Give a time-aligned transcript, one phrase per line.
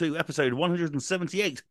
[0.00, 1.62] welcome to episode 178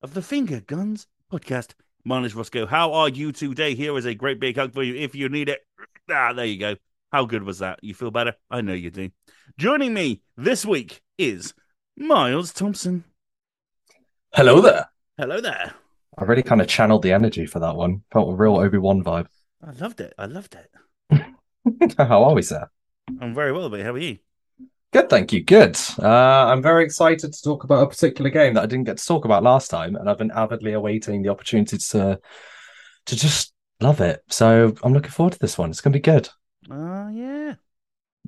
[0.00, 1.74] of the Finger Guns podcast.
[2.02, 2.66] My name is Rossko.
[2.66, 3.74] How are you today?
[3.74, 5.60] Here is a great big hug for you if you need it.
[6.10, 6.76] Ah, there you go.
[7.12, 7.80] How good was that?
[7.82, 8.34] You feel better?
[8.50, 9.10] I know you do.
[9.58, 11.52] Joining me this week is
[11.96, 13.04] Miles Thompson.
[14.32, 14.86] Hello there.
[15.18, 15.74] Hello there.
[16.16, 18.02] I really kind of channeled the energy for that one.
[18.12, 19.26] Felt a real Obi Wan vibe.
[19.62, 20.14] I loved it.
[20.16, 20.56] I loved
[21.10, 21.94] it.
[21.98, 22.66] How are we, sir?
[23.20, 24.18] I'm very well, but How are you?
[24.94, 25.42] Good, thank you.
[25.42, 25.76] Good.
[26.00, 29.04] Uh, I'm very excited to talk about a particular game that I didn't get to
[29.04, 32.20] talk about last time, and I've been avidly awaiting the opportunity to
[33.06, 34.22] to just love it.
[34.28, 35.70] So I'm looking forward to this one.
[35.70, 36.28] It's going to be good.
[36.70, 37.54] Oh, yeah.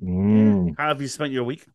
[0.03, 0.75] Mm.
[0.77, 1.65] How have you spent your week?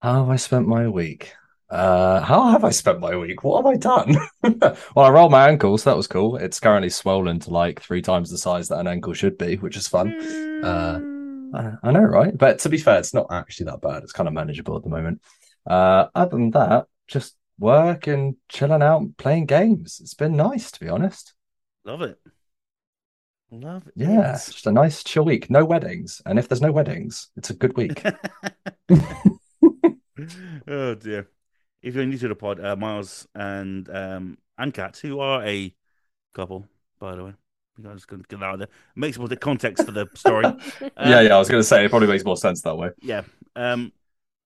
[0.00, 1.34] How have I spent my week?
[1.68, 3.44] Uh, how have I spent my week?
[3.44, 4.16] What have I done?
[4.94, 6.36] well, I rolled my ankle, so that was cool.
[6.36, 9.76] It's currently swollen to like three times the size that an ankle should be, which
[9.76, 10.18] is fun.
[10.64, 11.17] Uh,
[11.54, 12.36] I, I know, right?
[12.36, 14.02] But to be fair, it's not actually that bad.
[14.02, 15.22] It's kind of manageable at the moment.
[15.66, 20.00] Uh, other than that, just work and chilling out, and playing games.
[20.00, 21.34] It's been nice, to be honest.
[21.84, 22.18] Love it.
[23.50, 23.94] Love it.
[23.96, 25.48] Yeah, just a nice chill week.
[25.50, 28.02] No weddings, and if there's no weddings, it's a good week.
[30.68, 31.28] oh dear.
[31.80, 35.74] If you're new to the pod, uh, Miles and um and Kat, who are a
[36.34, 36.66] couple,
[36.98, 37.34] by the way.
[37.78, 38.68] I think I'm just gonna get that out there.
[38.96, 40.46] Makes more the context for the story.
[40.46, 40.56] Uh,
[40.98, 41.36] yeah, yeah.
[41.36, 42.90] I was going to say it probably makes more sense that way.
[43.00, 43.22] yeah.
[43.54, 43.92] Um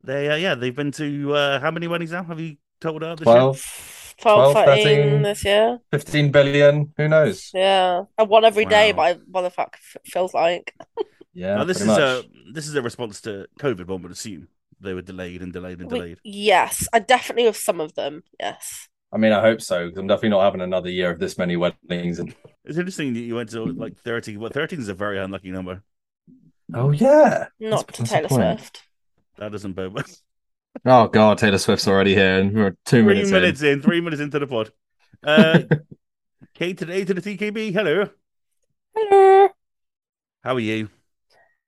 [0.05, 2.25] they uh, yeah, they've been to uh how many weddings now?
[2.25, 3.35] Have you told her this year?
[3.37, 5.23] 12, 12, 12, 13 13.
[5.23, 5.79] this year.
[5.93, 6.93] 15 billion.
[6.99, 7.51] Who knows?
[7.55, 8.03] Yeah.
[8.19, 8.97] I won every day, Wow.
[8.97, 10.75] but I, what the fuck feels like.
[11.35, 12.23] Yeah, Now, this is pretty a
[12.53, 14.49] this is a response to COVID, one would assume.
[14.83, 16.19] They were delayed and delayed and We- delayed.
[16.25, 18.23] yes, I definitely with some of them.
[18.39, 18.89] Yes.
[19.13, 21.57] I mean, I hope so because I'm definitely not having another year of this many
[21.57, 22.19] weddings.
[22.19, 22.35] And
[22.65, 24.39] It's interesting that you went to like 30.
[24.39, 25.83] Well, 13 is a very unlucky number.
[26.75, 28.57] oh yeah, Not That's- to that's Taylor.
[28.57, 28.83] Swift.
[29.39, 30.05] That doesn't bode well.
[30.87, 34.23] Oh god, Taylor Swift's already here, and we're two Three minutes, minutes in, three minutes
[34.23, 34.73] into the pod.
[35.23, 35.61] Uh,
[36.55, 37.73] K to the A to the TKB.
[37.75, 38.09] Hello.
[38.97, 39.49] Hello.
[40.43, 40.89] How are you?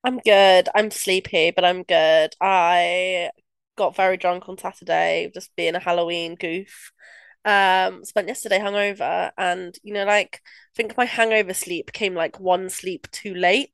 [0.03, 0.69] I'm good.
[0.75, 2.33] I'm sleepy, but I'm good.
[2.41, 3.29] I
[3.77, 6.91] got very drunk on Saturday, just being a Halloween goof.
[7.45, 12.39] Um, spent yesterday hungover, and you know, like I think my hangover sleep came like
[12.39, 13.69] one sleep too late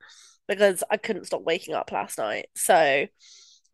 [0.48, 2.48] because I couldn't stop waking up last night.
[2.56, 2.76] So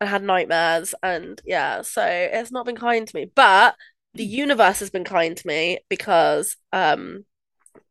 [0.00, 3.30] I had nightmares, and yeah, so it's not been kind to me.
[3.34, 3.74] But
[4.14, 7.24] the universe has been kind to me because um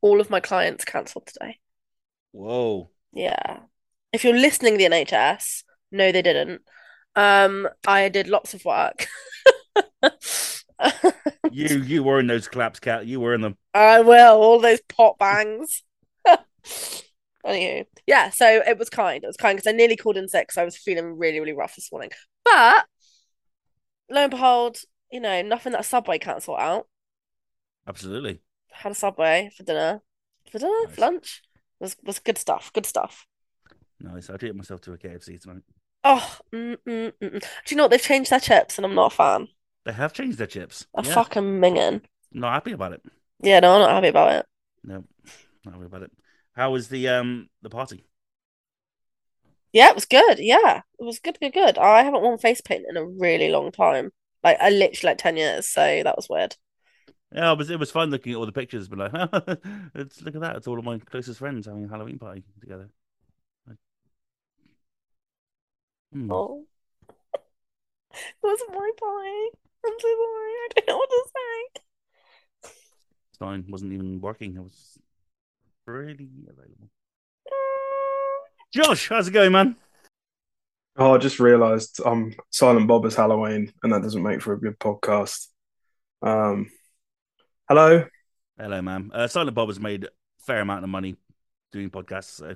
[0.02, 1.60] all of my clients cancelled today.
[2.32, 2.90] Whoa.
[3.14, 3.60] Yeah.
[4.14, 6.62] If you're listening, the NHS, no, they didn't.
[7.16, 9.08] Um, I did lots of work.
[11.52, 13.06] You you were in those claps, Kat.
[13.06, 13.58] You were in them.
[13.74, 15.84] I will, all those pot bangs.
[17.46, 19.24] Anywho, yeah, so it was kind.
[19.24, 21.54] It was kind because I nearly called in sick, so I was feeling really, really
[21.54, 22.12] rough this morning.
[22.44, 22.86] But
[24.10, 24.80] lo and behold,
[25.12, 26.88] you know, nothing that Subway can't sort out.
[27.88, 28.42] Absolutely.
[28.72, 30.02] Had a Subway for dinner.
[30.52, 30.86] For dinner?
[30.86, 30.96] Nice.
[30.96, 31.42] For lunch?
[31.80, 32.72] was was good stuff.
[32.74, 33.26] Good stuff.
[34.00, 34.30] Nice.
[34.30, 35.64] I treated myself to a KFC tonight.
[36.04, 37.42] Oh, mm, mm, mm, mm.
[37.42, 37.92] Do you know what?
[37.92, 39.48] They've changed their chips, and I'm not a fan.
[39.88, 40.86] They have changed their chips.
[40.96, 41.14] A yeah.
[41.14, 42.02] fucking minging.
[42.34, 43.02] Not happy about it.
[43.42, 44.46] Yeah, no, I'm not happy about it.
[44.84, 45.06] No,
[45.64, 46.12] not happy about it.
[46.52, 48.04] How was the um the party?
[49.72, 50.40] Yeah, it was good.
[50.40, 51.78] Yeah, it was good, good, good.
[51.78, 54.12] I haven't worn face paint in a really long time.
[54.44, 56.58] Like, I literally like 10 years, so that was weird.
[57.34, 59.14] Yeah, it was it was fun looking at all the pictures, but like,
[59.96, 60.58] it's look at that.
[60.58, 62.90] It's all of my closest friends having a Halloween party together.
[66.12, 66.30] Hmm.
[66.30, 66.66] Oh.
[68.12, 69.58] It wasn't my party.
[69.86, 70.54] I'm so sorry.
[70.54, 72.72] I don't know what to say.
[73.34, 74.58] Stein wasn't even working.
[74.58, 74.98] I was
[75.86, 76.90] really available.
[78.74, 79.76] Josh, how's it going, man?
[80.98, 84.60] Oh, I just realised um Silent Bob is Halloween, and that doesn't make for a
[84.60, 85.48] good podcast.
[86.22, 86.72] Um,
[87.70, 88.06] hello.
[88.58, 89.12] Hello, man.
[89.14, 90.10] Uh, Silent Bob has made a
[90.40, 91.16] fair amount of money
[91.72, 92.56] doing podcasts, so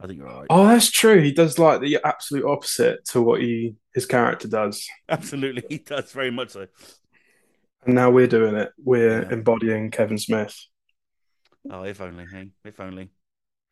[0.00, 0.46] I think you're all right.
[0.50, 1.22] Oh, that's true.
[1.22, 6.12] He does like the absolute opposite to what he his character does, Absolutely, he does
[6.12, 6.66] very much so.
[7.84, 8.70] and now we're doing it.
[8.78, 9.32] We're Yeah.
[9.32, 10.54] embodying Kevin Smith.
[11.70, 13.10] Oh, if only, hey, if only.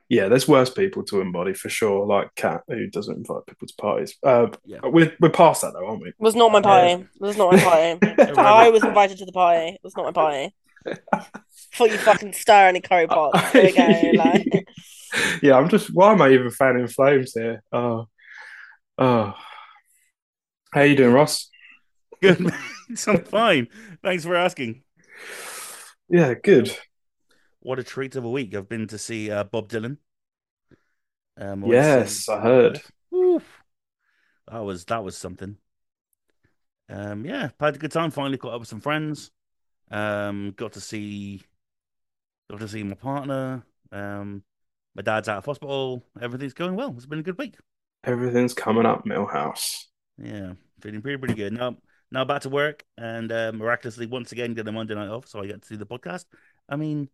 [0.09, 3.75] Yeah, there's worse people to embody for sure, like Kat, who doesn't invite people to
[3.77, 4.17] parties.
[4.23, 4.81] Uh, Yeah.
[4.85, 6.09] we're we're past that though, aren't we?
[6.11, 6.93] It was not my party.
[7.15, 7.99] It was not my party.
[8.39, 9.69] I was invited to the party.
[9.75, 10.55] It was not my party.
[11.75, 13.41] Thought you fucking stir any curry pots.
[13.53, 14.11] There go.
[14.23, 14.69] Like.
[15.43, 15.89] yeah, I'm just.
[15.93, 17.63] Why am I even fanning flames here?
[17.73, 18.07] Oh,
[18.99, 19.35] oh.
[20.77, 21.49] How you doing, Ross?
[22.21, 22.53] Good.
[23.07, 23.69] I'm fine.
[24.05, 24.83] Thanks for asking.
[26.11, 26.77] Yeah, good.
[27.61, 28.55] What a treat of a week!
[28.55, 29.97] I've been to see uh, Bob Dylan.
[31.41, 32.83] Um, I Yes, I heard.
[33.15, 33.43] Oof.
[34.53, 35.57] That was that was something.
[36.91, 38.11] Um, yeah, had a good time.
[38.11, 39.31] Finally caught up with some friends.
[39.91, 41.41] Um, got to see,
[42.51, 43.65] got to see my partner.
[43.91, 44.43] Um,
[44.95, 46.05] my dad's out of hospital.
[46.21, 46.93] Everything's going well.
[46.99, 47.55] It's been a good week.
[48.05, 49.87] Everything's coming up, Milhouse.
[50.19, 51.53] Yeah, feeling pretty pretty good.
[51.53, 51.77] Now
[52.11, 55.41] now back to work and uh, miraculously once again get a Monday night off, so
[55.41, 56.25] I get to do the podcast.
[56.69, 57.09] I mean,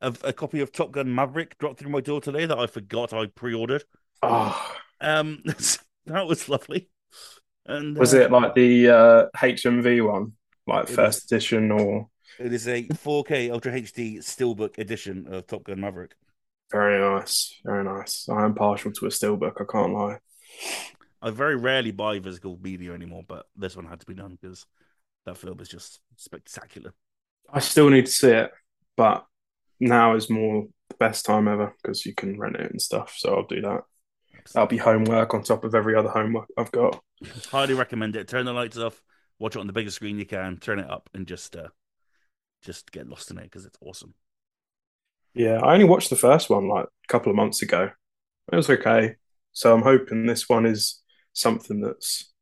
[0.00, 3.12] a, a copy of Top Gun Maverick dropped through my door today that I forgot
[3.12, 3.84] I pre-ordered.
[4.22, 5.42] Oh, Um,
[6.06, 6.90] that was lovely.
[7.66, 10.32] And was uh, it like the uh, HMV one,
[10.66, 15.80] like first edition, or It is a 4K Ultra HD Steelbook edition of Top Gun
[15.80, 16.14] Maverick.
[16.72, 18.28] very nice, very nice.
[18.28, 19.60] I am partial to a steelbook.
[19.60, 20.18] I can't lie.
[21.20, 24.66] I very rarely buy physical media anymore, but this one had to be done because
[25.26, 26.92] that film is just spectacular.
[27.52, 28.50] I still need to see it,
[28.96, 29.26] but
[29.80, 33.14] now is more the best time ever because you can rent it and stuff.
[33.16, 33.82] So I'll do that.
[34.52, 37.00] That'll be homework on top of every other homework I've got.
[37.50, 38.28] Highly recommend it.
[38.28, 39.02] Turn the lights off,
[39.38, 41.68] watch it on the biggest screen you can, turn it up, and just uh,
[42.62, 44.14] just get lost in it because it's awesome.
[45.34, 47.90] Yeah, I only watched the first one like a couple of months ago.
[48.52, 49.16] It was okay.
[49.52, 51.02] So I'm hoping this one is
[51.38, 52.32] something that's.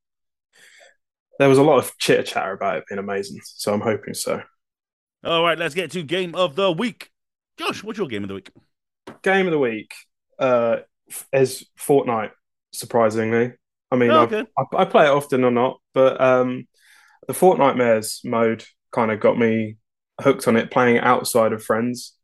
[1.38, 4.42] There was a lot of chitter chatter about it being amazing, so I'm hoping so.
[5.22, 7.10] All right, let's get to game of the week.
[7.58, 8.50] Josh, what's your game of the week?
[9.22, 9.94] Game of the week
[10.38, 10.78] uh,
[11.32, 12.30] is Fortnite.
[12.72, 13.52] Surprisingly,
[13.90, 14.44] I mean, Oh, I- okay.
[14.58, 16.66] I, I play it often or not, but um,
[17.26, 19.76] the Fortnitemares mode kind of got me
[20.20, 20.70] hooked on it.
[20.70, 22.14] Playing it outside of friends,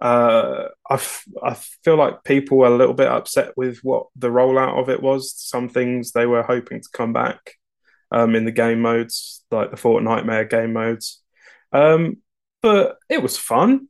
[0.00, 1.54] uh, I f- I
[1.84, 5.32] feel like people were a little bit upset with what the rollout of it was.
[5.36, 7.54] Some things they were hoping to come back
[8.12, 11.22] um, in the game modes, like the Fortnitemare game modes.
[11.72, 12.18] Um,
[12.62, 13.88] but it was fun.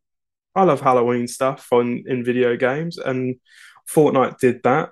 [0.55, 3.37] I love Halloween stuff on in video games, and
[3.89, 4.91] Fortnite did that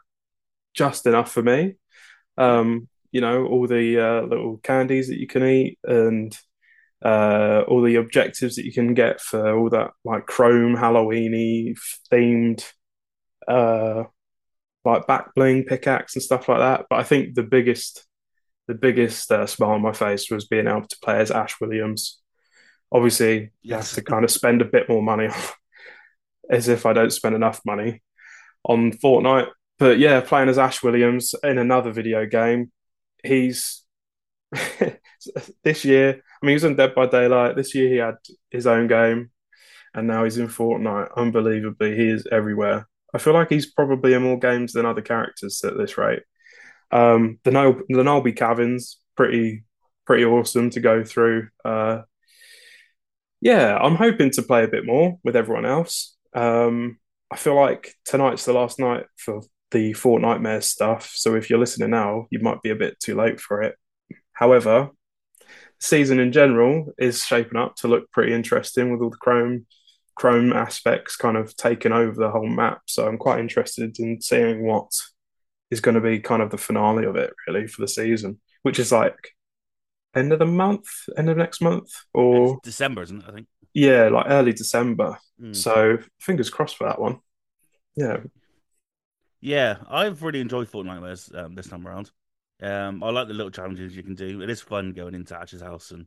[0.74, 1.76] just enough for me.
[2.36, 6.36] Um, you know, all the uh, little candies that you can eat and
[7.06, 11.76] uh, all the objectives that you can get for all that like Chrome Halloweeny
[12.12, 12.64] themed
[13.46, 14.04] uh,
[14.84, 16.86] like back bling pickaxe and stuff like that.
[16.90, 18.04] But I think the biggest
[18.66, 22.20] the biggest uh, smile on my face was being able to play as Ash Williams.
[22.90, 23.94] Obviously, you Yes.
[23.94, 25.28] have to kind of spend a bit more money,
[26.50, 28.02] as if I don't spend enough money
[28.64, 29.48] on Fortnite.
[29.78, 32.72] But yeah, playing as Ash Williams in another video game,
[33.22, 33.85] he's
[35.62, 36.10] this year.
[36.10, 37.56] I mean, he was in Dead by Daylight.
[37.56, 38.16] This year, he had
[38.50, 39.30] his own game,
[39.94, 41.16] and now he's in Fortnite.
[41.16, 42.88] Unbelievably, he is everywhere.
[43.14, 46.22] I feel like he's probably in more games than other characters at this rate.
[46.90, 49.64] Um, the Noel, the Nolby Caverns, pretty
[50.04, 51.48] pretty awesome to go through.
[51.64, 52.02] Uh,
[53.40, 56.16] yeah, I'm hoping to play a bit more with everyone else.
[56.34, 56.98] Um,
[57.30, 61.12] I feel like tonight's the last night for the Fortnite stuff.
[61.14, 63.76] So if you're listening now, you might be a bit too late for it.
[64.36, 64.90] However,
[65.40, 65.46] the
[65.80, 69.66] season in general is shaping up to look pretty interesting with all the Chrome
[70.14, 72.80] Chrome aspects kind of taking over the whole map.
[72.86, 74.90] So I'm quite interested in seeing what
[75.70, 78.78] is going to be kind of the finale of it, really, for the season, which
[78.78, 79.32] is like
[80.14, 80.86] end of the month,
[81.18, 83.28] end of next month, or It's December, isn't it?
[83.28, 83.46] I think.
[83.74, 85.18] yeah, like early December.
[85.40, 85.56] Mm.
[85.56, 87.18] So fingers crossed for that one.
[87.94, 88.18] Yeah,
[89.40, 92.10] Yeah, I've really enjoyed Fortnitemares um, this time around.
[92.62, 94.40] Um, I like the little challenges you can do.
[94.42, 96.06] It is fun going into Ash's house and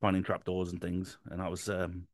[0.00, 2.06] finding trapdoors and things, and that was um,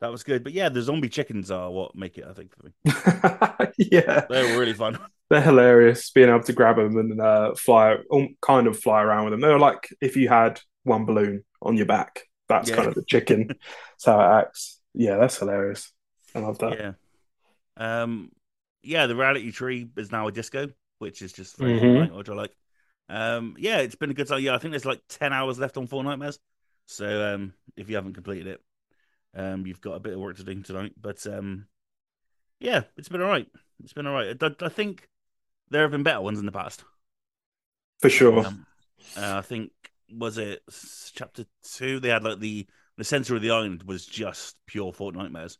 [0.00, 0.44] that was good.
[0.44, 2.24] But yeah, the zombie chickens are what make it.
[2.28, 2.72] I think for me,
[3.78, 4.98] yeah, they're really fun.
[5.30, 6.10] they're hilarious.
[6.10, 9.40] Being able to grab them and uh, fly, um, kind of fly around with them.
[9.40, 12.22] They're like if you had one balloon on your back.
[12.48, 12.76] That's Yeah.
[12.76, 13.48] kind of the chicken.
[13.48, 14.80] that's how it acts.
[14.94, 15.92] Yeah, that's hilarious.
[16.34, 16.78] I love that.
[16.78, 16.92] Yeah,
[17.76, 18.30] um,
[18.82, 19.06] yeah.
[19.06, 20.68] The reality tree is now a disco,
[20.98, 22.08] which is just very Mhm.
[22.08, 22.52] Fortnite, which I like.
[23.08, 24.40] Um, yeah, it's been a good time.
[24.40, 26.38] Yeah, I think there's like ten hours left on Fortnitemares.
[26.86, 28.60] So um, if you haven't completed it,
[29.34, 30.92] um, you've got a bit of work to do tonight.
[31.00, 31.66] But um,
[32.60, 33.48] yeah, it's been all right.
[33.82, 34.36] It's been all right.
[34.42, 35.08] I, I think
[35.70, 36.84] there have been better ones in the past.
[38.00, 38.46] For sure.
[38.46, 38.66] Um,
[39.16, 39.72] uh, I think
[40.12, 40.62] was it
[41.14, 42.00] chapter two?
[42.00, 45.58] They had like the the center of the island was just pure Fortnitemares,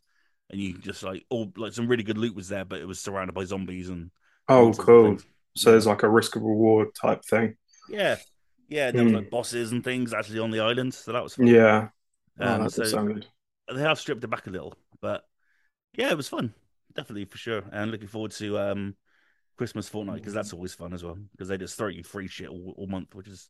[0.49, 2.99] and you just like all like some really good loot was there, but it was
[2.99, 4.11] surrounded by zombies and
[4.47, 5.03] oh, all sorts of cool.
[5.05, 5.25] things.
[5.59, 7.55] So there's like a risk of reward type thing.
[7.87, 8.17] Yeah,
[8.67, 8.91] yeah.
[8.91, 9.17] There was Hmm.
[9.17, 11.47] like bosses and things actually on the island, so that was fun.
[11.47, 11.89] Yeah.
[12.39, 13.27] Oh, Um, that so sound good.
[13.73, 15.25] they have stripped it back a little, but
[15.93, 16.53] yeah, it was fun,
[16.95, 17.63] definitely for sure.
[17.71, 18.95] And looking forward to um
[19.57, 22.49] Christmas Fortnite because that's always fun as well because they just throw you free shit
[22.49, 23.49] all, all month, which is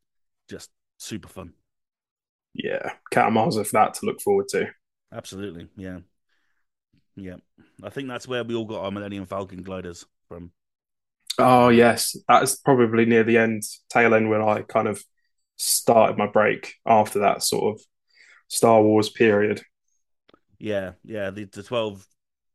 [0.50, 1.54] just super fun.
[2.54, 2.94] Yeah.
[3.12, 4.68] Kat and miles of that to look forward to.
[5.12, 6.00] Absolutely, yeah,
[7.16, 7.36] yeah.
[7.84, 10.52] I think that's where we all got our Millennium Falcon gliders from.
[11.38, 15.04] Oh yes, that's probably near the end, tail end, when I kind of
[15.58, 17.82] started my break after that sort of
[18.48, 19.62] Star Wars period.
[20.58, 21.30] Yeah, yeah.
[21.30, 22.06] The, the twelve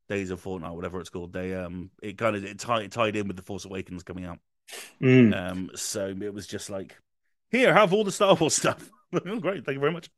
[0.09, 3.29] days of Fortnite, whatever it's called, they um, it kind of it tied tied in
[3.29, 4.39] with the Force Awakens coming out.
[5.03, 5.35] Mm.
[5.35, 6.97] Um, so it was just like,
[7.51, 8.89] here, have all the Star Wars stuff.
[9.13, 10.11] oh, great, thank you very much.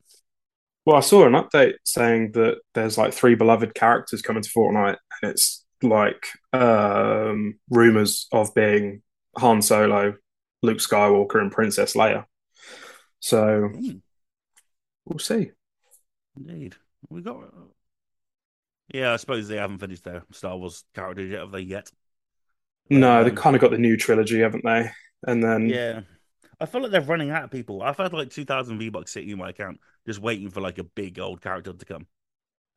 [0.85, 4.97] Well, I saw an update saying that there's like three beloved characters coming to Fortnite,
[5.21, 9.03] and it's like um, rumors of being
[9.39, 10.15] Han Solo,
[10.63, 12.25] Luke Skywalker, and Princess Leia.
[13.21, 14.01] So Mm,
[15.05, 15.53] we'll see.
[16.37, 16.77] indeed,
[17.11, 17.53] we got.
[18.93, 21.61] Yeah, I suppose they haven't finished their Star Wars characters yet, have they?
[21.61, 21.91] Yet?
[22.91, 24.91] No, they Um, kind of got the new trilogy, haven't they?
[25.27, 26.03] And then Yeah.
[26.61, 27.83] I feel like they're running out of people.
[27.83, 31.19] I've had like 2,000 V-Bucks sitting in my account just waiting for like a big
[31.19, 32.07] old character to come.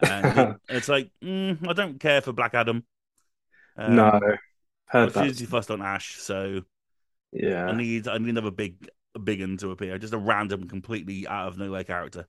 [0.02, 2.84] And it's like, mm, I don't care for Black Adam.
[3.78, 4.20] Um, no,
[4.86, 5.36] heard that.
[5.48, 6.62] fussed on Ash, so
[7.32, 9.98] yeah, I need I need another big a big one to appear.
[9.98, 12.28] Just a random, completely out of nowhere character.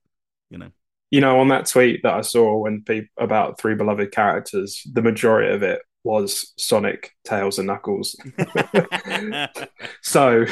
[0.49, 0.71] You know.
[1.11, 5.01] you know, on that tweet that I saw when people about three beloved characters, the
[5.01, 8.15] majority of it was Sonic, Tails, and Knuckles.
[10.01, 10.45] So,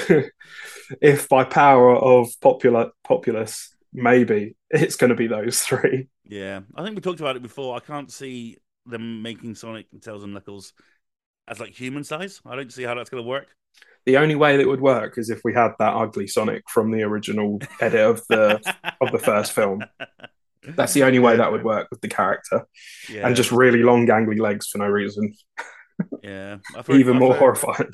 [1.01, 6.07] if by power of popular populace, maybe it's going to be those three.
[6.29, 6.61] Yeah.
[6.75, 7.75] I think we talked about it before.
[7.75, 10.73] I can't see them making Sonic, and Tails, and Knuckles
[11.47, 12.41] as like human size.
[12.45, 13.47] I don't see how that's gonna work.
[14.05, 17.03] The only way that would work is if we had that ugly Sonic from the
[17.03, 18.61] original edit of the
[19.01, 19.83] of the first film.
[20.63, 22.65] That's the only way that would work with the character,
[23.07, 25.33] Yeah, and just really long, gangly legs for no reason.
[26.21, 26.57] yeah.
[26.73, 27.93] I've heard, Even I've more heard, horrifying.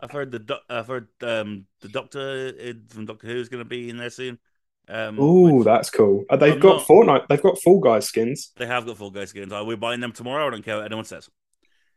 [0.00, 3.68] I've heard the I've heard um the Doctor uh, from Doctor Who is going to
[3.68, 4.38] be in there soon.
[4.88, 6.24] Um, which that's cool.
[6.28, 7.26] Uh, They've I'm got not- Fortnite.
[7.28, 8.52] They've got Fall Guys skins.
[8.56, 9.52] they have got Fall Guys skins.
[9.52, 10.46] I we're buying them tomorrow.
[10.46, 11.28] I don't care what anyone says.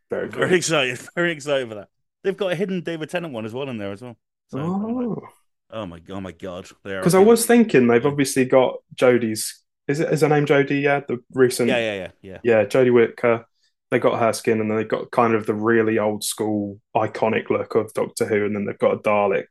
[0.09, 0.39] Very cool.
[0.39, 0.99] Very excited.
[1.15, 1.89] Very excited for that.
[2.23, 4.17] They've got a hidden David Tennant one as well in there as well.
[4.47, 5.27] So Oh,
[5.71, 9.63] oh my oh my god, because I was thinking they've obviously got Jodie's.
[9.89, 10.81] Is it is her name Jodie?
[10.81, 11.67] Yeah, the recent.
[11.69, 13.45] yeah yeah yeah yeah yeah, Jodie Whittaker.
[13.91, 17.49] They got her skin, and then they've got kind of the really old school, iconic
[17.49, 19.47] look of Doctor Who, and then they've got a Dalek.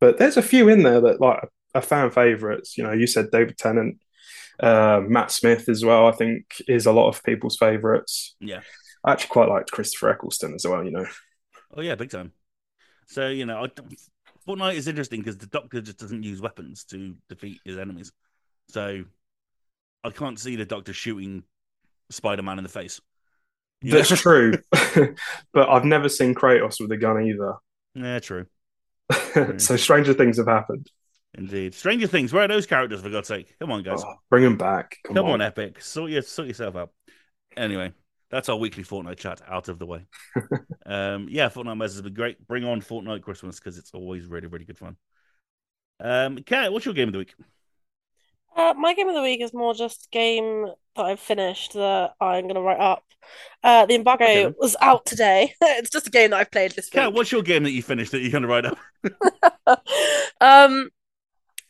[0.00, 2.76] But there's a few in there that like are fan favorites.
[2.78, 3.98] You know, you said David Tennant,
[4.60, 6.06] uh, Matt Smith as well.
[6.06, 8.36] I think is a lot of people's favorites.
[8.40, 8.60] yeah.
[9.06, 10.82] I actually quite liked Christopher Eccleston as well.
[10.82, 11.06] You know,
[11.76, 12.32] Oh yeah, big time.
[13.06, 13.68] So you know, I,
[14.48, 18.12] Fortnite is interesting because the Doctor just doesn't use weapons to defeat his enemies.
[18.68, 19.04] So
[20.02, 21.42] I can't see the Doctor shooting
[22.10, 23.00] Spider-Man in the face.
[23.80, 23.96] You know?
[23.98, 24.54] that's true.
[25.52, 27.54] but I've never seen Kratos with a gun either.
[27.94, 28.46] Yeah, true.
[29.58, 30.90] so stranger things have happened.
[31.36, 31.74] Indeed.
[31.74, 32.32] Stranger Things.
[32.32, 33.00] Where are those characters?
[33.00, 34.02] For God's sake, come on, guys.
[34.04, 34.98] Oh, bring them back.
[35.04, 35.32] Come, come on.
[35.32, 35.82] on, Epic.
[35.82, 36.90] Sort your sort yourself out.
[37.56, 37.92] Anyway,
[38.30, 40.06] that's our weekly Fortnite chat out of the way.
[40.86, 42.46] um, yeah, Fortnitemares has been great.
[42.46, 44.96] Bring on Fortnite Christmas because it's always really, really good fun.
[46.00, 47.34] Um, Kat, what's your game of the week?
[48.56, 52.44] Uh, my game of the week is more just game that I've finished that I'm
[52.44, 53.02] going to write up.
[53.64, 55.52] Uh, the embargo Okay, was out today.
[55.62, 57.16] It's just a game that I've played this Kat, week.
[57.16, 58.78] what's your game that you finished that you're going to write up?
[60.40, 60.90] Um,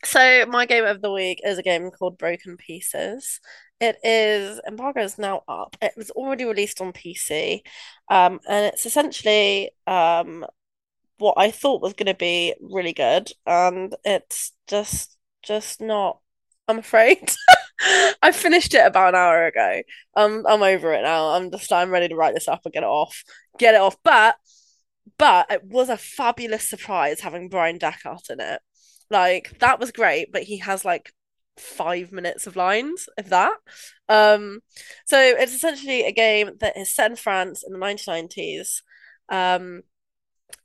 [0.05, 3.39] so my game of the week is a game called Broken Pieces.
[3.81, 5.75] It is embargo is now up.
[5.81, 7.61] It was already released on PC,
[8.09, 10.45] um, and it's essentially um
[11.17, 16.19] what I thought was going to be really good, and it's just just not.
[16.67, 17.31] I'm afraid.
[18.21, 19.81] I finished it about an hour ago.
[20.15, 21.29] I'm I'm over it now.
[21.29, 23.23] I'm just I'm ready to write this up and get it off.
[23.59, 23.97] Get it off.
[24.03, 24.35] But
[25.17, 28.61] but it was a fabulous surprise having Brian Deckard in it.
[29.09, 31.13] Like that was great, but he has like
[31.57, 33.55] five minutes of lines, if that.
[34.09, 34.59] Um,
[35.05, 38.83] so it's essentially a game that is set in France in the 1990s.
[39.29, 39.81] Um,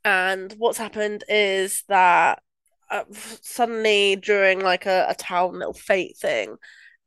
[0.03, 2.41] and what's happened is that
[2.89, 3.03] uh,
[3.41, 6.57] suddenly during like a, a town little fate thing,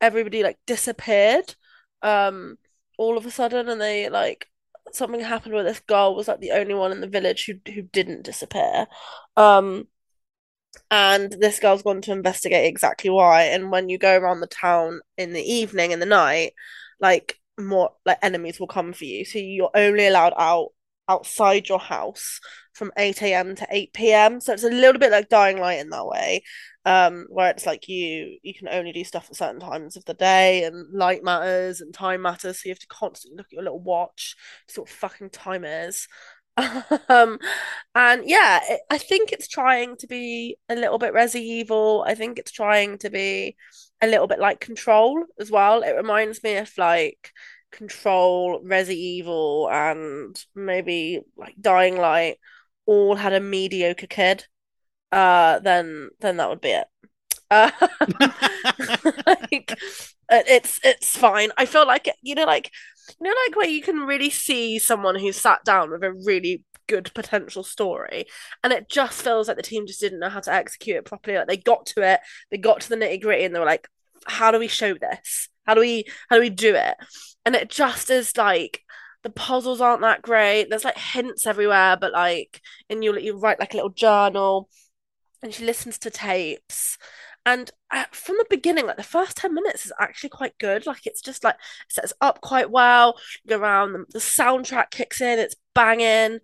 [0.00, 1.54] everybody like disappeared.
[2.02, 2.58] Um,
[2.98, 4.46] all of a sudden, and they like
[4.92, 7.82] something happened where this girl was like the only one in the village who who
[7.82, 8.86] didn't disappear.
[9.36, 9.88] Um,
[10.90, 13.44] and this girl's gone to investigate exactly why.
[13.44, 16.52] And when you go around the town in the evening, in the night,
[17.00, 19.24] like more like enemies will come for you.
[19.24, 20.68] So you're only allowed out
[21.08, 22.40] outside your house
[22.72, 23.54] from 8 a.m.
[23.56, 24.40] to 8 p.m.
[24.40, 26.42] So it's a little bit like Dying Light in that way.
[26.86, 30.12] Um, where it's like you you can only do stuff at certain times of the
[30.12, 33.62] day and light matters and time matters, so you have to constantly look at your
[33.62, 34.36] little watch
[34.68, 36.08] see what fucking time is.
[37.08, 37.38] um,
[37.94, 42.04] and yeah, it, I think it's trying to be a little bit Resi Evil.
[42.06, 43.56] I think it's trying to be
[44.00, 45.82] a little bit like Control as well.
[45.82, 47.32] It reminds me of like
[47.72, 52.36] Control, Resi Evil, and maybe like Dying Light
[52.86, 54.46] all had a mediocre kid.
[55.12, 56.86] Uh, then then that would be it.
[57.50, 57.72] Um,
[59.26, 59.78] like, it-
[60.30, 61.50] it's it's fine.
[61.56, 62.70] I feel like you know, like
[63.20, 66.62] you know, like where you can really see someone who sat down with a really
[66.86, 68.26] good potential story,
[68.62, 71.36] and it just feels like the team just didn't know how to execute it properly.
[71.38, 72.20] Like they got to it,
[72.50, 73.88] they got to the nitty gritty, and they were like,
[74.26, 75.48] "How do we show this?
[75.66, 76.96] How do we how do we do it?"
[77.44, 78.80] And it just is like
[79.22, 80.68] the puzzles aren't that great.
[80.68, 84.68] There's like hints everywhere, but like, and you you write like a little journal,
[85.42, 86.98] and she listens to tapes.
[87.46, 90.86] And uh, from the beginning, like the first 10 minutes is actually quite good.
[90.86, 91.56] Like it's just like
[91.88, 93.18] sets up quite well.
[93.44, 96.40] You go around, the, the soundtrack kicks in, it's banging.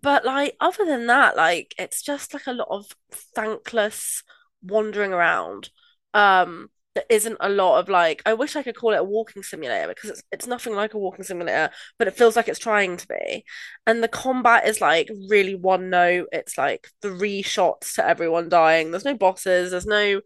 [0.00, 2.86] But like other than that, like it's just like a lot of
[3.34, 4.24] thankless
[4.62, 5.70] wandering around.
[6.14, 9.42] Um, there isn't a lot of like I wish I could call it a walking
[9.42, 12.96] simulator because it's it's nothing like a walking simulator, but it feels like it's trying
[12.98, 13.44] to be.
[13.86, 16.28] And the combat is like really one note.
[16.32, 18.90] It's like three shots to everyone dying.
[18.90, 19.70] There's no bosses.
[19.70, 20.20] There's no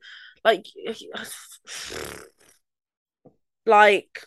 [0.45, 0.67] like
[3.67, 4.25] like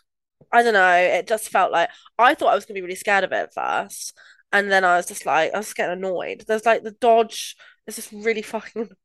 [0.51, 0.95] I don't know.
[0.97, 3.53] It just felt like I thought I was gonna be really scared of it at
[3.53, 4.13] first,
[4.51, 6.45] and then I was just like I was getting annoyed.
[6.47, 7.55] There's like the dodge
[7.87, 8.89] is just really fucking.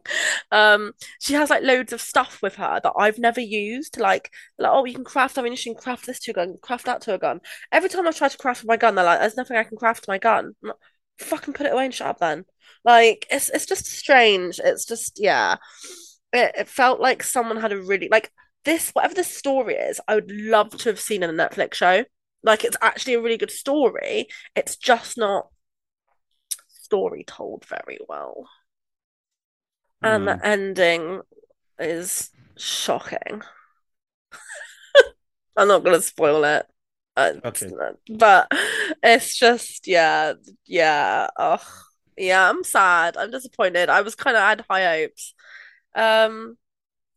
[0.50, 3.98] Um, she has like loads of stuff with her that I've never used.
[3.98, 7.14] Like, like oh, you can craft ammunition, craft this to a gun, craft that to
[7.14, 7.40] a gun.
[7.70, 10.08] Every time I try to craft my gun, they're like, "There's nothing I can craft
[10.08, 10.76] my gun." Like,
[11.20, 12.44] Fucking put it away and shut up then.
[12.84, 14.60] Like, it's it's just strange.
[14.62, 15.56] It's just yeah.
[16.32, 18.30] It, it felt like someone had a really like
[18.64, 20.00] this whatever the story is.
[20.08, 22.04] I would love to have seen in a Netflix show.
[22.42, 24.28] Like, it's actually a really good story.
[24.54, 25.48] It's just not
[26.68, 28.48] story told very well.
[30.02, 30.26] And Hmm.
[30.26, 31.20] the ending
[31.78, 33.42] is shocking.
[35.56, 36.66] I'm not gonna spoil it.
[37.16, 37.70] Uh, Okay.
[38.08, 38.48] But
[39.02, 40.34] it's just yeah,
[40.66, 41.28] yeah.
[41.36, 41.60] Ugh.
[42.16, 43.16] Yeah, I'm sad.
[43.16, 43.88] I'm disappointed.
[43.88, 45.34] I was kind of had high hopes.
[45.94, 46.58] Um,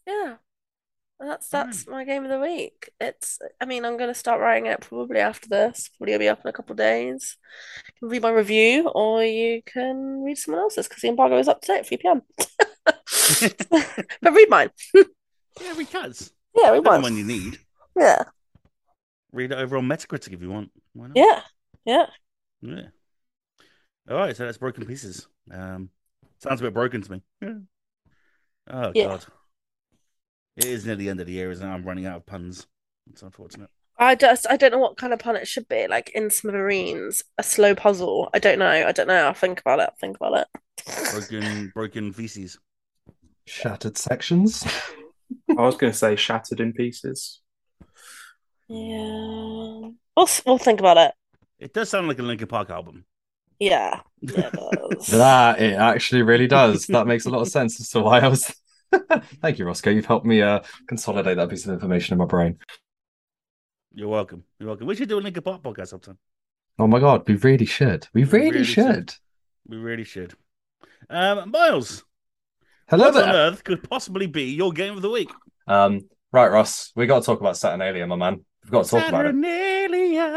[0.08, 0.38] yeah.
[1.20, 2.90] That's that's my game of the week.
[3.00, 5.90] It's I mean, I'm gonna start writing it probably after this.
[5.98, 7.38] Probably gonna be up in a couple of days.
[7.88, 11.48] You can read my review or you can read someone else's because the embargo is
[11.48, 12.24] up today at 3 p.m.
[14.22, 14.70] But read mine.
[14.94, 16.32] Yeah, read Kat's.
[16.56, 17.02] Yeah, read mine.
[17.02, 17.60] when you need.
[17.98, 18.24] Yeah.
[19.32, 20.72] Read it over on Metacritic if you want.
[20.94, 21.18] Why not?
[21.18, 21.42] Yeah.
[21.86, 22.06] Yeah.
[22.62, 22.88] Yeah.
[24.10, 25.28] All right, so that's broken pieces.
[25.52, 25.90] Um,
[26.40, 27.22] sounds a bit broken to me.
[27.42, 27.54] Yeah.
[28.70, 29.04] Oh Yeah.
[29.06, 29.26] God,
[30.58, 31.72] it is near the end of the year, isn't it?
[31.72, 32.68] I'm running out of puns.
[33.10, 33.70] It's unfortunate.
[33.98, 35.88] I just I don't know what kind of pun it should be.
[35.88, 38.30] Like in Smithereens, a slow puzzle.
[38.34, 38.70] I don't know.
[38.70, 39.26] I don't know.
[39.28, 39.90] I'll think about it.
[39.90, 40.48] I'll think about it.
[41.12, 42.58] Broken, broken feces.
[43.46, 44.64] Shattered sections.
[45.50, 47.42] I was going to say shattered in pieces.
[48.68, 49.90] Yeah.
[50.16, 51.14] We'll we'll think about it.
[51.60, 53.06] It does sound like a Linkin Park album.
[53.60, 54.02] Yeah.
[54.22, 54.54] Yeah, it
[54.98, 55.08] does.
[55.08, 56.88] That it actually really does.
[56.88, 58.54] That makes a lot of sense as to why I was.
[59.42, 59.94] Thank you, Rossko.
[59.94, 62.58] You've helped me uh, consolidate that piece of information in my brain.
[63.94, 64.44] You're welcome.
[64.60, 64.88] You're welcome.
[64.88, 66.18] We should do a Linkin Park podcast sometime.
[66.80, 68.08] Oh my god, we really should.
[68.14, 69.12] We We really, really should.
[69.12, 69.14] should.
[69.68, 70.34] We really should.
[71.10, 72.04] Um, Miles,
[72.92, 75.32] Hello what on earth could possibly be your game of the week?
[75.66, 78.44] Um, right, Ross, we got to talk about Saturnalia, my man.
[78.66, 79.30] We've got to talk about it.
[79.30, 80.30] Saturnalia.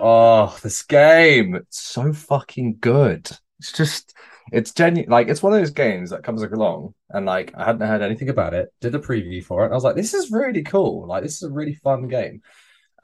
[0.00, 1.54] Oh, this game.
[1.54, 3.30] It's so fucking good.
[3.60, 4.12] It's just,
[4.50, 5.08] it's genuine.
[5.08, 8.28] Like, it's one of those games that comes along and, like, I hadn't heard anything
[8.28, 9.66] about it, did a preview for it.
[9.66, 11.06] And I was like, this is really cool.
[11.06, 12.42] Like, this is a really fun game.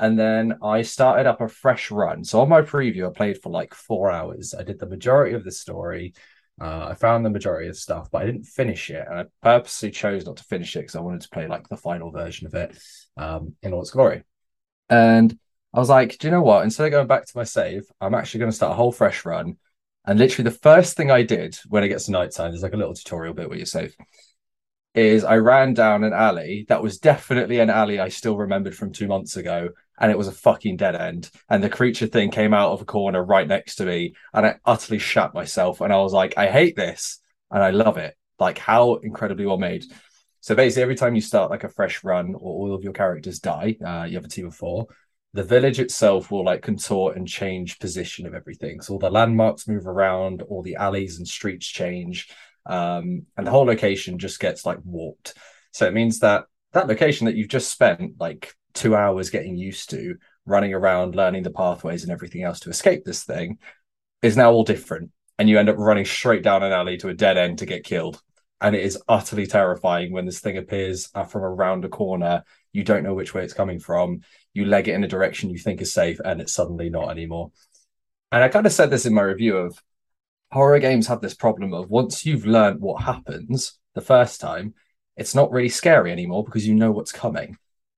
[0.01, 2.25] And then I started up a fresh run.
[2.25, 4.53] So on my preview, I played for like four hours.
[4.53, 6.15] I did the majority of the story.
[6.61, 9.05] Uh, I found the majority of stuff, but I didn't finish it.
[9.09, 11.77] And I purposely chose not to finish it because I wanted to play like the
[11.77, 12.79] final version of it
[13.17, 14.23] um, in all its glory.
[14.89, 15.37] And
[15.73, 16.63] I was like, do you know what?
[16.63, 19.25] Instead of going back to my save, I'm actually going to start a whole fresh
[19.25, 19.57] run.
[20.07, 22.77] And literally, the first thing I did when it gets to nighttime, there's like a
[22.77, 23.97] little tutorial bit where you save,
[24.95, 28.93] is I ran down an alley that was definitely an alley I still remembered from
[28.93, 29.71] two months ago.
[29.99, 31.31] And it was a fucking dead end.
[31.49, 34.15] And the creature thing came out of a corner right next to me.
[34.33, 35.81] And I utterly shat myself.
[35.81, 37.21] And I was like, I hate this.
[37.51, 38.17] And I love it.
[38.39, 39.85] Like, how incredibly well made.
[40.41, 43.39] So basically, every time you start like a fresh run or all of your characters
[43.39, 44.89] die, uh, you have a team of four
[45.35, 48.81] the village itself will like contort and change position of everything.
[48.81, 52.29] So all the landmarks move around, all the alleys and streets change,
[52.67, 55.35] um, and the whole location just gets like warped.
[55.73, 59.91] So it means that that location that you've just spent like two hours getting used
[59.91, 63.59] to, running around, learning the pathways and everything else to escape this thing,
[64.23, 65.11] is now all different.
[65.39, 67.85] And you end up running straight down an alley to a dead end to get
[67.85, 68.21] killed.
[68.61, 72.45] And it is utterly terrifying when this thing appears uh, from around a corner.
[72.73, 74.21] You don't know which way it's coming from
[74.55, 77.51] you leg it in a direction you think is safe and it's suddenly not anymore.
[78.33, 79.81] And I kind of said this in my review of
[80.51, 84.75] horror games have this problem of once you've learned what happens the first time,
[85.17, 87.57] it's not really scary anymore because you know what's coming.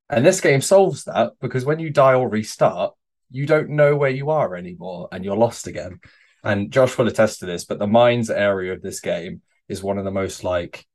[0.08, 2.94] And this game solves that because when you die or restart,
[3.30, 6.00] you don't know where you are anymore and you're lost again.
[6.44, 9.98] And Josh will attest to this, but the mines area of this game is one
[9.98, 10.86] of the most like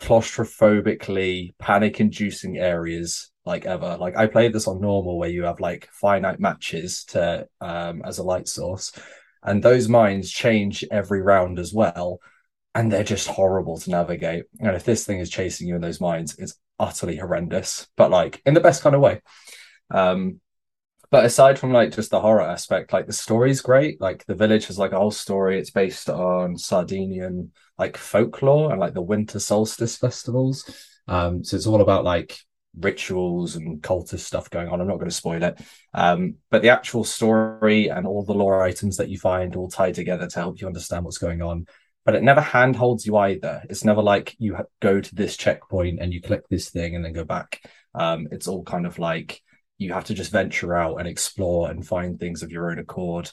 [0.00, 3.96] claustrophobically panic inducing areas like ever.
[3.98, 8.18] Like I played this on normal where you have like finite matches to um as
[8.18, 8.92] a light source.
[9.42, 12.20] And those mines change every round as well.
[12.76, 14.44] And they're just horrible to navigate.
[14.60, 18.42] And if this thing is chasing you in those mines, it's utterly horrendous, but like
[18.44, 19.22] in the best kind of way.
[19.90, 20.40] Um
[21.10, 24.00] but aside from like just the horror aspect, like the story's great.
[24.00, 25.58] Like the village has like a whole story.
[25.58, 30.68] It's based on Sardinian like folklore and like the winter solstice festivals.
[31.08, 32.36] Um, so it's all about like
[32.78, 34.80] rituals and cultist stuff going on.
[34.80, 35.60] I'm not going to spoil it.
[35.94, 39.94] Um, but the actual story and all the lore items that you find all tied
[39.94, 41.66] together to help you understand what's going on.
[42.06, 43.62] But it never handholds you either.
[43.68, 47.12] It's never like you go to this checkpoint and you click this thing and then
[47.12, 47.60] go back.
[47.94, 49.42] Um, it's all kind of like
[49.76, 53.30] you have to just venture out and explore and find things of your own accord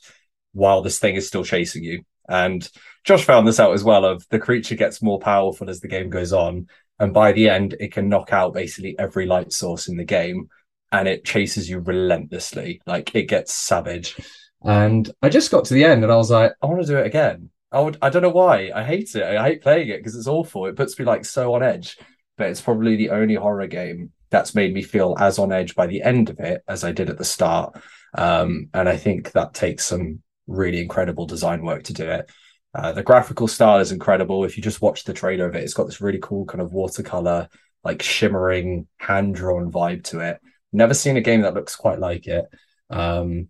[0.51, 2.03] while this thing is still chasing you.
[2.27, 2.67] And
[3.03, 6.09] Josh found this out as well of the creature gets more powerful as the game
[6.09, 6.67] goes on.
[6.99, 10.49] And by the end, it can knock out basically every light source in the game
[10.91, 12.81] and it chases you relentlessly.
[12.85, 14.15] Like it gets savage.
[14.63, 16.97] And I just got to the end and I was like, I want to do
[16.97, 17.49] it again.
[17.73, 18.71] I would, I don't know why.
[18.73, 19.23] I hate it.
[19.23, 20.67] I hate playing it because it's awful.
[20.67, 21.97] It puts me like so on edge.
[22.37, 25.85] But it's probably the only horror game that's made me feel as on edge by
[25.85, 27.79] the end of it as I did at the start.
[28.15, 32.31] Um, and I think that takes some really incredible design work to do it.
[32.75, 34.43] Uh, the graphical style is incredible.
[34.43, 36.73] If you just watch the trailer of it, it's got this really cool kind of
[36.73, 37.47] watercolor,
[37.83, 40.39] like shimmering, hand drawn vibe to it.
[40.71, 42.45] Never seen a game that looks quite like it.
[42.89, 43.49] Um,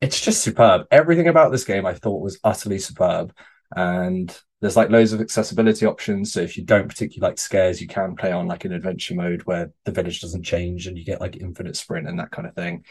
[0.00, 0.86] it's just superb.
[0.90, 3.32] Everything about this game I thought was utterly superb.
[3.74, 6.32] And there's like loads of accessibility options.
[6.32, 9.42] So if you don't particularly like scares, you can play on like an adventure mode
[9.42, 12.54] where the village doesn't change and you get like infinite sprint and that kind of
[12.54, 12.84] thing.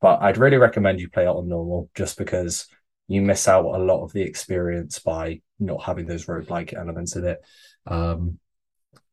[0.00, 2.66] But I'd really recommend you play it on normal just because
[3.08, 7.26] you miss out a lot of the experience by not having those roguelike elements in
[7.26, 7.40] it.
[7.86, 8.38] Um,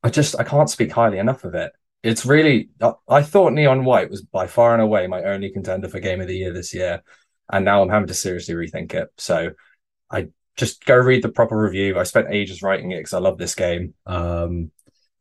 [0.04, 1.72] I just I can't speak highly enough of it.
[2.04, 5.88] It's really I, I, thought Neon White was by far and away my only contender
[5.90, 7.02] for game of the year this year,
[7.52, 9.10] and now I'm having to seriously rethink it.
[9.18, 9.52] So
[10.12, 11.98] I just go read the proper review.
[12.00, 14.72] I spent ages writing it because I love this game, um,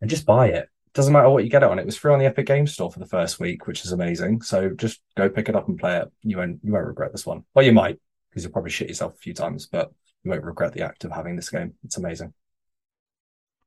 [0.01, 0.69] and just buy it.
[0.93, 1.79] Doesn't matter what you get it on.
[1.81, 4.43] It was free on the Epic Game Store for the first week, which is amazing.
[4.43, 6.09] So just go pick it up and play it.
[6.23, 7.45] You won't you won't regret this one.
[7.55, 7.99] Well, you might
[8.31, 9.93] because you'll probably shit yourself a few times, but
[10.23, 11.75] you won't regret the act of having this game.
[11.85, 12.33] It's amazing.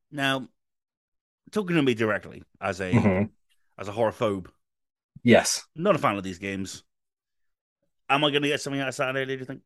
[0.10, 0.48] Now,
[1.52, 3.30] talking to me directly as a Mhm.
[3.78, 4.48] as a horrorphobe,
[5.24, 5.66] Yes.
[5.76, 6.84] not a fan of these games.
[8.10, 9.26] Am I going to get something out of Saturday?
[9.26, 9.62] Do you think?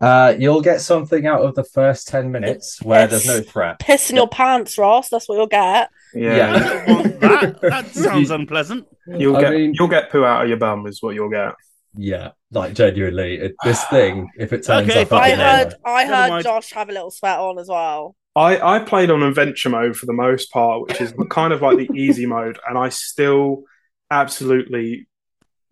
[0.00, 3.78] Uh, you'll get something out of the first 10 minutes where there's no threat.
[3.80, 5.08] Piss in your pants, Ross.
[5.10, 5.90] That's what you'll get.
[6.14, 6.54] Yeah, Yeah.
[6.54, 7.60] I don't want that.
[7.70, 8.86] That sounds unpleasant.
[9.06, 11.54] you'll I get mean- you'll get poo out of your bum is what you'll get.
[11.94, 15.12] Yeah, like genuinely, it, this thing, if it turns Okay, up.
[15.12, 15.74] I heard.
[15.84, 16.44] I heard mind.
[16.44, 18.14] Josh have a little sweat on as well.
[18.36, 21.78] I, I played on adventure mode for the most part, which is kind of like
[21.78, 23.64] the easy mode, and I still
[24.10, 25.08] absolutely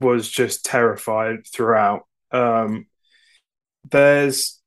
[0.00, 2.02] was just terrified throughout.
[2.32, 2.86] Um,
[3.90, 4.60] there's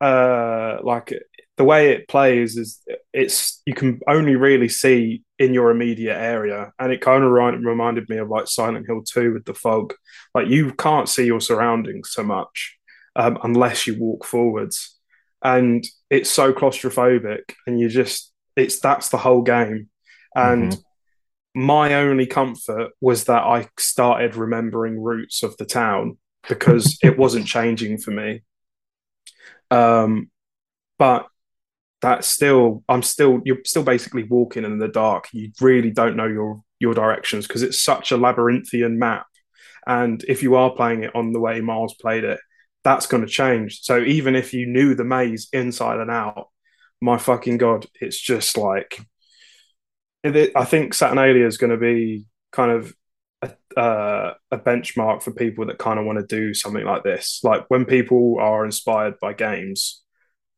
[0.00, 1.14] uh, like
[1.56, 2.80] the way it plays is
[3.12, 7.64] it's you can only really see in your immediate area, and it kind of remind,
[7.64, 9.94] reminded me of like Silent Hill Two with the fog.
[10.34, 12.76] Like you can't see your surroundings so much
[13.16, 14.96] um, unless you walk forwards.
[15.42, 19.90] And it's so claustrophobic and you just it's that's the whole game.
[20.34, 20.76] And
[21.54, 27.46] my only comfort was that i started remembering routes of the town because it wasn't
[27.46, 28.42] changing for me
[29.74, 30.30] um
[30.98, 31.26] but
[32.00, 36.26] that's still i'm still you're still basically walking in the dark you really don't know
[36.26, 39.26] your your directions because it's such a labyrinthian map
[39.86, 42.40] and if you are playing it on the way miles played it
[42.84, 43.80] that's going to change.
[43.80, 46.48] So even if you knew the maze inside and out,
[47.00, 49.00] my fucking god, it's just like
[50.24, 52.94] I think Saturnalia is going to be kind of
[53.76, 57.40] uh, a benchmark for people that kind of want to do something like this.
[57.42, 60.02] Like when people are inspired by games,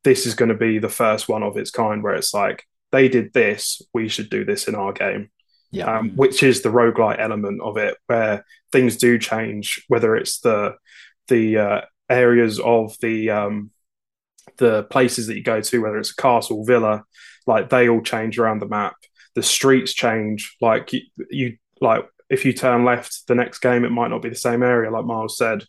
[0.03, 3.09] this is going to be the first one of its kind where it's like they
[3.09, 5.29] did this, we should do this in our game.
[5.69, 5.97] Yeah.
[5.97, 10.75] Um, which is the roguelite element of it, where things do change, whether it's the
[11.27, 13.71] the uh, areas of the um,
[14.57, 17.03] the places that you go to, whether it's a castle, villa,
[17.45, 18.95] like they all change around the map.
[19.35, 20.55] The streets change.
[20.61, 24.29] Like you, you like if you turn left, the next game it might not be
[24.29, 25.63] the same area, like Miles said,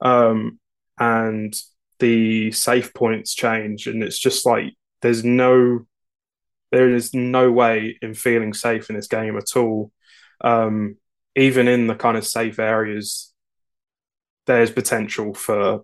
[0.00, 0.58] um,
[0.98, 1.54] and
[2.00, 5.86] the safe points change, and it's just like there's no
[6.70, 9.90] There is no way in feeling safe in this game at all.
[10.42, 10.96] Um,
[11.36, 13.32] even in the kind of safe areas,
[14.46, 15.82] there's potential for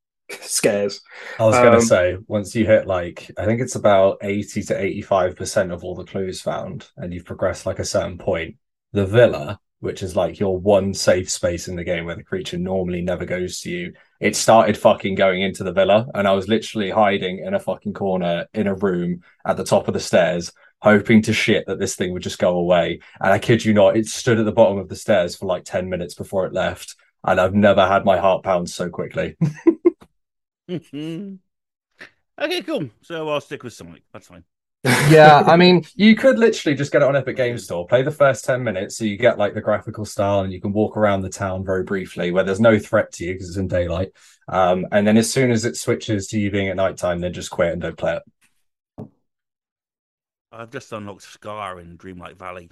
[0.40, 1.00] scares.
[1.38, 4.62] I was going Um, to say, once you hit like, I think it's about 80
[4.64, 8.56] to 85% of all the clues found, and you've progressed like a certain point,
[8.92, 12.58] the villa, which is like your one safe space in the game where the creature
[12.58, 16.06] normally never goes to you, it started fucking going into the villa.
[16.14, 19.88] And I was literally hiding in a fucking corner in a room at the top
[19.88, 23.00] of the stairs, hoping to shit that this thing would just go away.
[23.20, 25.64] And I kid you not, it stood at the bottom of the stairs for like
[25.64, 26.94] 10 minutes before it left.
[27.24, 29.36] And I've never had my heart pound so quickly.
[30.68, 31.38] okay,
[32.62, 32.90] cool.
[33.02, 34.02] So I'll stick with Sonic.
[34.12, 34.44] That's fine.
[34.84, 38.10] Yeah, I mean, you could literally just get it on Epic Games Store, play the
[38.10, 41.22] first 10 minutes so you get like the graphical style and you can walk around
[41.22, 44.10] the town very briefly where there's no threat to you because it's in daylight.
[44.48, 47.50] Um, and then as soon as it switches to you being at nighttime, then just
[47.50, 48.22] quit and don't play it.
[50.50, 52.68] I've just unlocked Scar in Dreamlight Valley.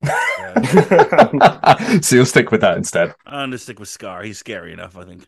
[2.02, 3.14] so you'll stick with that instead.
[3.26, 4.22] I'm gonna stick with Scar.
[4.22, 5.26] He's scary enough, I think.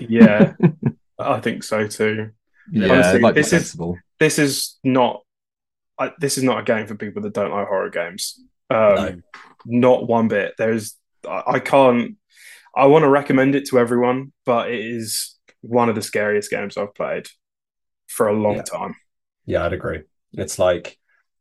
[0.00, 0.54] yeah,
[1.18, 2.30] I think so too.
[2.72, 3.98] Yeah, Honestly, like this is- sensible.
[4.22, 5.22] This is not.
[5.98, 8.40] I, this is not a game for people that don't like horror games.
[8.70, 9.20] Um, No.
[9.66, 10.54] Not one bit.
[10.56, 10.94] There's.
[11.28, 12.16] I, I can't.
[12.76, 16.76] I want to recommend it to everyone, but it is one of the scariest games
[16.76, 17.26] I've played
[18.06, 18.62] for a long Yeah.
[18.62, 18.94] time.
[19.44, 20.02] Yeah, I'd agree.
[20.34, 20.98] It's like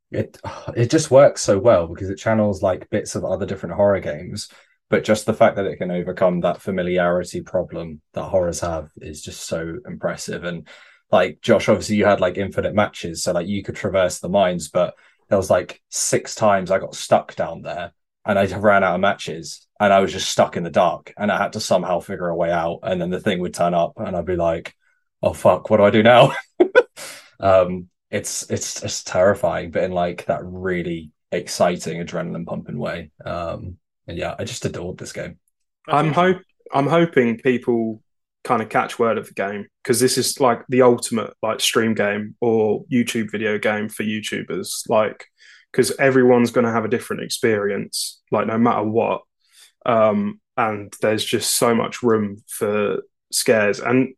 [0.10, 0.40] it
[0.76, 4.50] it just works so well because it channels like bits of other different horror games,
[4.90, 9.22] but just the fact that it can overcome that familiarity problem that horrors have is
[9.22, 10.44] just so impressive.
[10.44, 10.68] And
[11.12, 14.70] like Josh, obviously you had like infinite matches, so like you could traverse the mines,
[14.70, 14.96] but
[15.30, 17.94] there was like six times I got stuck down there
[18.26, 21.32] and I ran out of matches and I was just stuck in the dark and
[21.32, 22.80] I had to somehow figure a way out.
[22.84, 24.76] And then the thing would turn up and I'd be like,
[25.24, 26.34] oh fuck, what do I do now?
[27.40, 33.12] um it's it's just terrifying, but in like that really exciting adrenaline pumping way.
[33.24, 35.40] Um, and yeah, I just adored this game.
[35.88, 36.42] I'm hope
[36.74, 38.04] I'm hoping people
[38.44, 41.94] kind of catch word of the game because this is like the ultimate like stream
[41.94, 44.90] game or YouTube video game for YouTubers.
[44.90, 45.26] Like
[45.72, 49.22] because everyone's going to have a different experience, like no matter what.
[49.86, 53.80] Um, and there's just so much room for scares.
[53.80, 54.14] And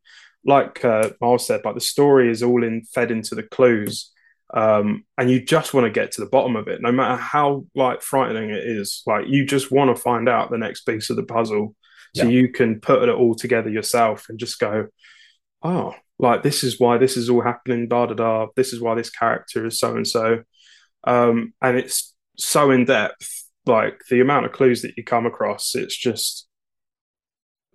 [0.46, 4.12] like uh, Miles said, like the story is all in fed into the clues.
[4.54, 7.66] Um, and you just want to get to the bottom of it, no matter how
[7.76, 9.02] like frightening it is.
[9.06, 11.76] Like you just want to find out the next piece of the puzzle,
[12.16, 12.30] so Yeah.
[12.30, 14.88] you can put it all together yourself and just go,
[15.64, 17.88] oh, like this is why this is all happening.
[17.88, 18.48] Da da da.
[18.56, 20.44] This is why this character is so and so.
[21.06, 23.44] Um, and it's so in depth.
[23.66, 26.48] Like the amount of clues that you come across, it's just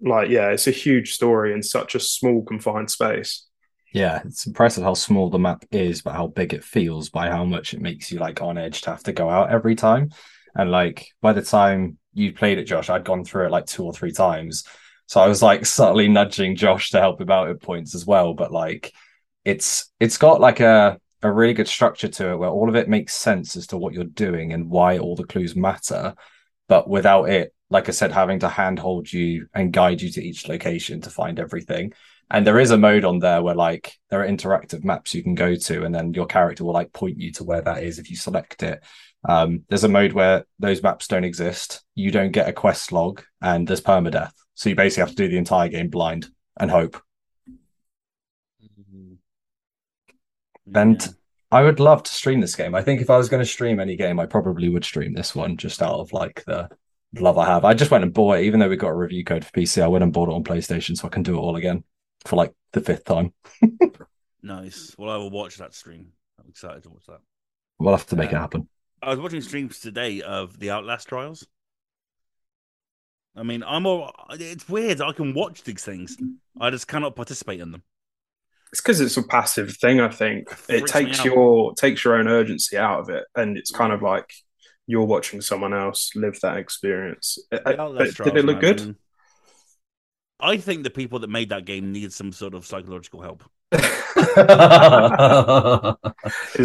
[0.00, 3.46] like yeah, it's a huge story in such a small confined space.
[3.94, 7.44] Yeah, it's impressive how small the map is, but how big it feels by how
[7.46, 10.10] much it makes you like on edge to have to go out every time.
[10.54, 13.84] And like by the time you played it, Josh, I'd gone through it like two
[13.84, 14.64] or three times.
[15.06, 18.34] So I was like subtly nudging Josh to help him out at points as well.
[18.34, 18.92] But like
[19.44, 22.88] it's it's got like a a really good structure to it where all of it
[22.88, 26.14] makes sense as to what you're doing and why all the clues matter.
[26.68, 30.48] But without it, like I said, having to handhold you and guide you to each
[30.48, 31.92] location to find everything.
[32.30, 35.34] And there is a mode on there where like there are interactive maps you can
[35.34, 38.10] go to, and then your character will like point you to where that is if
[38.10, 38.82] you select it.
[39.26, 41.82] Um, there's a mode where those maps don't exist.
[41.94, 44.32] You don't get a quest log, and there's permadeath.
[44.54, 46.28] So you basically have to do the entire game blind
[46.58, 47.00] and hope.
[50.74, 51.08] And Yeah.
[51.50, 52.74] I would love to stream this game.
[52.74, 55.34] I think if I was going to stream any game, I probably would stream this
[55.34, 56.68] one just out of like the
[57.18, 57.64] love I have.
[57.64, 59.82] I just went and bought it, even though we got a review code for PC.
[59.82, 61.84] I went and bought it on PlayStation so I can do it all again
[62.26, 63.32] for like the fifth time.
[64.40, 64.94] Nice.
[64.96, 66.12] Well, I will watch that stream.
[66.38, 67.18] I'm excited to watch that.
[67.78, 68.68] We'll have to make it happen.
[69.02, 71.46] I was watching streams today of the Outlast trials.
[73.36, 74.12] I mean, I'm all.
[74.30, 75.00] It's weird.
[75.00, 76.16] I can watch these things.
[76.60, 77.82] I just cannot participate in them.
[78.72, 80.00] It's because it's a passive thing.
[80.00, 83.70] I think it me takes your takes your own urgency out of it, and it's
[83.70, 84.32] kind of like
[84.86, 87.38] you're watching someone else live that experience.
[87.52, 88.80] Uh, uh, but did it look man, good?
[88.80, 88.96] I mean,
[90.40, 93.44] I think the people that made that game needed some sort of psychological help.
[93.72, 93.82] Is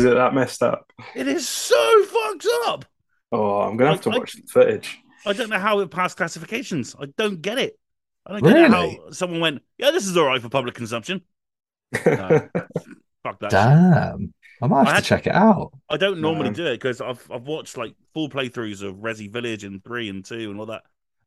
[0.05, 0.91] it that messed up?
[1.15, 2.85] It is so fucked up.
[3.31, 4.99] Oh, I'm gonna have to I- I- watch the footage.
[5.25, 6.95] I don't know how it passed classifications.
[6.99, 7.79] I don't get it.
[8.25, 8.69] I don't get Really?
[9.05, 11.21] how someone went, yeah, this is all right for public consumption.
[12.05, 12.49] No.
[13.23, 13.43] Fuck that.
[13.43, 13.51] shit.
[13.51, 14.33] Damn.
[14.61, 15.71] I might have I to had- check it out.
[15.89, 16.55] I don't normally No.
[16.55, 20.23] do it because I've I've watched like full playthroughs of Resi Village and three and
[20.25, 20.83] two and all that,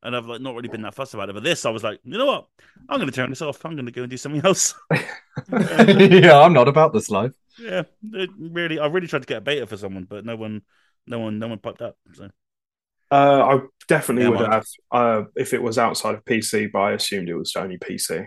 [0.07, 1.35] and I've like not really been that fussed about it.
[1.35, 2.47] But this, I was like, you know what?
[2.89, 3.65] I'm going to turn this off.
[3.65, 4.75] I'm going to go and do something else.
[5.53, 7.33] yeah, I'm not about this life.
[7.59, 7.83] Yeah,
[8.39, 8.79] really.
[8.79, 10.63] I really tried to get a beta for someone, but no one,
[11.07, 11.97] no one, no one popped up.
[12.15, 12.29] So
[13.11, 14.53] Uh, I definitely Yeah, would Mike.
[14.53, 18.27] have uh, if it was outside of PC, but I assumed it was only PC.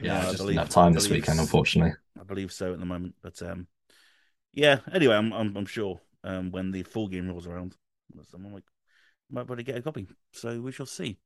[0.00, 1.94] Yeah, I I just believe- didn't have time this believe- weekend, unfortunately.
[2.20, 3.14] I believe so at the moment.
[3.22, 3.66] But um,
[4.52, 4.80] yeah.
[4.92, 7.76] Anyway, I'm I'm, I'm sure um when the full game rolls around,
[8.30, 8.52] someone
[9.30, 10.06] might might probably get a copy.
[10.32, 11.18] So we shall see.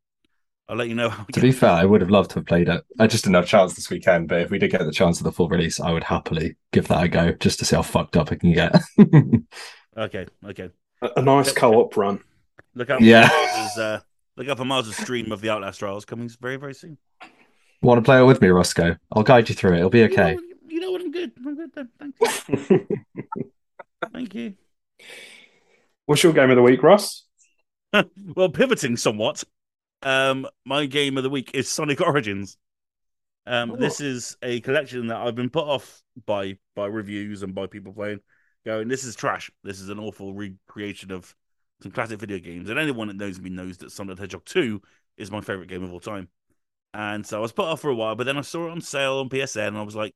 [0.69, 1.25] I'll let you know how.
[1.25, 1.59] To be goes.
[1.59, 2.83] fair, I would have loved to have played it.
[2.99, 5.19] I just didn't have a chance this weekend, but if we did get the chance
[5.21, 7.83] of the full release, I would happily give that a go just to see how
[7.83, 8.75] fucked up it can get.
[9.97, 10.71] Okay, okay.
[11.03, 11.55] A, a nice Yep.
[11.55, 12.19] co-op run.
[12.75, 13.01] Look out!
[13.01, 13.29] Yeah.
[13.29, 14.01] For uh,
[14.37, 16.99] look out for Miles' stream of the Outlast Trials coming very very soon.
[17.81, 18.99] Want to play it with me, Rossko?
[19.13, 19.79] I'll guide you through it.
[19.79, 20.35] It'll be You okay.
[20.35, 21.01] know, you know what?
[21.01, 21.31] I'm good.
[21.47, 21.71] I'm good.
[21.75, 21.89] Then.
[22.01, 22.15] Thank
[22.71, 22.87] you.
[24.13, 24.55] Thank you.
[26.07, 27.24] What's your game of the week, Ross?
[28.37, 29.45] well, pivoting somewhat,
[30.03, 32.57] um, my game of the week is Sonic Origins.
[33.47, 33.77] Um, Oh.
[33.77, 37.93] this is a collection that I've been put off by by reviews and by people
[37.93, 38.21] playing,
[38.65, 39.51] going, "This is trash.
[39.63, 41.35] This is an awful recreation of
[41.83, 44.81] some classic video games." And anyone that knows me knows that Sonic the Hedgehog Two
[45.17, 46.29] is my favorite game of all time.
[46.95, 48.81] And so I was put off for a while, but then I saw it on
[48.81, 50.15] sale on PSN, and I was like,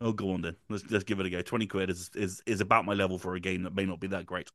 [0.00, 0.56] "Oh, go on then.
[0.68, 1.42] Let's let's give it a go.
[1.42, 4.08] Twenty quid is is is about my level for a game that may not be
[4.08, 4.50] that great."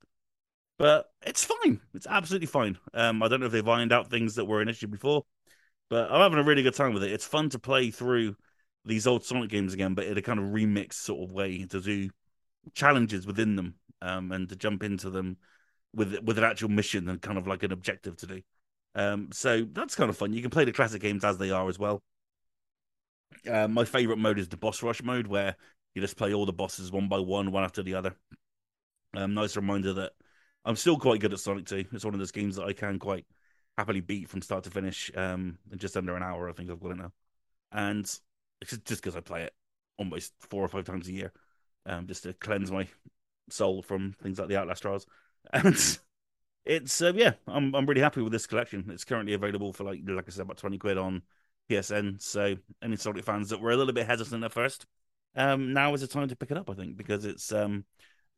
[0.77, 1.81] But it's fine.
[1.93, 2.77] It's absolutely fine.
[2.93, 5.23] Um, I don't know if they've ironed out things that were an issue before,
[5.89, 7.11] but I'm having a really good time with it.
[7.11, 8.35] It's fun to play through
[8.85, 11.81] these old Sonic games again, but in a kind of remixed sort of way to
[11.81, 12.09] do
[12.73, 15.37] challenges within them, um, and to jump into them
[15.93, 18.41] with with an actual mission and kind of like an objective to do.
[18.95, 20.33] Um, so that's kind of fun.
[20.33, 22.01] You can play the classic games as they are as well.
[23.49, 25.55] Uh, my favorite mode is the boss rush mode, where
[25.93, 28.15] you just play all the bosses one by one, one after the other.
[29.15, 30.13] Um, nice reminder that
[30.67, 31.85] I'm still quite good at Sonic 2.
[31.93, 33.25] It's one of those games that I can quite
[33.77, 36.49] happily beat from start to finish um, in just under an hour.
[36.49, 37.13] I think I've got it now,
[37.71, 38.03] and
[38.61, 39.53] it's just because I play it
[39.97, 41.31] almost four or five times a year,
[41.85, 42.85] um, just to cleanse my
[43.49, 45.07] soul from things like the Outlast Trials.
[45.53, 45.99] And
[46.65, 48.89] it's uh, yeah, I'm I'm really happy with this collection.
[48.89, 51.21] It's currently available for like like I said, about twenty quid on
[51.69, 52.17] PSN.
[52.19, 54.85] So any Sonic fans that were a little bit hesitant at first,
[55.37, 56.69] um, now is the time to pick it up.
[56.69, 57.85] I think because it's um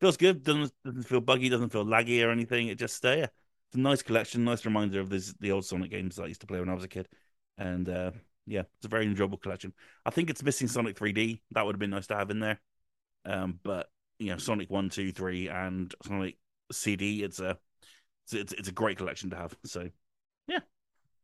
[0.00, 0.42] feels good.
[0.42, 1.48] Doesn't doesn't feel buggy.
[1.48, 2.68] Doesn't feel laggy or anything.
[2.68, 4.44] It just uh, yeah, it's a nice collection.
[4.44, 6.84] Nice reminder of the old Sonic games that I used to play when I was
[6.84, 7.08] a kid.
[7.58, 8.12] And uh,
[8.46, 9.72] yeah, it's a very enjoyable collection.
[10.04, 11.40] I think it's missing Sonic 3D.
[11.52, 12.60] That would have been nice to have in there.
[13.24, 16.36] Um, but you know, Sonic One, Two, Three, and Sonic
[16.72, 17.22] CD.
[17.22, 17.58] It's a
[18.32, 19.54] it's, it's a great collection to have.
[19.64, 19.90] So
[20.46, 20.60] yeah,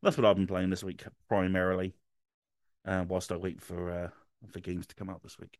[0.03, 1.95] that's what I've been playing this week primarily.
[2.85, 4.09] Uh, whilst I wait for uh,
[4.53, 5.59] for games to come out this week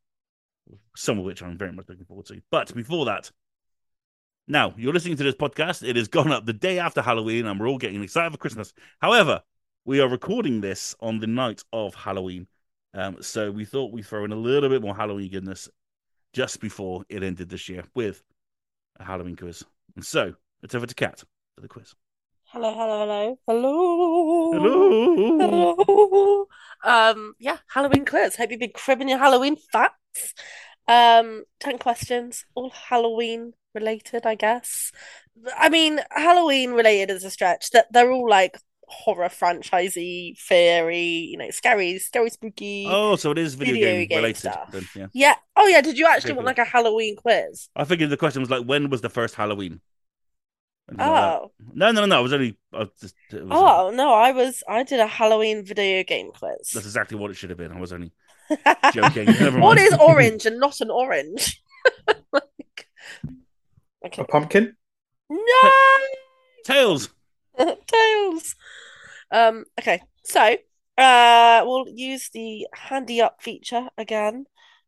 [0.97, 2.41] some of which I'm very much looking forward to.
[2.51, 3.31] But before that,
[4.49, 5.87] now you're listening to this podcast.
[5.87, 8.73] It has gone up the day after Halloween, and we're all getting excited for Christmas.
[9.01, 9.43] However,
[9.85, 12.47] we are recording this on the night of Halloween,
[12.95, 15.69] um, so we thought we'd throw in a little bit more Halloween goodness
[16.33, 18.23] just before it ended this year with
[18.99, 19.65] a Halloween quiz.
[19.95, 21.23] And so it's over to Kat
[21.55, 21.95] for the quiz.
[22.47, 24.87] Hello, hello, hello, hello.
[25.39, 25.77] Hello.
[25.79, 26.47] Hello.
[26.85, 28.37] Um, yeah, Halloween quiz.
[28.37, 30.35] Hope you've been cribbing your Halloween facts.
[30.89, 34.93] Um, 10 questions, all Halloween related, I guess.
[35.57, 37.71] I mean, Halloween related is a stretch.
[37.71, 42.87] That they're all like horror franchisey, fairy, you know, scary, scary, spooky.
[42.89, 44.37] Oh, so it is video, Video game, game related.
[44.39, 44.71] stuff.
[44.71, 45.07] Then, yeah.
[45.13, 45.35] Yeah.
[45.57, 45.81] Oh, yeah.
[45.81, 47.69] Did you actually Okay, want like a Halloween quiz?
[47.75, 49.81] I figured the question was like, when was the first Halloween?
[50.89, 51.35] Anything that.
[51.43, 52.17] Oh, No, no, no, no.
[52.19, 52.57] I was only.
[52.73, 56.31] I was just, it was, oh no, I was I did a Halloween video game
[56.33, 56.71] quiz.
[56.73, 57.73] That's exactly what it should have been.
[57.73, 58.13] I was only
[58.93, 59.27] joking.
[59.27, 59.81] Never mind.
[59.81, 61.61] is orange and not an orange?
[62.33, 62.89] Like-
[64.05, 64.23] okay.
[64.23, 64.77] A pumpkin?
[65.31, 65.71] No
[66.65, 67.09] Tails.
[67.59, 68.55] tails.
[69.31, 69.65] Um.
[69.79, 70.01] Okay.
[70.25, 70.57] So,
[70.99, 74.47] uh, we'll use the handy up feature again.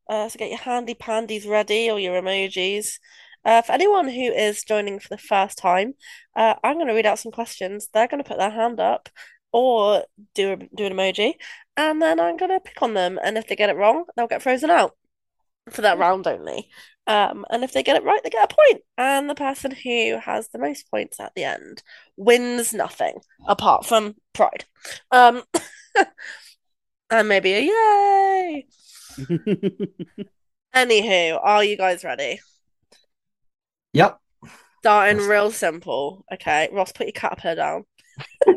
[0.08, 2.98] Uh, so get your handy pandies ready or your emojis.
[3.44, 5.94] Uh, for anyone who is joining for the first time,
[6.36, 7.88] uh, I'm going to read out some questions.
[7.92, 9.08] They're going to put their hand up
[9.52, 11.34] or do a, do an emoji,
[11.76, 13.18] and then I'm going to pick on them.
[13.22, 14.92] And if they get it wrong, they'll get frozen out
[15.70, 16.68] for that round only.
[17.06, 18.82] Um, and if they get it right, they get a point.
[18.98, 21.82] And the person who has the most points at the end
[22.16, 24.66] wins nothing apart from pride.
[25.10, 25.42] Um,
[27.10, 28.66] and maybe a yay.
[30.74, 32.40] Anywho, are you guys ready?
[33.92, 34.18] Yep.
[34.80, 35.26] Starting Yes.
[35.28, 36.24] real simple.
[36.32, 37.84] Okay, Ross, put your caterpillar down.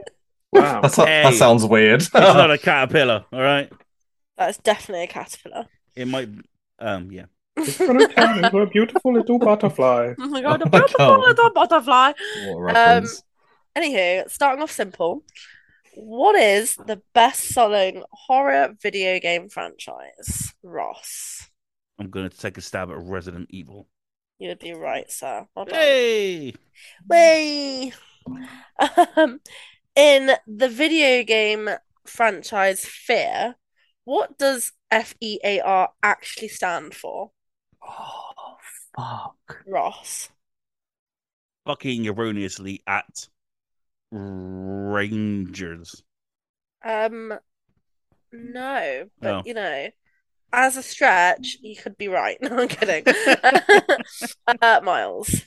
[0.54, 0.82] Wow.
[0.82, 1.32] That's, that Hey.
[1.38, 2.02] sounds weird.
[2.02, 3.24] it's not a caterpillar.
[3.32, 3.72] All right.
[4.38, 5.66] That is definitely a caterpillar.
[5.96, 6.28] It might.
[6.78, 7.10] Um.
[7.10, 7.28] Yeah.
[7.56, 10.14] It's gonna turn into a beautiful little butterfly.
[10.20, 11.20] Oh my god, Oh a my beautiful God.
[11.22, 12.12] little butterfly.
[12.48, 13.08] What a.
[13.78, 15.24] Anywho, starting off simple.
[15.96, 20.54] What is the best selling horror video game franchise?
[20.64, 21.50] Ross.
[21.98, 23.88] I'm going to take a stab at Resident Evil.
[24.42, 25.46] You'd be right, sir.
[25.56, 25.68] Well.
[25.70, 26.56] Hey!
[27.08, 27.94] Way.
[29.16, 29.40] Um,
[29.96, 31.70] in the video game
[32.08, 33.56] franchise Fear,
[34.06, 37.32] what does F E A R actually stand for?
[37.88, 38.58] Oh,
[38.96, 39.64] fuck.
[39.68, 40.30] Ross.
[41.68, 43.28] Fucking erroneously at
[44.12, 46.02] Rangers.
[46.84, 47.34] Um,
[48.32, 49.44] no, but Oh.
[49.46, 49.90] you know,
[50.54, 52.38] as a stretch, you could be right.
[52.42, 53.04] No, I'm kidding.
[54.62, 55.44] uh, Miles.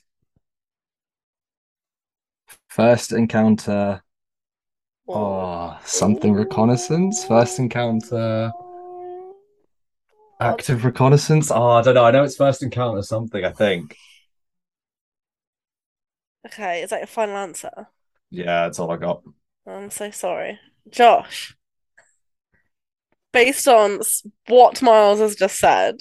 [2.68, 4.02] First encounter.
[5.06, 7.24] Oh, something reconnaissance.
[7.24, 8.50] First encounter.
[10.40, 11.50] Active reconnaissance.
[11.50, 12.04] Oh, I don't know.
[12.04, 13.44] I know it's first encounter something.
[13.44, 13.96] I think.
[16.46, 17.88] Okay, is that your final answer?
[18.30, 19.22] Yeah, that's all I got.
[19.66, 20.58] I'm so sorry.
[20.90, 21.56] Josh,
[23.34, 24.00] based on
[24.48, 26.00] what Miles has just said,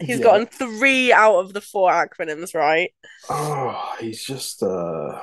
[0.00, 0.24] he's Yeah.
[0.24, 2.92] gotten three out of the four acronyms right.
[3.28, 5.20] Oh, he's just uh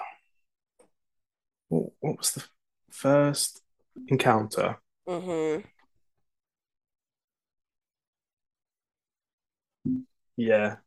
[1.69, 2.43] what, what was the
[2.91, 3.61] first
[4.07, 4.77] encounter?
[5.07, 5.57] hmm
[10.35, 10.77] Yeah.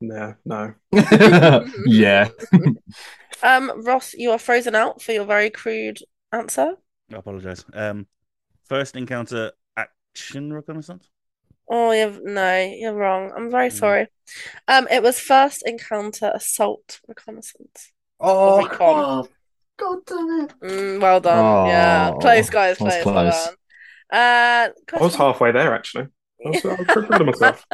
[0.00, 0.74] No, no.
[1.86, 2.28] yeah.
[3.44, 5.98] Um, Ross, you are frozen out for your very crude
[6.30, 6.76] answer.
[7.12, 7.64] I apologize.
[7.74, 8.06] Um,
[8.68, 9.50] first encounter
[10.14, 11.08] action reconnaissance.
[11.70, 13.32] Oh, you've no, you're wrong.
[13.36, 13.72] I'm very Mm.
[13.78, 14.06] sorry.
[14.68, 17.92] Um, it was first encounter assault reconnaissance.
[18.20, 18.78] Oh, recon.
[18.78, 19.28] God.
[19.78, 20.54] God damn it.
[20.62, 21.66] Mm, well done.
[21.68, 23.04] Yeah, Oh, close, guys, that was close.
[23.06, 23.46] Well close.
[23.46, 23.54] done.
[24.12, 26.08] Uh, I was halfway there actually.
[26.44, 27.66] I was, I was pretty proud of myself.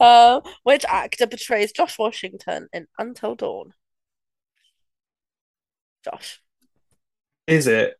[0.00, 3.74] Uh, which actor portrays Josh Washington in Until Dawn?
[6.04, 6.40] Josh.
[7.46, 7.98] Is it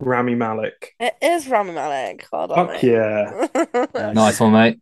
[0.00, 0.94] Rami Malek?
[1.00, 2.26] It is Rami Malek.
[2.32, 3.46] Hold on, Fuck yeah.
[4.14, 4.80] Nice one, mate.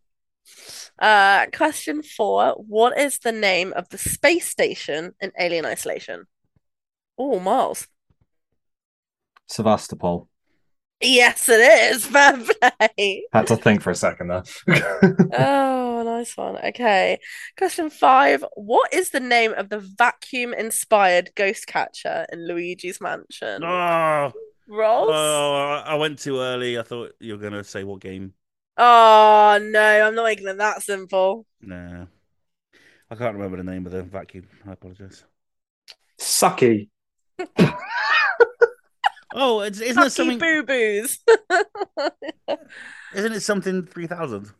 [0.98, 2.52] Uh, question four.
[2.52, 6.24] What is the name of the space station in Alien Isolation?
[7.18, 7.86] Oh, Mars.
[9.48, 10.28] Sevastopol.
[11.00, 12.06] Yes, it is.
[12.06, 13.24] Fair play.
[13.32, 14.42] Had to think for a second there.
[15.38, 16.56] Oh, nice one.
[16.58, 17.18] Okay.
[17.56, 18.44] Question five.
[18.54, 23.64] What is the name of the vacuum-inspired ghost catcher in Luigi's Mansion?
[23.64, 24.32] Oh,
[24.68, 25.08] Ross?
[25.10, 26.78] oh, I went too early.
[26.78, 28.34] I thought you were gonna say what game.
[28.76, 31.46] Oh, no, I'm not making it that simple.
[31.60, 32.06] Nah,
[33.10, 34.48] I can't remember the name of the vacuum.
[34.66, 35.24] I apologize.
[36.18, 36.88] Sucky.
[39.38, 40.38] Oh, it's, isn't it something?
[40.38, 41.18] boo boos.
[43.14, 44.50] Isn't it something three thousand?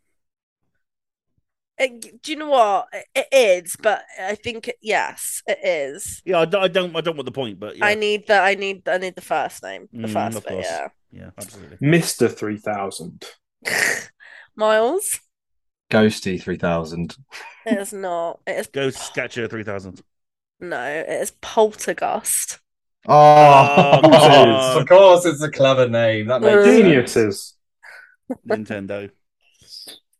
[1.79, 2.89] It- do you know what?
[2.93, 6.22] It- It is, but I think yes, it is.
[6.24, 6.97] Yeah, I don't, I don't.
[6.97, 9.20] I don't want the point, but yeah, I need the I need I need the
[9.20, 9.89] first name.
[9.93, 10.89] The Mm, first of bit, yeah.
[11.12, 11.79] yeah, absolutely.
[11.81, 12.29] Mr.
[12.29, 13.24] 3000.
[14.57, 15.20] Miles?
[15.91, 17.16] Ghosty 3000.
[17.66, 18.41] It is not.
[18.47, 20.03] It is Ghost Catcher three thousand.
[20.61, 22.59] no, it is Poltergust.
[23.09, 26.27] Oh, Oh, of course, it's a clever name.
[26.27, 26.64] That makes Uh.
[26.64, 27.55] Geniuses.
[28.47, 29.11] Nintendo.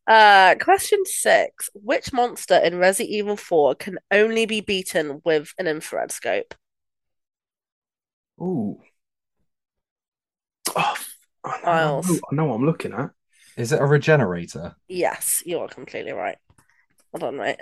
[0.07, 1.69] Uh, question six.
[1.75, 6.55] Which monster in Resident Evil 4 can only be beaten with an infrared scope?
[8.41, 8.81] Ooh.
[10.77, 10.97] Oh,
[11.45, 12.07] I know, I Miles.
[12.07, 13.11] know, I know what I'm looking at.
[13.57, 14.77] Is it a regenerator?
[14.89, 16.39] Yes, you are completely right.
[17.13, 17.61] Hold on, mate.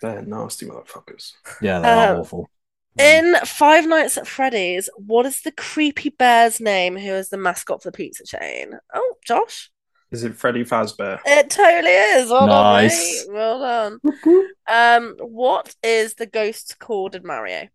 [0.00, 1.32] They're nasty motherfuckers.
[1.60, 2.50] Yeah, they are Uh, awful.
[2.98, 7.82] In Five Nights at Freddy's, what is the creepy bear's name who is the mascot
[7.82, 8.74] for the pizza chain?
[8.94, 9.70] Oh, Josh.
[10.10, 11.20] Is it Freddy Fazbear?
[11.26, 12.30] It totally is.
[12.30, 13.24] Well Nice.
[13.26, 13.34] done.
[13.34, 14.00] Well done.
[14.70, 17.68] Um, what is the ghost called in Mario?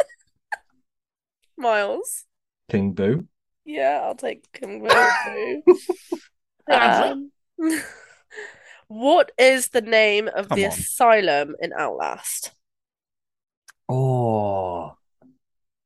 [1.56, 2.24] Miles.
[2.68, 3.28] King Boo.
[3.64, 5.62] Yeah, I'll take King Boo.
[6.70, 7.30] Um,
[8.88, 10.72] what is the name of Come the on.
[10.72, 12.50] asylum in Outlast?
[13.88, 14.96] Oh.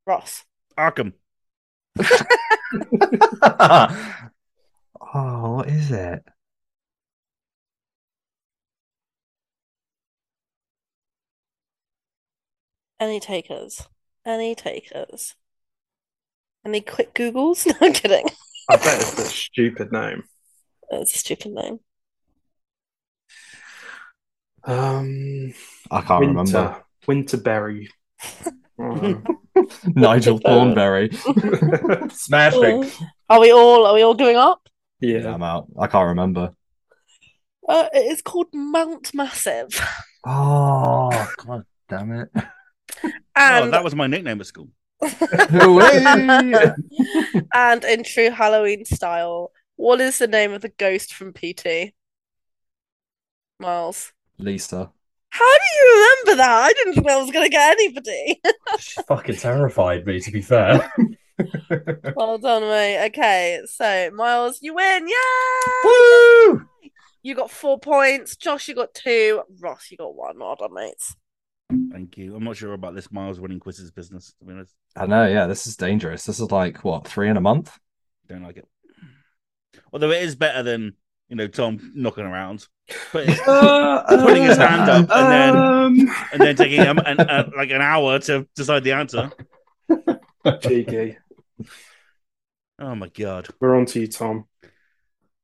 [0.06, 0.44] Ross.
[0.76, 1.12] Arkham.
[5.14, 6.22] Oh, what is it?
[13.00, 13.88] Any takers?
[14.24, 15.34] Any takers?
[16.64, 17.66] Any quick Googles?
[17.80, 18.26] No, I'm kidding.
[18.70, 20.22] I bet it's a stupid name.
[20.90, 21.80] It's a stupid name.
[24.64, 25.52] Um,
[25.90, 26.84] I can't remember.
[27.08, 27.88] Winterberry.
[28.78, 29.22] Oh.
[29.86, 31.10] Nigel Thornberry.
[32.10, 32.90] Smashing.
[33.28, 34.68] Are we all are we all giving up?
[35.02, 35.34] Yeah, yeah.
[35.34, 35.66] I'm out.
[35.78, 36.54] I can't remember.
[37.68, 39.78] Uh, it is called Mount Massive.
[40.24, 42.28] Oh, god damn it.
[43.36, 44.68] oh, that was my nickname at school.
[47.52, 51.92] And in true Halloween style, what is the name of the ghost from PT?
[53.58, 54.12] Miles.
[54.38, 54.92] Lisa.
[55.30, 56.68] How do you remember that?
[56.70, 58.40] I didn't think I was going to get anybody.
[58.78, 60.88] She fucking terrified me, to be fair.
[62.16, 63.06] well done, mate.
[63.06, 65.08] Okay, so Miles, you win.
[65.08, 65.72] Yeah.
[65.84, 66.66] Woo!
[67.22, 68.36] You got four points.
[68.36, 69.42] Josh, you got two.
[69.60, 70.38] Ross, you got one.
[70.38, 71.14] Well done, mates.
[71.90, 72.34] Thank you.
[72.34, 74.74] I'm not sure about this Miles winning quizzes business, to be honest.
[74.96, 76.24] I know, yeah, this is dangerous.
[76.24, 77.78] This is like what, three in a month?
[78.28, 78.68] Don't like it.
[79.92, 80.94] Although it is better than,
[81.28, 82.66] you know, Tom knocking around.
[83.12, 87.48] But Uh, Putting his hand up and then- um, and then taking um, an, uh,
[87.56, 89.30] like an hour to decide the answer.
[90.60, 91.16] Cheeky.
[92.78, 93.48] Oh my god.
[93.60, 94.46] We're on to you, Tom.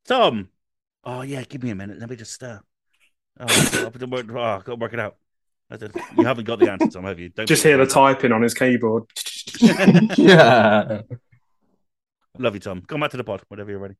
[0.07, 0.49] Tom.
[1.05, 1.99] Oh yeah, give me a minute.
[1.99, 2.61] Let me just stir.
[3.41, 5.17] Oh, I've got to work, oh, I've got to work it out.
[6.17, 7.29] You haven't got the answer, Tom, have you?
[7.29, 9.05] Don't Just hear the typing on his keyboard.
[10.17, 11.03] yeah.
[12.39, 12.83] Love you, Tom.
[12.87, 13.97] Come back to the pod whenever you're ready.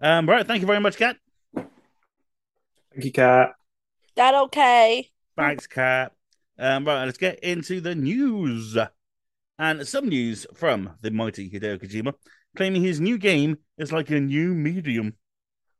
[0.00, 0.46] Um, right.
[0.46, 1.16] Thank you very much, Kat.
[1.54, 3.52] Thank you, Kat.
[4.16, 5.10] That okay?
[5.36, 6.12] Thanks, Kat.
[6.58, 8.76] Um, right, let's get into the news.
[9.58, 12.14] And some news from the mighty Hideo Kojima,
[12.56, 15.14] claiming his new game is like a new medium.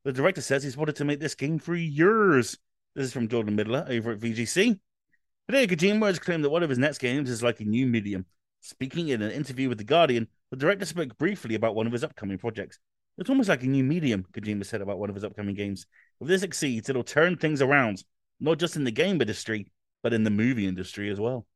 [0.04, 2.56] The director says he's wanted to make this game for years.
[2.94, 4.78] This is from Jordan Middler over at VGC.
[5.50, 8.26] Hideo Kojima has claimed that one of his next games is like a new medium.
[8.60, 12.04] Speaking in an interview with The Guardian, the director spoke briefly about one of his
[12.04, 12.78] upcoming projects.
[13.18, 15.86] It's almost like a new medium, Kojima said about one of his upcoming games.
[16.20, 18.02] If this succeeds, it'll turn things around,
[18.40, 19.66] not just in the game industry,
[20.02, 21.46] but in the movie industry as well.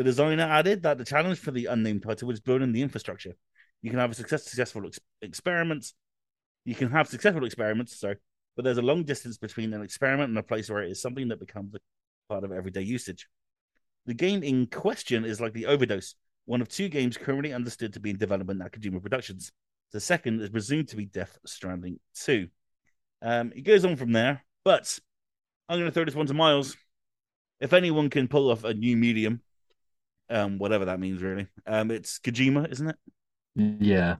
[0.00, 3.34] The designer added that the challenge for the unnamed title was building the infrastructure.
[3.82, 5.92] You can have a success, successful ex- experiments.
[6.64, 8.16] You can have successful experiments, sorry,
[8.56, 11.28] but there's a long distance between an experiment and a place where it is something
[11.28, 11.74] that becomes
[12.30, 13.28] part of everyday usage.
[14.06, 16.14] The game in question is like the Overdose,
[16.46, 19.52] one of two games currently understood to be in development at Kojima Productions.
[19.92, 22.48] The second is presumed to be Death Stranding 2.
[23.20, 24.98] Um, it goes on from there, but
[25.68, 26.74] I'm going to throw this one to Miles.
[27.60, 29.42] If anyone can pull off a new medium,
[30.30, 32.96] um, whatever that means, really, um, it's Kojima, isn't it?
[33.54, 34.16] Yeah.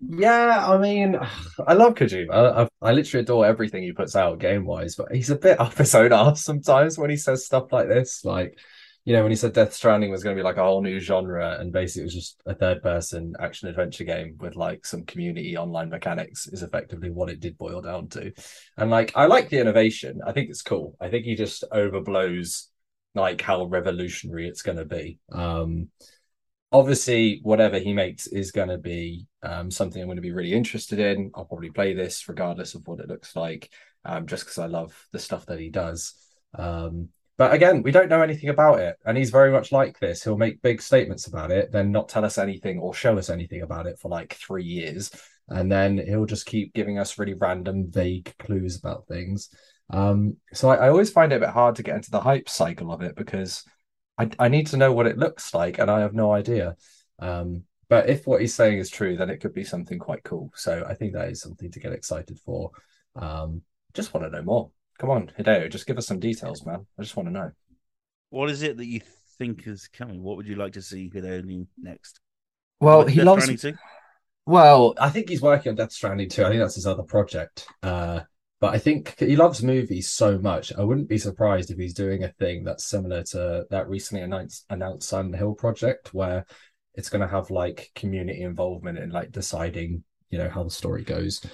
[0.00, 1.18] Yeah, I mean,
[1.66, 2.30] I love Kojima.
[2.32, 5.74] I, I literally adore everything he puts out game wise, but he's a bit up
[5.74, 8.24] his own ass sometimes when he says stuff like this.
[8.24, 8.58] Like,
[9.04, 10.98] you know, when he said Death Stranding was going to be like a whole new
[10.98, 15.04] genre and basically it was just a third person action adventure game with like some
[15.04, 18.32] community online mechanics, is effectively what it did boil down to.
[18.78, 20.20] And like, I like the innovation.
[20.26, 20.96] I think it's cool.
[21.00, 22.68] I think he just overblows
[23.14, 25.18] like how revolutionary it's going to be.
[25.32, 25.88] Um,
[26.74, 30.52] obviously whatever he makes is going to be um, something i'm going to be really
[30.52, 31.30] interested in.
[31.34, 33.70] I'll probably play this regardless of what it looks like
[34.04, 36.14] um, just because i love the stuff that he does.
[36.58, 40.24] Um, but again we don't know anything about it and he's very much like this.
[40.24, 43.62] He'll make big statements about it then not tell us anything or show us anything
[43.62, 45.12] about it for like three years
[45.48, 49.50] and then he'll just keep giving us really random vague clues about things
[49.90, 52.48] um, so I, I always find it a bit hard to get into the hype
[52.48, 53.64] cycle of it because
[54.18, 56.76] I, I need to know what it looks like, and I have no idea.
[57.18, 60.50] Um, but if what he's saying is true, then it could be something quite cool.
[60.54, 62.70] So I think that is something to get excited for.
[63.16, 63.62] Um,
[63.92, 64.70] just want to know more.
[64.98, 66.86] Come on, Hideo, just give us some details, man.
[66.98, 67.50] I just want to know.
[68.30, 69.00] What is it that you
[69.38, 70.22] think is coming?
[70.22, 72.20] What would you like to see Hideo do next?
[72.80, 73.44] Well, Like he Death loves.
[73.44, 73.78] Stranding 2?
[74.46, 76.44] Well, I think he's working on Death Stranding too.
[76.44, 77.66] I think that's his other project.
[77.82, 78.20] Uh,
[78.64, 80.72] but I think he loves movies so much.
[80.72, 84.64] I wouldn't be surprised if he's doing a thing that's similar to that recently announced
[84.70, 86.46] announced Silent Hill project, where
[86.94, 91.02] it's going to have like community involvement in like deciding, you know, how the story
[91.02, 91.44] goes.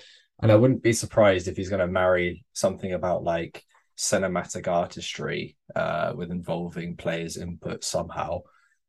[0.40, 3.64] And I wouldn't be surprised if he's going to marry something about like
[3.98, 8.42] cinematic artistry uh, with involving players' input somehow.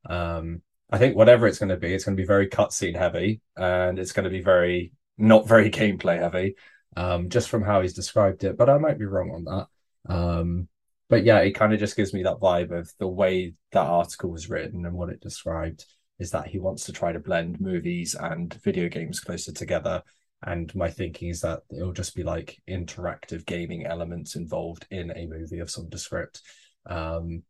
[0.07, 0.61] Um,
[0.91, 3.97] I think whatever it's going to be, it's going to be very cutscene heavy, and
[3.97, 6.55] it's going to be very not very gameplay heavy,
[6.95, 8.57] um, just from how he's described it.
[8.57, 10.13] But I might be wrong on that.
[10.13, 10.67] Um,
[11.09, 14.31] but yeah, it kind of just gives me that vibe of the way that article
[14.31, 15.85] was written and what it described
[16.19, 20.03] is that he wants to try to blend movies and video games closer together.
[20.43, 25.27] And my thinking is that it'll just be like interactive gaming elements involved in a
[25.27, 26.41] movie of some descript.
[26.85, 27.43] Um,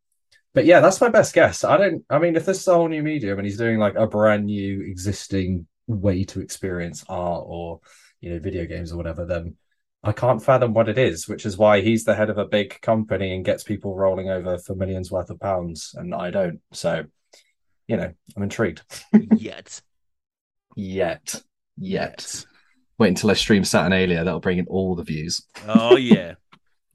[0.54, 1.64] but yeah, that's my best guess.
[1.64, 2.04] I don't.
[2.10, 4.46] I mean, if this is a whole new medium and he's doing like a brand
[4.46, 7.80] new existing way to experience art or
[8.22, 9.56] you know video games or whatever, then
[10.04, 11.28] I can't fathom what it is.
[11.28, 14.58] Which is why he's the head of a big company and gets people rolling over
[14.58, 16.60] for millions worth of pounds, and I don't.
[16.72, 17.04] So,
[17.88, 18.82] you know, I'm intrigued.
[19.36, 19.82] Yet.
[20.76, 21.44] Yet,
[21.78, 22.46] yet.
[22.98, 24.24] Wait until I stream Saturnalia.
[24.24, 25.46] That'll bring in all the views.
[25.68, 26.36] Oh, yeah.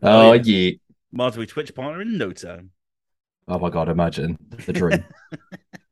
[0.03, 0.73] Oh, Oh, yeah.
[1.13, 2.71] Might as well be Twitch partner in no time.
[3.49, 3.89] Oh my god!
[3.89, 5.05] Imagine the dream.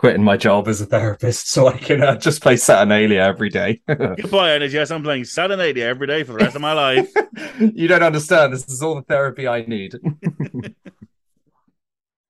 [0.00, 3.82] Quitting my job as a therapist so I can uh, just play Saturnalia every day.
[3.86, 4.72] Goodbye, Energy.
[4.72, 7.12] Yes, I'm playing Saturnalia every day for the rest of my life.
[7.60, 8.50] you don't understand.
[8.50, 9.96] This is all the therapy I need.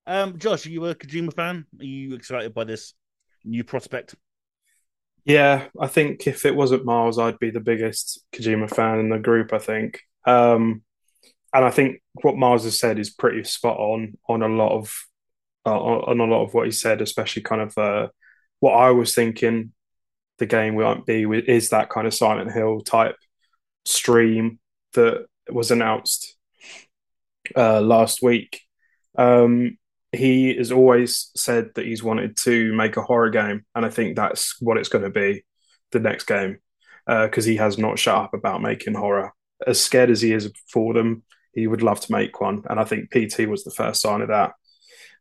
[0.05, 1.65] um, Josh, are you a Kojima fan?
[1.79, 2.93] Are you excited by this
[3.45, 4.15] new prospect?
[5.23, 9.17] Yeah, I think if it wasn't Miles, I'd be the biggest Kojima fan in the
[9.17, 9.53] group.
[9.53, 10.81] I think, um,
[11.53, 14.93] and I think what Miles has said is pretty spot on on a lot of
[15.65, 18.07] on a lot of what he said, especially kind of uh,
[18.59, 19.73] what I was thinking.
[20.37, 23.15] The game won't be is that kind of Silent Hill type
[23.85, 24.59] stream
[24.93, 26.35] that was announced
[27.55, 28.61] uh, last week.
[29.17, 29.77] Um,
[30.11, 34.15] he has always said that he's wanted to make a horror game, and I think
[34.15, 35.43] that's what it's going to be
[35.91, 36.57] the next game
[37.05, 39.33] because uh, he has not shut up about making horror.
[39.65, 42.83] As scared as he is for them, he would love to make one, and I
[42.83, 44.53] think PT was the first sign of that.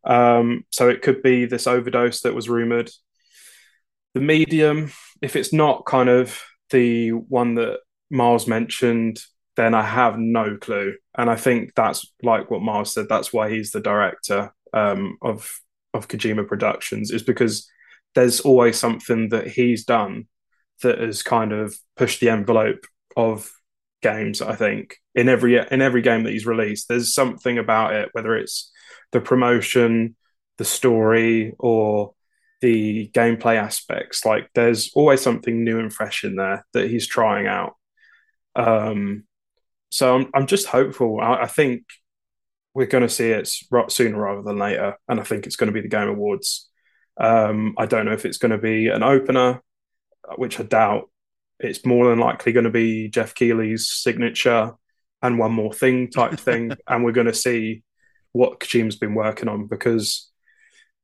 [0.04, 2.90] Um, so it could be this overdose that was rumored.
[4.14, 4.92] The medium,
[5.22, 6.40] if it's not kind of
[6.70, 7.80] the one that
[8.10, 9.20] Miles mentioned,
[9.56, 10.94] then I have no clue.
[11.16, 13.06] And I think that's like what Miles said.
[13.08, 15.60] That's why he's the director um, of
[15.92, 17.68] of Kojima Productions is because
[18.14, 20.28] there's always something that he's done
[20.82, 22.86] that has kind of pushed the envelope
[23.16, 23.50] of
[24.02, 24.40] games.
[24.40, 28.36] I think in every in every game that he's released, there's something about it, whether
[28.36, 28.69] it's
[29.12, 30.16] the promotion,
[30.58, 32.14] the story, or
[32.60, 34.24] the gameplay aspects.
[34.24, 37.74] Like there's always something new and fresh in there that he's trying out.
[38.54, 39.24] Um,
[39.90, 41.20] so I'm I'm just hopeful.
[41.20, 41.84] I, I think
[42.74, 43.50] we're going to see it
[43.88, 46.68] sooner rather than later, and I think it's going to be the Game Awards.
[47.18, 49.62] Um, I don't know if it's going to be an opener,
[50.36, 51.10] which I doubt.
[51.58, 54.72] It's more than likely going to be Jeff Keighley's signature
[55.20, 57.82] and one more thing type thing, and we're going to see
[58.32, 60.30] what Kojima's been working on because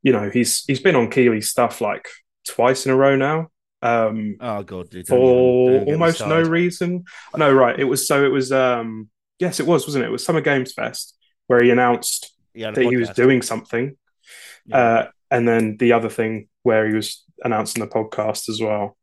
[0.02, 2.08] you know he's he's been on Keighley stuff like
[2.46, 3.48] twice in a row now.
[3.82, 7.04] Um, oh god, dude, for even, almost no reason.
[7.36, 7.78] No, right.
[7.78, 9.08] It was so it was um
[9.38, 10.08] yes, it was, wasn't it?
[10.08, 11.16] It was Summer Games Fest
[11.46, 13.96] where he announced he that he was doing something.
[14.66, 14.76] Yeah.
[14.76, 18.96] Uh, and then the other thing where he was announcing the podcast as well.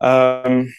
[0.00, 0.72] Um,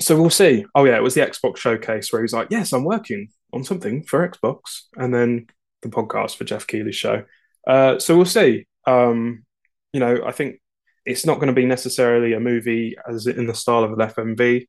[0.00, 0.64] so we'll see.
[0.74, 3.64] Oh yeah, it was the Xbox showcase where he was like, "Yes, I'm working on
[3.64, 5.46] something for Xbox," and then
[5.82, 7.24] the podcast for Jeff Keighley's show.
[7.66, 8.66] Uh, so we'll see.
[8.86, 9.44] Um,
[9.92, 10.60] you know, I think
[11.04, 14.66] it's not going to be necessarily a movie as in the style of an FMV.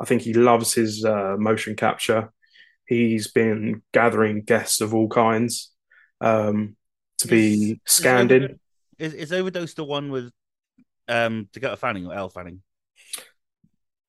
[0.00, 2.30] I think he loves his uh, motion capture
[2.86, 5.70] he's been gathering guests of all kinds
[6.20, 6.76] um,
[7.18, 8.60] to be scanned is, in.
[8.98, 10.30] Is, is Overdose the one with
[11.08, 12.62] um, Dakota Fanning or Elle Fanning?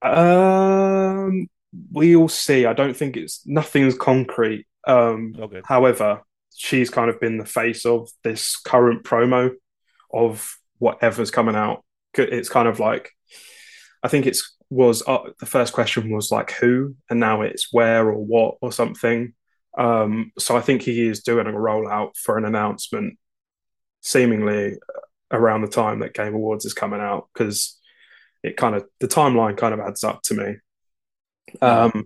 [0.04, 1.48] Um,
[1.92, 2.66] we'll see.
[2.66, 4.68] I don't think it's nothing's concrete.
[4.86, 5.62] Um, okay.
[5.66, 6.22] However,
[6.56, 9.52] she's kind of been the face of this current promo
[10.14, 11.84] of whatever's coming out.
[12.16, 13.12] It's kind of like
[14.04, 18.10] I think it's was uh, the first question was like who, and now it's where
[18.10, 19.34] or what or something.
[19.78, 23.18] Um, so I think he is doing a rollout for an announcement,
[24.02, 24.78] seemingly
[25.32, 27.80] around the time that Game Awards is coming out, because
[28.44, 30.56] it kind of the timeline kind of adds up to me.
[31.62, 32.06] Um,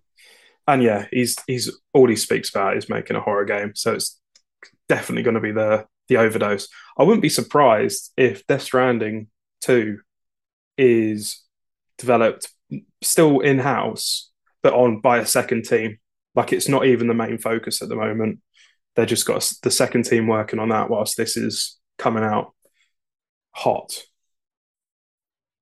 [0.68, 4.20] and yeah, he's he's all he speaks about is making a horror game, so it's
[4.88, 6.68] definitely going to be the the overdose.
[6.98, 9.28] I wouldn't be surprised if Death Stranding
[9.62, 10.00] two
[10.78, 11.44] is
[11.98, 12.50] developed
[13.02, 14.30] still in house,
[14.62, 15.98] but on by a second team.
[16.36, 18.40] Like it's not even the main focus at the moment.
[18.96, 22.54] They've just got the second team working on that whilst this is coming out
[23.52, 24.04] hot.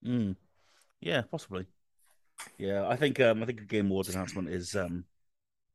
[0.05, 0.35] Mm.
[1.05, 1.67] Yeah, possibly.
[2.57, 5.05] Yeah, I think um, I think a Game Awards announcement is um,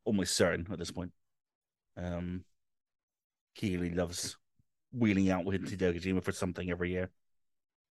[0.04, 1.12] almost certain at this point.
[1.96, 2.44] Um,
[3.54, 4.36] Keighley loves
[4.92, 7.10] wheeling out with Hideo Kojima for something every year.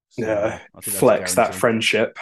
[0.10, 2.20] So yeah, flex that friendship.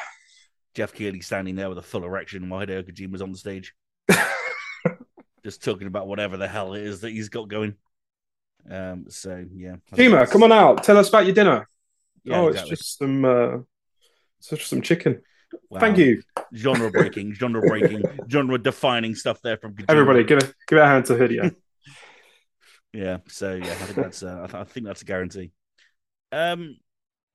[0.75, 3.73] Jeff Keighley standing there with a full erection while Hideo Kojima's on the stage.
[5.43, 7.73] just talking about whatever the hell it is that he's got going.
[8.69, 9.77] Um, so yeah.
[9.91, 10.83] Kojima, come on out.
[10.83, 11.67] Tell us about your dinner.
[12.23, 12.73] Yeah, oh, exactly.
[12.73, 13.57] it's just some uh
[14.39, 15.21] just some chicken.
[15.69, 15.79] Wow.
[15.79, 16.21] Thank you.
[16.53, 20.23] Genre breaking, genre breaking, genre defining stuff there from everybody.
[20.23, 21.55] Give a give a hand to Hideo.
[22.93, 23.17] yeah.
[23.27, 25.51] So yeah, I think that's uh, I, th- I think that's a guarantee.
[26.31, 26.77] Um,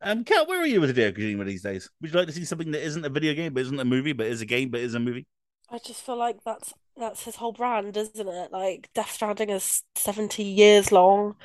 [0.03, 1.89] um, Kat, where are you with the Hideo Kojima these days?
[2.01, 4.13] Would you like to see something that isn't a video game, but isn't a movie,
[4.13, 5.27] but is a game, but is a movie?
[5.73, 8.53] I just feel like that's that's his whole brand, isn't it?
[8.53, 11.37] Like Death Stranding is 70 years long.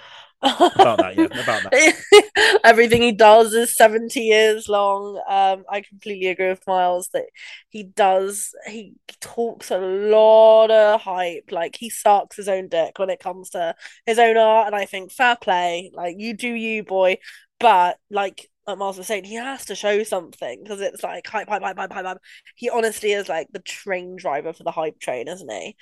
[0.42, 2.60] About that, yeah, about that.
[2.64, 5.18] Everything he does is 70 years long.
[5.30, 7.28] Um, I completely agree with Miles that
[7.70, 11.50] he does he talks a lot of hype.
[11.50, 13.76] Like he sucks his own dick when it comes to
[14.06, 15.90] his own art, and I think fair play.
[15.94, 17.18] Like you do you, boy.
[17.60, 21.48] But like like Miles was saying, he has to show something because it's like hype,
[21.48, 22.18] hype, hype, hype, hype, hype.
[22.56, 25.76] He honestly is like the train driver for the hype train, isn't he?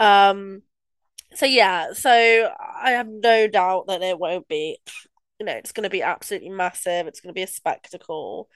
[0.00, 0.62] Um,
[1.34, 4.78] so yeah, so I have no doubt that it won't be,
[5.38, 7.06] you know, it's going to be absolutely massive.
[7.06, 8.48] It's going to be a spectacle.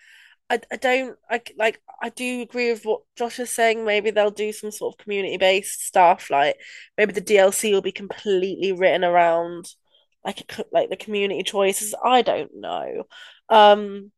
[0.51, 3.84] I, I don't I like I do agree with what Josh is saying.
[3.84, 6.30] Maybe they'll do some sort of community based stuff.
[6.30, 6.57] Like
[6.97, 9.66] maybe the DLC will be completely written around
[10.24, 11.95] like like the community choices.
[12.05, 13.05] I don't know.
[13.49, 14.12] Um,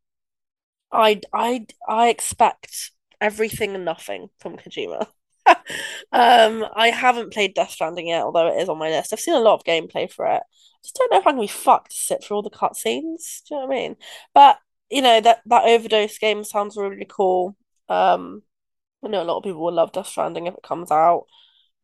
[0.92, 5.06] I I I expect everything and nothing from Kojima.
[6.12, 9.12] um, I haven't played Death Stranding yet, although it is on my list.
[9.12, 10.42] I've seen a lot of gameplay for it.
[10.42, 13.42] I Just don't know if I can be fucked to sit through all the cutscenes.
[13.48, 13.96] Do you know what I mean?
[14.34, 14.58] But
[14.90, 17.56] you know that that overdose game sounds really cool.
[17.88, 18.42] Um,
[19.04, 21.26] I know a lot of people will love Death Stranding if it comes out.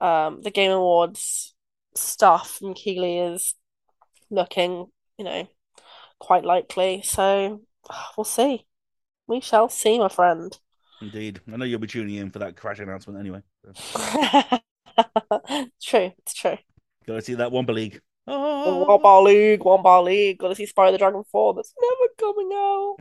[0.01, 1.55] Um, the Game Awards
[1.97, 3.55] stuff from Keighley is
[4.31, 4.87] looking,
[5.19, 5.49] you know,
[6.25, 7.03] quite likely.
[7.03, 7.61] So
[8.17, 8.67] we'll see.
[9.27, 10.57] We shall see, my friend.
[11.01, 11.41] Indeed.
[11.53, 13.41] I know you'll be tuning in for that crash announcement anyway.
[15.83, 16.59] true, it's true.
[17.07, 18.01] Gotta see that Wumpa League.
[18.27, 18.87] Oh.
[18.89, 20.39] Wumpa League, Wumpa League.
[20.39, 21.55] Gotta see Spyro the Dragon 4.
[21.55, 22.97] That's never coming out.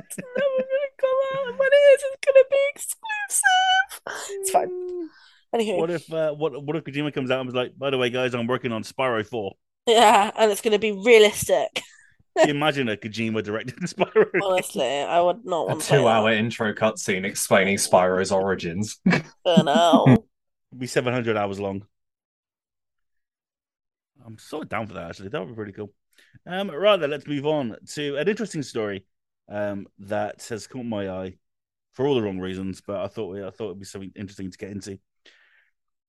[0.00, 1.48] It's never gonna come out.
[1.48, 4.00] And when it is, it's gonna be exclusive.
[4.40, 5.08] It's fine.
[5.52, 5.80] Anyway.
[5.80, 8.10] What if uh, what what if Kojima comes out and was like, by the way,
[8.10, 9.52] guys, I'm working on Spyro 4.
[9.86, 11.82] Yeah, and it's gonna be realistic.
[12.36, 14.26] Imagine a Kojima directed Spyro.
[14.42, 18.98] Honestly, I would not want a two-hour intro cutscene explaining Spyro's origins.
[19.46, 20.04] I know.
[20.06, 21.84] It'd be seven hundred hours long.
[24.24, 25.10] I'm so down for that.
[25.10, 25.92] Actually, that would be pretty cool.
[26.46, 29.04] Um, rather, let's move on to an interesting story
[29.48, 31.34] um, that has caught my eye
[31.92, 34.58] for all the wrong reasons, but I thought I thought it'd be something interesting to
[34.58, 34.98] get into.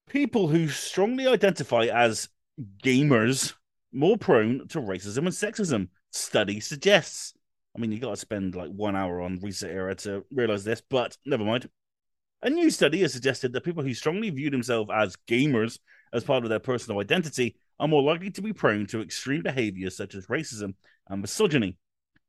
[0.07, 2.29] People who strongly identify as
[2.83, 3.53] gamers
[3.93, 7.33] more prone to racism and sexism study suggests.
[7.75, 11.17] I mean, you got to spend like one hour on ResetEra to realize this, but
[11.25, 11.69] never mind.
[12.43, 15.79] A new study has suggested that people who strongly view themselves as gamers
[16.11, 19.95] as part of their personal identity are more likely to be prone to extreme behaviors
[19.95, 20.73] such as racism
[21.07, 21.77] and misogyny.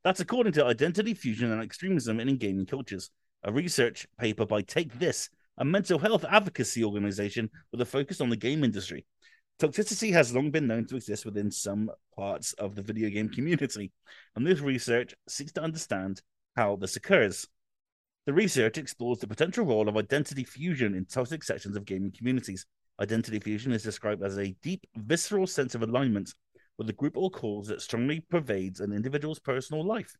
[0.05, 3.11] That's according to Identity Fusion and Extremism in Gaming Cultures,
[3.45, 5.29] a research paper by Take This,
[5.59, 9.07] a mental health advocacy organization with a focus on the game industry.
[9.63, 13.93] Toxicity has long been known to exist within some parts of the video game community,
[14.35, 16.21] and this research seeks to understand
[16.57, 17.47] how this occurs.
[18.27, 22.67] The research explores the potential role of identity fusion in toxic sections of gaming communities.
[22.99, 26.35] Identity fusion is described as a deep, visceral sense of alignment
[26.77, 30.13] with a group or cause that strongly pervades an individual's personal life,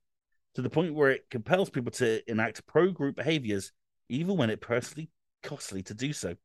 [0.55, 3.73] to the point where it compels people to enact pro group behaviors,
[4.09, 5.11] even when it personally
[5.43, 6.37] costly to do so.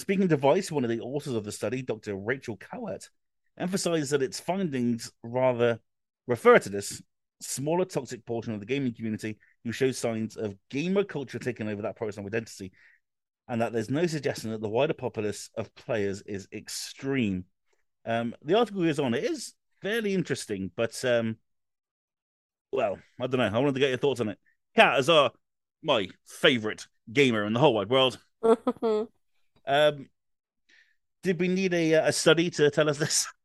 [0.00, 2.16] Speaking to Vice, one of the authors of the study, Dr.
[2.16, 3.10] Rachel Kowert,
[3.58, 5.78] emphasized that its findings rather
[6.26, 7.02] refer to this
[7.42, 11.82] smaller toxic portion of the gaming community who shows signs of gamer culture taking over
[11.82, 12.72] that personal identity,
[13.46, 17.44] and that there's no suggestion that the wider populace of players is extreme.
[18.06, 19.12] Um, the article goes on.
[19.12, 21.36] It is fairly interesting, but um,
[22.72, 23.54] well, I don't know.
[23.54, 24.38] I wanted to get your thoughts on it.
[24.74, 25.30] Kat, as our
[25.82, 28.18] my favorite gamer in the whole wide world,
[29.66, 30.08] Um,
[31.22, 33.26] did we need a a study to tell us this?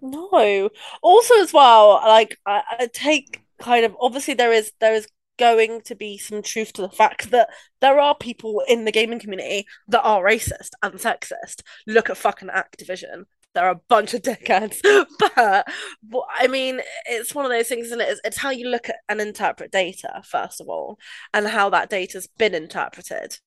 [0.00, 0.68] No.
[1.02, 5.06] Also, as well, like I, I take kind of obviously there is there is
[5.38, 7.48] going to be some truth to the fact that
[7.80, 11.62] there are people in the gaming community that are racist and sexist.
[11.86, 13.24] Look at fucking Activision.
[13.54, 14.80] There are a bunch of dickheads.
[15.18, 15.66] but,
[16.02, 18.08] but I mean, it's one of those things, isn't it?
[18.08, 20.98] It's, it's how you look at and interpret data, first of all,
[21.32, 23.38] and how that data's been interpreted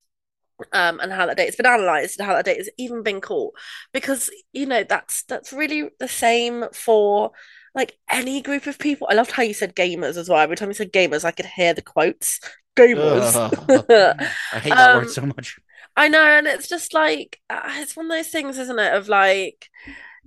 [0.73, 3.53] um, and how that data's been analyzed and how that data's even been caught.
[3.93, 7.31] Because you know that's that's really the same for
[7.75, 9.07] like any group of people.
[9.09, 10.39] I loved how you said gamers as well.
[10.39, 12.39] Every time you said gamers i could hear the quotes.
[12.75, 13.35] Gamers.
[14.53, 15.59] I hate that um, word so much.
[15.97, 19.09] I know and it's just like uh, it's one of those things isn't it of
[19.09, 19.67] like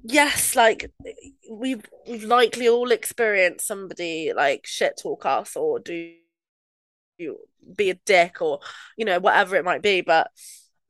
[0.02, 0.90] yes like
[1.48, 6.12] we've we've likely all experienced somebody like shit talk us or do
[7.20, 7.38] you
[7.76, 8.60] be a dick or
[8.96, 10.30] you know whatever it might be but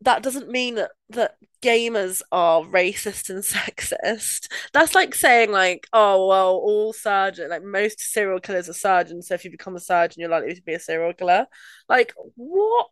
[0.03, 0.77] that doesn't mean
[1.11, 7.63] that, gamers are racist and sexist that's like saying like oh well all surgeon like
[7.63, 10.73] most serial killers are surgeons so if you become a surgeon you're likely to be
[10.73, 11.47] a serial killer
[11.87, 12.87] like what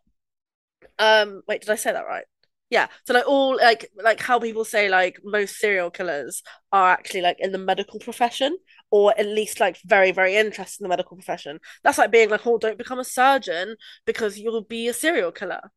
[0.97, 2.25] Um, wait, did I say that right?
[2.69, 2.87] Yeah.
[3.07, 7.37] So like all like like how people say like most serial killers are actually like
[7.39, 8.55] in the medical profession
[8.91, 11.59] or at least like very very interested in the medical profession.
[11.83, 13.75] That's like being like, oh, don't become a surgeon
[14.05, 15.71] because you'll be a serial killer.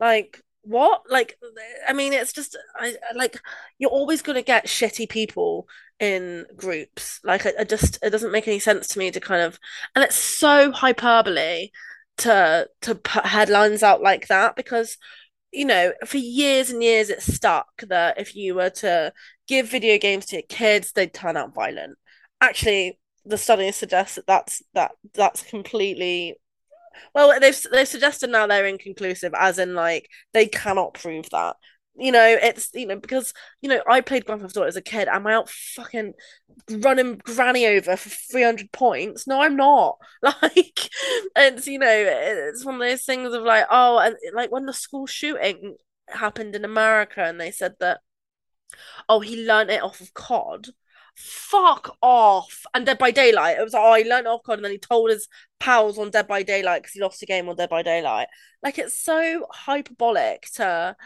[0.00, 1.02] Like what?
[1.10, 1.38] Like
[1.88, 3.40] I mean, it's just I like
[3.78, 5.68] you're always gonna get shitty people
[6.00, 7.20] in groups.
[7.24, 9.58] Like I, I just it doesn't make any sense to me to kind of
[9.94, 11.70] and it's so hyperbole
[12.18, 14.96] to to put headlines out like that because
[15.52, 19.12] you know, for years and years it stuck that if you were to
[19.48, 21.96] give video games to your kids, they'd turn out violent.
[22.40, 26.36] Actually, the studies suggest that that's that that's completely
[27.14, 31.56] well, they've they've suggested now they're inconclusive, as in like they cannot prove that
[31.98, 33.32] you know, it's you know because
[33.62, 35.08] you know I played Grand Theft Auto as a kid.
[35.08, 36.12] Am I out fucking
[36.70, 39.26] running Granny over for three hundred points?
[39.26, 39.98] No, I'm not.
[40.22, 40.90] Like,
[41.36, 44.72] it's you know, it's one of those things of like, oh, and like when the
[44.74, 45.76] school shooting
[46.08, 48.00] happened in America, and they said that,
[49.08, 50.68] oh, he learned it off of COD.
[51.16, 52.64] Fuck off!
[52.74, 53.58] And Dead by Daylight.
[53.58, 56.10] It was like, oh, he learned off COD, and then he told his pals on
[56.10, 58.28] Dead by Daylight because he lost a game on Dead by Daylight.
[58.62, 60.96] Like, it's so hyperbolic to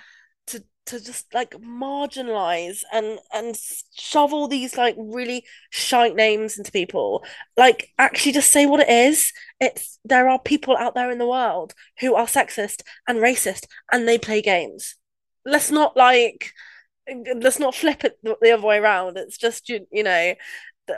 [0.48, 3.56] to to just like marginalize and and
[3.96, 7.24] shove all these like really shite names into people
[7.56, 11.28] like actually just say what it is it's there are people out there in the
[11.28, 14.96] world who are sexist and racist and they play games
[15.44, 16.52] let's not like
[17.36, 20.34] let's not flip it the other way around it's just you, you know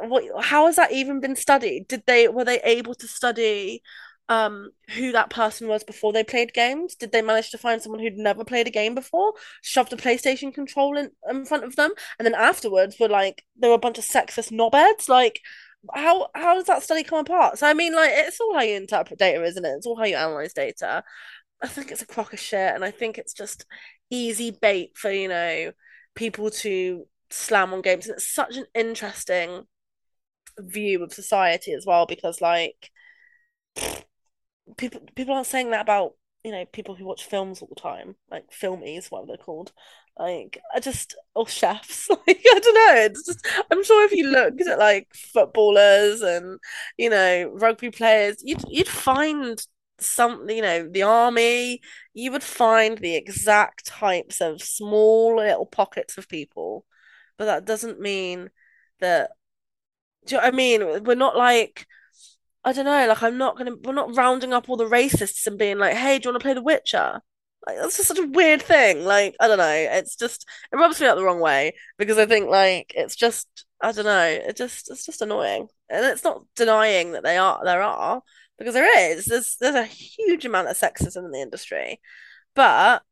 [0.03, 3.83] what how has that even been studied did they were they able to study
[4.29, 6.95] um who that person was before they played games?
[6.95, 10.55] Did they manage to find someone who'd never played a game before, shoved a PlayStation
[10.55, 13.99] control in, in front of them, and then afterwards were like there were a bunch
[13.99, 15.09] of sexist knobheads?
[15.09, 15.41] Like
[15.95, 17.59] how how does that study come apart?
[17.59, 19.75] So I mean like it's all how you interpret data, isn't it?
[19.77, 21.05] It's all how you analyze data.
[21.63, 23.67] I think it's a crock of shit and I think it's just
[24.11, 25.73] easy bait for, you know,
[26.15, 28.07] people to slam on games.
[28.07, 29.65] And it's such an interesting
[30.59, 32.91] view of society as well because like
[34.77, 36.13] people people aren't saying that about
[36.45, 39.73] you know people who watch films all the time, like filmies, whatever they're called.
[40.19, 42.09] Like I just or chefs.
[42.27, 43.03] Like I don't know.
[43.03, 46.59] It's just I'm sure if you looked at like footballers and
[46.99, 49.65] you know rugby players, you'd you'd find
[50.07, 51.81] some you know the army.
[52.15, 56.85] You would find the exact types of small little pockets of people,
[57.39, 58.51] but that doesn't mean
[59.01, 59.31] that.
[60.27, 61.05] Do you know what I mean?
[61.05, 61.87] We're not like
[62.65, 65.59] I don't know, like I'm not gonna we're not rounding up all the racists and
[65.59, 67.21] being like, hey, do you want to play The Witcher?
[67.67, 69.05] Like that's just such a weird thing.
[69.05, 69.69] Like, I don't know.
[69.69, 73.49] It's just it rubs me out the wrong way because I think like it's just
[73.81, 75.69] I don't know, it just it's just annoying.
[75.91, 78.23] And it's not denying that they are there are,
[78.59, 79.27] because there is.
[79.27, 82.01] There's there's a huge amount of sexism in the industry.
[82.55, 83.03] But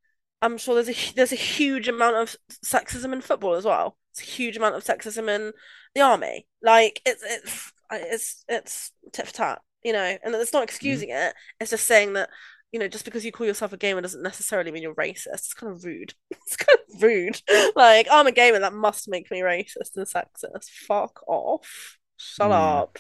[0.43, 3.97] I'm sure there's a there's a huge amount of sexism in football as well.
[4.13, 5.53] It's a huge amount of sexism in
[5.95, 6.47] the army.
[6.63, 11.29] Like it's it's it's it's tit for tat, you know, and it's not excusing mm.
[11.29, 11.35] it.
[11.61, 12.31] It's just saying that
[12.73, 15.27] you know, just because you call yourself a gamer doesn't necessarily mean you're racist.
[15.35, 16.15] It's kind of rude.
[16.31, 17.41] It's kind of rude.
[17.77, 20.69] like I'm a gamer, that must make me racist and sexist.
[20.87, 21.99] Fuck off.
[22.17, 22.55] Shut mm.
[22.55, 22.99] up.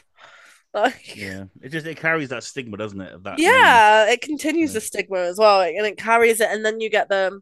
[0.73, 3.25] Like, yeah, it just it carries that stigma, doesn't it?
[3.25, 3.39] That.
[3.39, 4.75] Yeah, it continues yeah.
[4.75, 7.41] the stigma as well, and it carries it, and then you get the,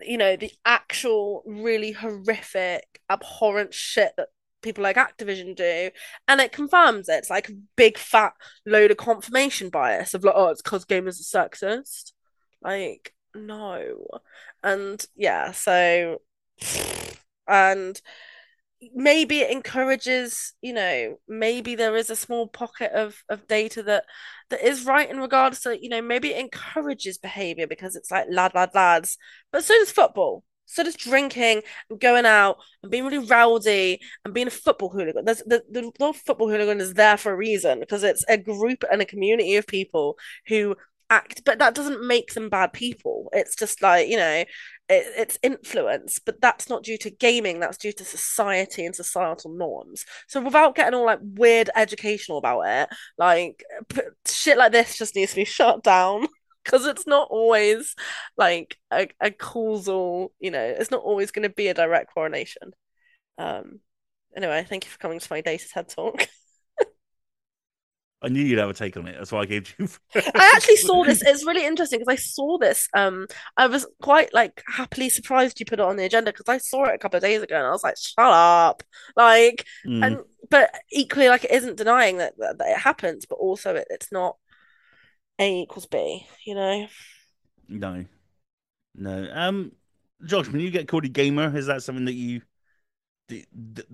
[0.00, 4.28] you know, the actual really horrific, abhorrent shit that
[4.62, 5.90] people like Activision do,
[6.26, 7.16] and it confirms it.
[7.16, 8.32] It's like a big fat
[8.64, 12.12] load of confirmation bias of like, oh, it's because gamers are sexist.
[12.62, 14.06] Like, no.
[14.62, 16.22] And yeah, so
[17.46, 18.00] and
[18.94, 24.04] maybe it encourages you know maybe there is a small pocket of of data that
[24.50, 28.26] that is right in regards to you know maybe it encourages behavior because it's like
[28.30, 29.16] lad lad lads
[29.52, 34.34] but so does football so does drinking and going out and being really rowdy and
[34.34, 35.24] being a football hooligan.
[35.24, 38.82] There's, the, the, the football hooligan is there for a reason because it's a group
[38.90, 40.16] and a community of people
[40.48, 40.74] who
[41.14, 43.28] act, but that doesn't make them bad people.
[43.32, 44.44] It's just like, you know,
[44.88, 49.52] it, it's influence, but that's not due to gaming, that's due to society and societal
[49.52, 50.04] norms.
[50.28, 52.88] So without getting all like weird educational about it,
[53.18, 53.64] like
[54.26, 56.26] shit like this just needs to be shut down
[56.64, 57.94] because it's not always
[58.36, 62.72] like a, a causal, you know, it's not always going to be a direct correlation.
[63.38, 63.80] Um,
[64.36, 66.28] anyway, thank you for coming to my data head talk.
[68.24, 69.16] I knew you'd have a take on it.
[69.18, 69.88] That's why I gave you.
[70.14, 71.22] I actually saw this.
[71.22, 72.88] It's really interesting because I saw this.
[72.94, 76.58] Um, I was quite like happily surprised you put it on the agenda because I
[76.58, 78.82] saw it a couple of days ago and I was like, "Shut up!"
[79.16, 80.04] Like, mm.
[80.04, 80.20] and
[80.50, 84.10] but equally, like, it isn't denying that that, that it happens, but also it, it's
[84.10, 84.36] not
[85.38, 86.86] a equals B, you know?
[87.68, 88.04] No,
[88.94, 89.28] no.
[89.32, 89.72] Um,
[90.24, 92.42] Josh, when you get called a gamer, is that something that you
[93.28, 93.46] that,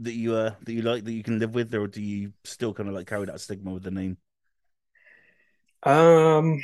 [0.02, 2.74] that you uh that you like that you can live with, or do you still
[2.74, 4.16] kind of like carry that stigma with the name?
[5.82, 6.62] Um,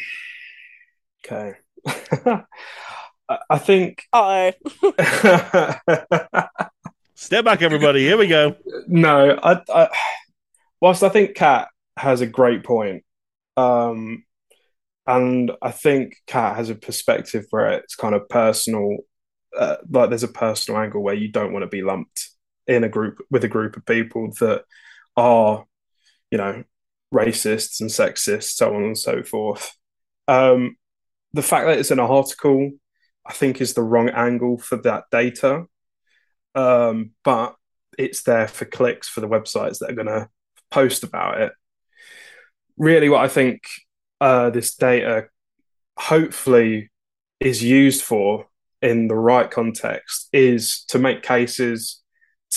[1.25, 1.55] okay.
[1.87, 4.53] I I think Uh
[7.15, 8.01] Step back, everybody.
[8.01, 8.57] Here we go.
[8.87, 9.89] no, I, I
[10.81, 13.05] whilst I think Kat has a great point,
[13.57, 14.25] um,
[15.07, 18.99] and I think Kat has a perspective where it's kind of personal,
[19.59, 22.29] uh, like there's a personal angle where you don't want to be lumped
[22.67, 24.65] in a group with a group of people that
[25.17, 25.65] are,
[26.31, 26.65] you know,
[27.13, 29.73] racists and sexist, so on and so forth.
[30.29, 30.77] Um,
[31.33, 32.73] the fact that it's in an article,
[33.25, 35.67] I think, is the wrong angle for that data.
[36.55, 37.55] Um, but
[37.99, 40.29] it's there for clicks for the websites that are going to
[40.71, 41.53] post about it.
[42.77, 43.63] Really, what I think
[44.21, 45.29] uh, this data
[45.99, 46.91] hopefully
[47.41, 48.47] is used for
[48.83, 52.03] in the right context is to make cases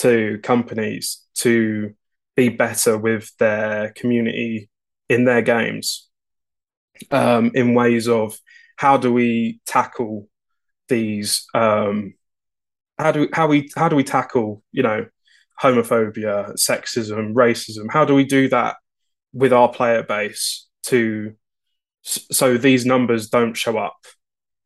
[0.00, 1.94] to companies to
[2.36, 4.70] be better with their community
[5.08, 6.08] in their games
[7.10, 8.38] um, in ways of
[8.76, 10.26] how do we tackle
[10.88, 12.14] these um,
[12.98, 15.06] how do how we how do we tackle you know
[15.62, 17.86] homophobia sexism racism?
[17.90, 18.76] How do we do that
[19.32, 21.34] with our player base to
[22.02, 23.98] so these numbers don't show up?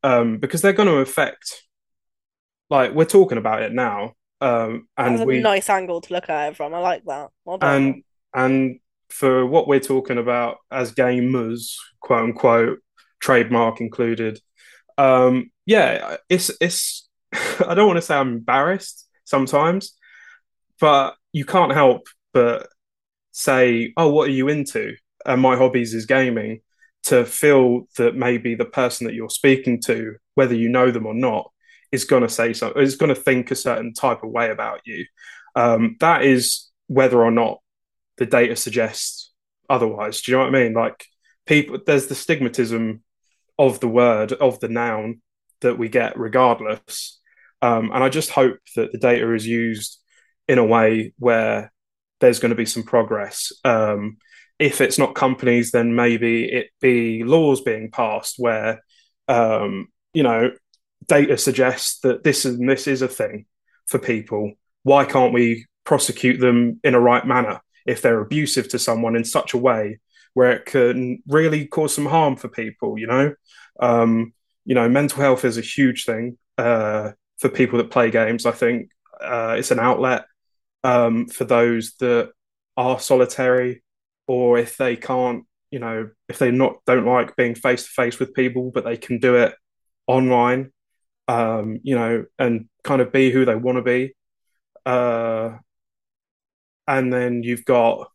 [0.04, 1.62] Um, because they're going to affect
[2.70, 4.12] like we're talking about it now
[4.44, 6.74] um, and we nice angle to look at it from.
[6.74, 7.30] I like that.
[7.44, 8.02] Well and
[8.34, 8.78] and
[9.08, 12.80] for what we're talking about as gamers quote unquote
[13.20, 14.40] trademark included
[14.98, 19.94] um yeah it's it's i don't want to say i'm embarrassed sometimes
[20.80, 22.68] but you can't help but
[23.30, 26.60] say oh what are you into and my hobbies is gaming
[27.04, 31.14] to feel that maybe the person that you're speaking to whether you know them or
[31.14, 31.50] not
[31.94, 34.80] is going to say something is going to think a certain type of way about
[34.84, 35.04] you
[35.54, 37.60] um, that is whether or not
[38.16, 39.32] the data suggests
[39.68, 40.20] otherwise.
[40.20, 40.72] Do you know what I mean?
[40.74, 41.04] Like
[41.46, 43.00] people, there's the stigmatism
[43.58, 45.22] of the word of the noun
[45.60, 47.20] that we get regardless.
[47.62, 50.00] Um, and I just hope that the data is used
[50.48, 51.72] in a way where
[52.20, 53.52] there's going to be some progress.
[53.64, 54.18] Um,
[54.58, 58.82] if it's not companies, then maybe it be laws being passed where,
[59.28, 60.50] um, you know,
[61.06, 63.46] data suggests that this and this is a thing
[63.86, 64.52] for people.
[64.82, 69.24] Why can't we prosecute them in a right manner if they're abusive to someone in
[69.24, 70.00] such a way
[70.34, 72.98] where it can really cause some harm for people?
[72.98, 73.34] You know,
[73.80, 74.32] um,
[74.64, 78.46] you know, mental health is a huge thing uh, for people that play games.
[78.46, 78.90] I think
[79.20, 80.26] uh, it's an outlet
[80.82, 82.32] um, for those that
[82.76, 83.82] are solitary,
[84.26, 88.18] or if they can't, you know, if they not don't like being face to face
[88.18, 89.54] with people, but they can do it
[90.06, 90.72] online,
[91.28, 94.14] um, you know, and kind of be who they want to be.
[94.84, 95.56] Uh,
[96.86, 98.10] and then you've got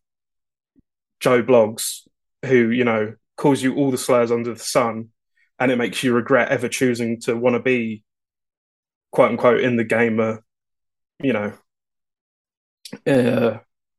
[1.20, 2.08] Joe Bloggs,
[2.46, 5.10] who you know calls you all the slurs under the sun,
[5.60, 8.04] and it makes you regret ever choosing to want to be,
[9.12, 10.44] quote unquote, in the gamer,
[11.22, 11.54] you know,
[13.08, 13.58] uh,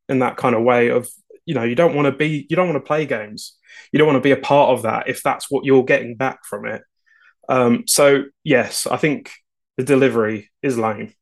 [0.09, 1.09] in that kind of way of
[1.47, 3.57] you know you don't want to be you don't want to play games
[3.93, 6.45] you don't want to be a part of that if that's what you're getting back
[6.45, 6.83] from it
[7.51, 9.31] um so yes i think
[9.77, 11.13] the delivery is lame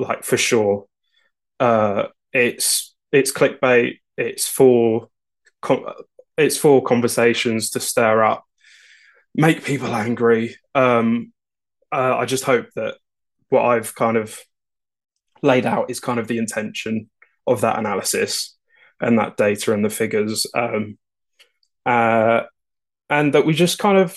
[0.00, 0.86] like for sure.
[1.60, 4.00] Uh it's it's clickbait.
[4.16, 5.08] It's for
[6.36, 8.44] it's for conversations to stir up
[9.34, 10.56] make people angry.
[10.74, 11.32] Um
[11.92, 12.94] uh, i just hope that
[13.48, 14.38] what i've kind of
[15.42, 17.10] laid out is kind of the intention
[17.46, 18.56] of that analysis
[19.00, 20.46] and that data and the figures.
[20.54, 20.98] Um
[21.84, 22.42] uh
[23.08, 24.16] and that we just kind of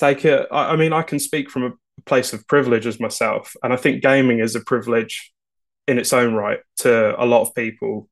[0.00, 1.72] take it I, I mean i can speak from a
[2.06, 5.32] place of privilege as myself and i think gaming is a privilege
[5.90, 8.08] in its own right to a lot of people.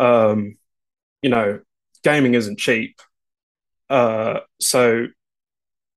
[0.00, 0.56] Um,
[1.22, 1.60] you know,
[2.02, 3.00] gaming isn't cheap.
[3.88, 5.06] Uh, so,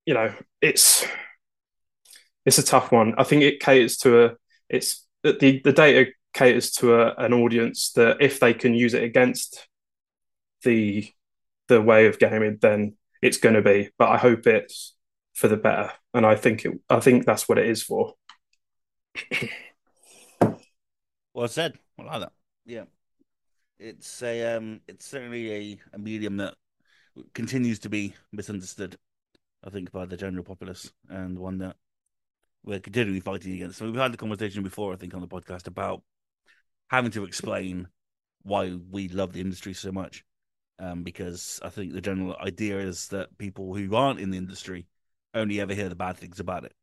[0.06, 1.04] you know, it's
[2.46, 3.14] it's a tough one.
[3.18, 4.30] I think it caters to a
[4.68, 9.02] it's the the data caters to a, an audience that if they can use it
[9.02, 9.66] against
[10.62, 11.10] the
[11.66, 13.90] the way of gaming, then it's going to be.
[13.98, 14.94] But I hope it's
[15.40, 16.78] for the better, and I think it.
[16.90, 18.14] I think that's what it is for.
[21.32, 21.78] Well said.
[21.96, 22.32] I like that.
[22.66, 22.84] Yeah.
[23.78, 26.54] It's a um it's certainly a, a medium that
[27.34, 28.96] continues to be misunderstood,
[29.64, 31.76] I think, by the general populace and one that
[32.64, 33.78] we're continually fighting against.
[33.78, 36.02] So we've had the conversation before, I think, on the podcast about
[36.88, 37.86] having to explain
[38.42, 40.24] why we love the industry so much.
[40.80, 44.86] Um, because I think the general idea is that people who aren't in the industry
[45.34, 46.74] only ever hear the bad things about it.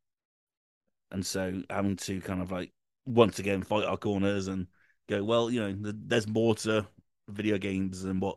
[1.10, 2.72] And so having to kind of like
[3.06, 4.66] once again fight our corners and
[5.08, 6.86] go, well, you know, there's more to
[7.28, 8.36] video games than what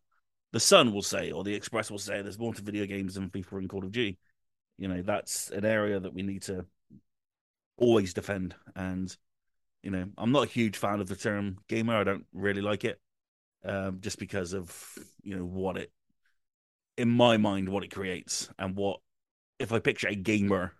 [0.53, 2.21] the Sun will say or the Express will say.
[2.21, 4.17] There's more to video games than FIFA and Call of Duty.
[4.77, 6.65] You know, that's an area that we need to
[7.77, 8.55] always defend.
[8.75, 9.15] And
[9.83, 11.97] you know, I'm not a huge fan of the term gamer.
[11.97, 12.99] I don't really like it,
[13.65, 14.73] um, just because of
[15.23, 15.91] you know what it,
[16.97, 18.99] in my mind, what it creates and what
[19.61, 20.73] if I picture a gamer,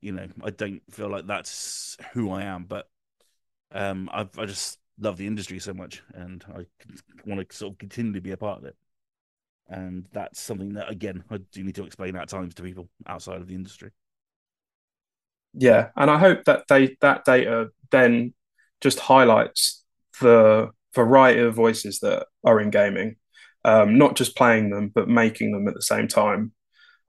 [0.00, 2.64] you know, I don't feel like that's who I am.
[2.64, 2.88] But
[3.70, 6.66] um, I I just love the industry so much, and I
[7.24, 8.76] want to sort of continue to be a part of it.
[9.68, 13.40] And that's something that, again, I do need to explain at times to people outside
[13.40, 13.90] of the industry.
[15.54, 18.34] Yeah, and I hope that they that data then
[18.80, 19.84] just highlights
[20.20, 23.16] the variety of voices that are in gaming,
[23.64, 26.52] um, not just playing them but making them at the same time.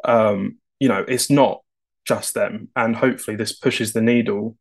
[0.04, 1.62] Um, you know, it's not
[2.04, 4.58] just them, and hopefully this pushes the needle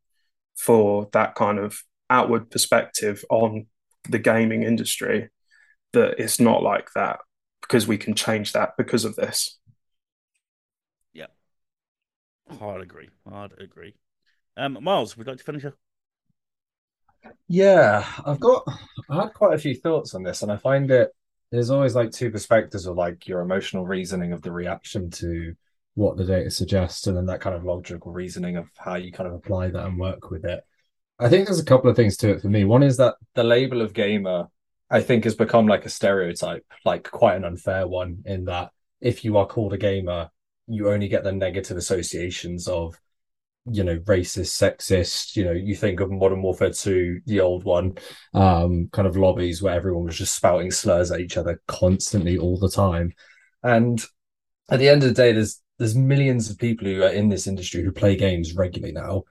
[0.56, 3.66] for that kind of outward perspective on
[4.08, 5.30] the gaming industry.
[5.94, 7.18] That it's not like that
[7.60, 9.58] because we can change that because of this.
[11.12, 11.26] yeah
[12.60, 13.08] i'd agree.
[13.32, 13.94] i'd agree.
[14.56, 15.74] Um, Miles, would you like to finish up?
[17.48, 18.62] Yeah, I've got
[19.10, 21.10] I had quite a few thoughts on this, and I find it
[21.50, 25.56] there's always like two perspectives of like your emotional reasoning of the reaction to
[25.94, 29.28] what the data suggests, and then that kind of logical reasoning of how you kind
[29.28, 30.62] of apply that and work with it.
[31.18, 32.64] I think there's a couple of things to it for me.
[32.64, 34.48] One is that the label of gamer,
[34.90, 38.70] I think, has become like a stereotype, like quite an unfair one, in that
[39.00, 40.30] if you are called a gamer,
[40.66, 42.98] you only get the negative associations of
[43.66, 47.96] you know racist sexist you know you think of modern warfare 2 the old one
[48.34, 52.58] um kind of lobbies where everyone was just spouting slurs at each other constantly all
[52.58, 53.12] the time
[53.62, 54.04] and
[54.68, 57.46] at the end of the day there's there's millions of people who are in this
[57.46, 59.22] industry who play games regularly now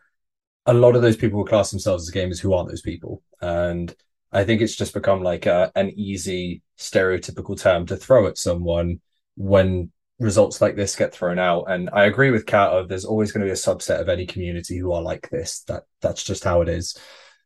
[0.65, 3.95] a lot of those people will class themselves as gamers who aren't those people and
[4.31, 8.99] i think it's just become like a, an easy stereotypical term to throw at someone
[9.35, 11.65] when results like this get thrown out.
[11.67, 14.25] And I agree with Kat of there's always going to be a subset of any
[14.25, 15.61] community who are like this.
[15.67, 16.95] That that's just how it is.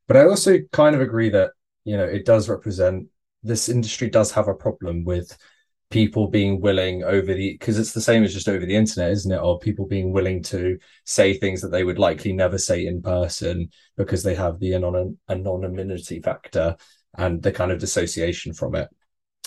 [0.07, 1.51] But I also kind of agree that,
[1.85, 3.07] you know, it does represent
[3.41, 5.35] this industry does have a problem with
[5.89, 9.31] people being willing over the because it's the same as just over the internet, isn't
[9.31, 9.37] it?
[9.37, 13.69] Or people being willing to say things that they would likely never say in person
[13.97, 16.75] because they have the anon- anonymity factor
[17.17, 18.89] and the kind of dissociation from it.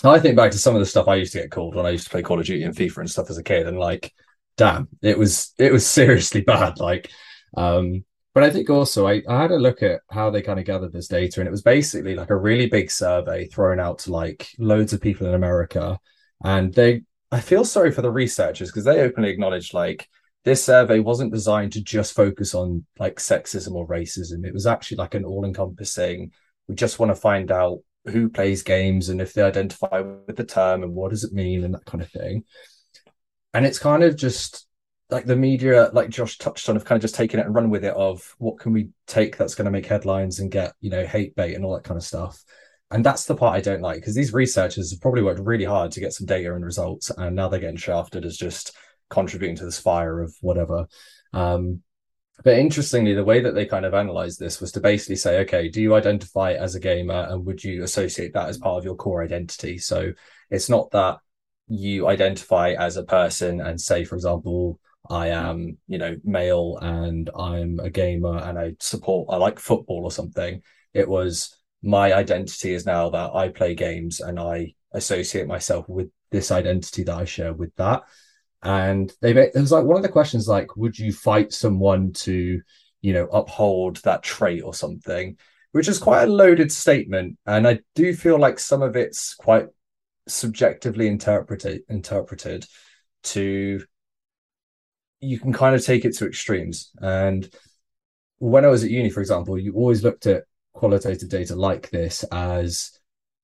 [0.03, 1.89] I think back to some of the stuff I used to get called when I
[1.89, 4.13] used to play Call of Duty and FIFA and stuff as a kid, and like,
[4.55, 6.79] damn, it was it was seriously bad.
[6.79, 7.11] Like,
[7.57, 10.65] um, but I think also I, I had a look at how they kind of
[10.65, 14.11] gathered this data, and it was basically like a really big survey thrown out to
[14.11, 15.99] like loads of people in America,
[16.43, 20.07] and they I feel sorry for the researchers because they openly acknowledged like
[20.45, 24.45] this survey wasn't designed to just focus on like sexism or racism.
[24.45, 26.31] It was actually like an all encompassing.
[26.67, 30.45] We just want to find out who plays games and if they identify with the
[30.45, 32.45] term and what does it mean and that kind of thing.
[33.53, 34.67] And it's kind of just
[35.09, 37.69] like the media, like Josh touched on, have kind of just taken it and run
[37.69, 40.89] with it of what can we take that's going to make headlines and get, you
[40.89, 42.43] know, hate bait and all that kind of stuff.
[42.91, 45.91] And that's the part I don't like because these researchers have probably worked really hard
[45.91, 48.75] to get some data and results, and now they're getting shafted as just
[49.09, 50.87] contributing to this fire of whatever.
[51.33, 51.81] Um,
[52.43, 55.67] but interestingly, the way that they kind of analyzed this was to basically say, okay,
[55.67, 58.95] do you identify as a gamer and would you associate that as part of your
[58.95, 59.77] core identity?
[59.77, 60.13] So
[60.49, 61.17] it's not that
[61.67, 64.79] you identify as a person and say, for example,
[65.09, 70.03] I am, you know, male and I'm a gamer and I support, I like football
[70.03, 70.61] or something.
[70.93, 76.09] It was my identity is now that I play games and I associate myself with
[76.31, 78.03] this identity that I share with that.
[78.61, 82.61] And they it was like one of the questions like would you fight someone to
[83.01, 85.37] you know uphold that trait or something
[85.71, 87.37] which is quite a loaded statement.
[87.45, 89.67] And i do feel like some of it's quite
[90.27, 92.65] subjectively interpreted interpreted
[93.23, 93.81] to
[95.21, 96.91] you can kind of take it to extremes.
[97.01, 97.49] And
[98.39, 100.43] when i was at uni for example you always looked at
[100.79, 102.99] qualitative data like this as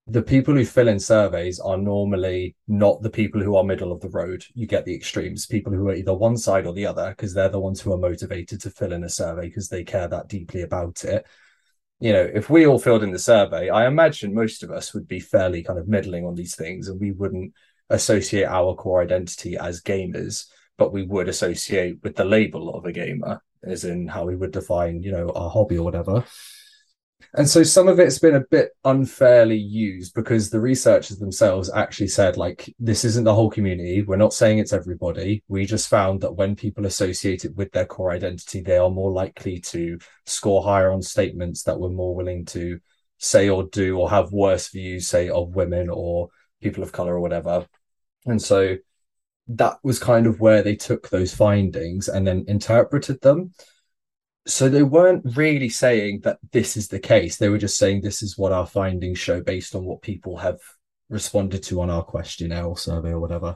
[0.07, 3.99] the people who fill in surveys are normally not the people who are middle of
[3.99, 4.45] the road.
[4.53, 7.49] You get the extremes, people who are either one side or the other, because they're
[7.49, 10.61] the ones who are motivated to fill in a survey because they care that deeply
[10.61, 11.25] about it.
[11.99, 15.07] You know, if we all filled in the survey, I imagine most of us would
[15.07, 17.53] be fairly kind of middling on these things and we wouldn't
[17.89, 20.45] associate our core identity as gamers,
[20.77, 24.51] but we would associate with the label of a gamer, as in how we would
[24.51, 26.23] define, you know, our hobby or whatever.
[27.33, 32.07] And so some of it's been a bit unfairly used because the researchers themselves actually
[32.07, 34.03] said, like, this isn't the whole community.
[34.03, 35.43] We're not saying it's everybody.
[35.47, 39.11] We just found that when people associate it with their core identity, they are more
[39.11, 42.79] likely to score higher on statements that were more willing to
[43.17, 46.29] say or do or have worse views, say, of women or
[46.61, 47.65] people of color or whatever.
[48.25, 48.77] And so
[49.47, 53.53] that was kind of where they took those findings and then interpreted them.
[54.47, 57.37] So they weren't really saying that this is the case.
[57.37, 60.59] They were just saying this is what our findings show based on what people have
[61.09, 63.55] responded to on our questionnaire or survey or whatever.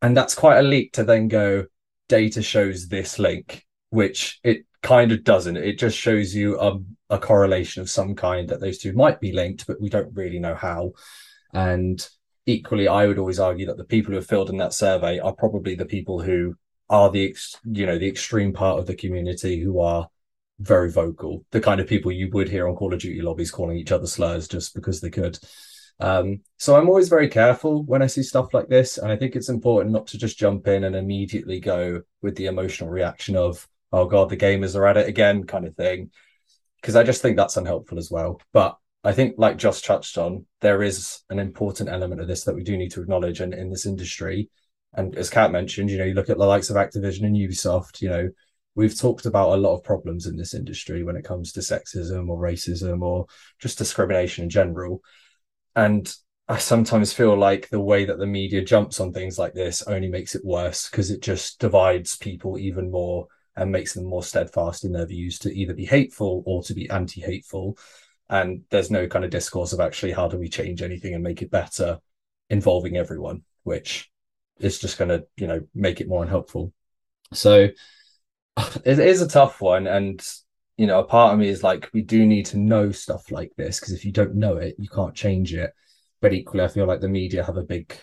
[0.00, 1.66] And that's quite a leap to then go,
[2.08, 5.56] data shows this link, which it kind of doesn't.
[5.56, 6.78] It just shows you a,
[7.10, 10.38] a correlation of some kind that those two might be linked, but we don't really
[10.38, 10.92] know how.
[11.52, 12.06] And
[12.46, 15.34] equally, I would always argue that the people who have filled in that survey are
[15.34, 16.54] probably the people who
[16.88, 20.08] are the you know the extreme part of the community who are
[20.58, 23.76] very vocal, the kind of people you would hear on Call of Duty lobbies calling
[23.76, 25.38] each other slurs just because they could.
[26.00, 29.34] Um, so I'm always very careful when I see stuff like this, and I think
[29.34, 33.66] it's important not to just jump in and immediately go with the emotional reaction of
[33.92, 36.10] "Oh God, the gamers are at it again" kind of thing,
[36.80, 38.40] because I just think that's unhelpful as well.
[38.52, 42.54] But I think, like Josh touched on, there is an important element of this that
[42.54, 43.40] we do need to acknowledge.
[43.40, 44.50] And in this industry,
[44.96, 48.00] and as Kat mentioned, you know, you look at the likes of Activision and Ubisoft,
[48.00, 48.30] you know,
[48.74, 52.28] we've talked about a lot of problems in this industry when it comes to sexism
[52.28, 53.26] or racism or
[53.58, 55.02] just discrimination in general.
[55.74, 56.12] And
[56.48, 60.08] I sometimes feel like the way that the media jumps on things like this only
[60.08, 64.84] makes it worse because it just divides people even more and makes them more steadfast
[64.84, 67.76] in their views to either be hateful or to be anti hateful
[68.28, 71.42] and there's no kind of discourse of actually how do we change anything and make
[71.42, 71.98] it better
[72.50, 74.10] involving everyone which
[74.58, 76.72] is just going to you know make it more unhelpful.
[77.32, 77.68] So
[78.84, 80.24] it is a tough one and
[80.76, 83.52] you know a part of me is like we do need to know stuff like
[83.56, 85.72] this because if you don't know it you can't change it.
[86.22, 87.94] But equally i feel like the media have a big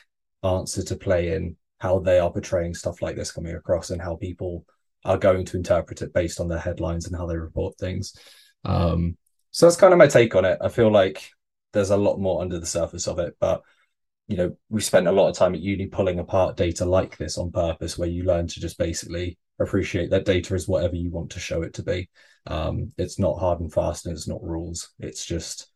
[0.44, 4.16] answer to play in how they are portraying stuff like this coming across and how
[4.16, 4.66] people
[5.04, 8.16] are going to interpret it based on their headlines and how they report things.
[8.64, 9.18] Um,
[9.52, 10.58] so that's kind of my take on it.
[10.62, 11.30] I feel like
[11.74, 13.64] there's a lot more under the surface of it, but
[14.28, 17.38] you know, we spent a lot of time at uni pulling apart data like this
[17.38, 21.30] on purpose, where you learn to just basically appreciate that data is whatever you want
[21.32, 22.10] to show it to be.
[22.48, 24.90] Um, it's not hard and fast, and it's not rules.
[25.00, 25.68] It's just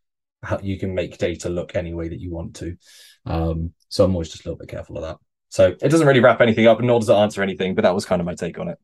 [0.44, 2.76] how you can make data look any way that you want to.
[3.26, 5.18] Um, so I'm always just a little bit careful of that.
[5.50, 7.76] So it doesn't really wrap anything up, nor does it answer anything.
[7.76, 8.78] But that was kind of my take on it.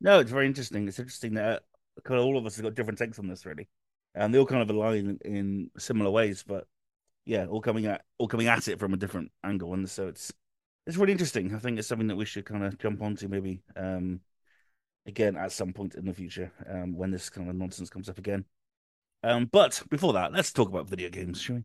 [0.00, 0.86] No, it's very interesting.
[0.86, 1.62] It's interesting that
[2.04, 3.68] of all of us have got different takes on this, really,
[4.14, 6.44] and they all kind of align in similar ways.
[6.46, 6.66] But
[7.28, 10.32] yeah, all coming at all coming at it from a different angle, and so it's
[10.86, 11.54] it's really interesting.
[11.54, 14.20] I think it's something that we should kind of jump onto maybe um,
[15.06, 18.16] again at some point in the future um, when this kind of nonsense comes up
[18.16, 18.46] again.
[19.22, 21.64] Um, but before that, let's talk about video games, shall we?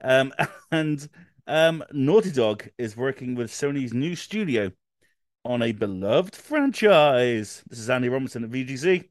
[0.00, 0.32] Um,
[0.70, 1.08] and
[1.48, 4.70] um, Naughty Dog is working with Sony's new studio
[5.44, 7.64] on a beloved franchise.
[7.68, 9.09] This is Andy Robinson at VGC.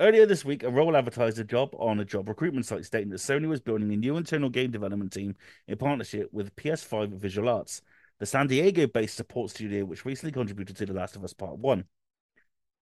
[0.00, 3.18] Earlier this week, a role advertised a job on a job recruitment site stating that
[3.18, 5.36] Sony was building a new internal game development team
[5.68, 7.80] in partnership with PS5 Visual Arts,
[8.18, 11.58] the San Diego based support studio which recently contributed to The Last of Us Part
[11.58, 11.84] 1.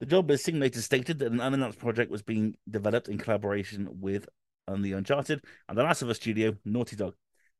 [0.00, 4.26] The job listing later stated that an unannounced project was being developed in collaboration with
[4.66, 7.14] the Uncharted and The Last of Us studio, Naughty Dog.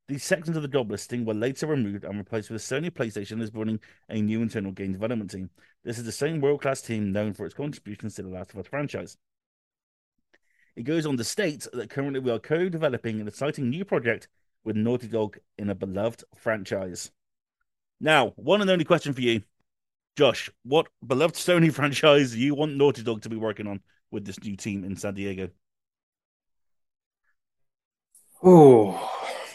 [0.07, 3.51] These sections of the job listing were later removed and replaced with Sony PlayStation is
[3.51, 5.51] building a new internal game development team.
[5.83, 8.57] This is the same world class team known for its contributions to the Last of
[8.57, 9.15] Us franchise.
[10.75, 14.27] It goes on to state that currently we are co developing an exciting new project
[14.63, 17.11] with Naughty Dog in a beloved franchise.
[17.99, 19.43] Now, one and only question for you,
[20.17, 20.49] Josh.
[20.63, 23.81] What beloved Sony franchise do you want Naughty Dog to be working on
[24.11, 25.49] with this new team in San Diego?
[28.41, 29.09] Oh,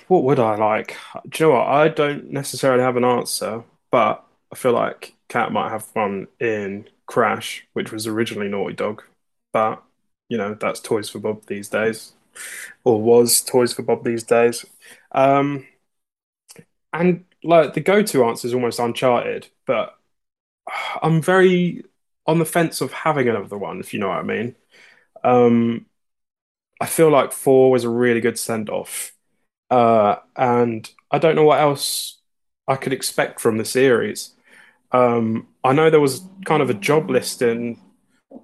[0.08, 0.96] what would I like?
[1.28, 1.68] Do you know what?
[1.68, 6.88] I don't necessarily have an answer, but I feel like Kat might have one in
[7.06, 9.02] Crash, which was originally Naughty Dog,
[9.52, 9.82] but
[10.28, 12.12] you know, that's Toys for Bob these days,
[12.84, 14.64] or was Toys for Bob these days.
[15.12, 15.66] Um,
[16.92, 19.96] and like the go-to answer is almost Uncharted, but
[21.02, 21.84] I'm very
[22.26, 24.54] on the fence of having another one, if you know what I mean.
[25.24, 25.86] Um,
[26.80, 29.12] I feel like four was a really good send-off,
[29.70, 32.18] uh, and I don't know what else
[32.68, 34.34] I could expect from the series.
[34.92, 37.80] Um, I know there was kind of a job listing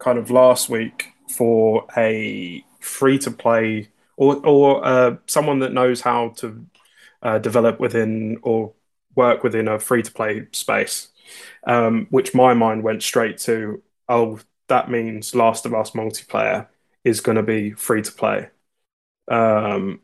[0.01, 6.01] kind of last week for a free to play or or uh, someone that knows
[6.01, 6.67] how to
[7.23, 8.73] uh, develop within or
[9.15, 11.09] work within a free to play space,
[11.67, 13.83] um, which my mind went straight to.
[14.09, 16.69] Oh, that means Last of Us multiplayer
[17.05, 18.49] is going to be free to play.
[19.29, 20.01] Um,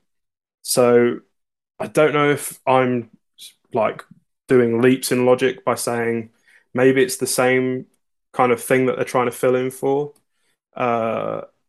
[0.63, 1.21] so
[1.79, 3.11] I don't know if I'm
[3.73, 4.05] like
[4.49, 6.31] doing leaps in logic by saying
[6.75, 7.87] maybe it's the same
[8.33, 10.13] kind of thing that they're trying to fill in for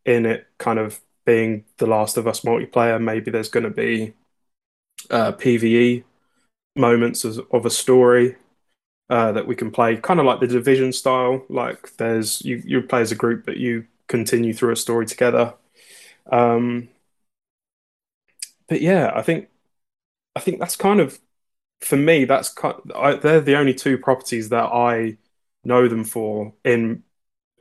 [0.05, 3.01] in it kind of being the Last of Us multiplayer.
[3.01, 4.13] Maybe there's going to be
[5.09, 6.03] uh, PVE
[6.75, 8.37] moments of, of a story
[9.09, 11.43] uh, that we can play, kind of like the Division style.
[11.49, 15.55] Like there's you you play as a group, but you continue through a story together.
[16.31, 16.89] Um,
[18.67, 19.49] but yeah, I think
[20.35, 21.19] I think that's kind of
[21.81, 22.25] for me.
[22.25, 25.17] That's kind, I, they're the only two properties that I
[25.65, 27.03] know them for in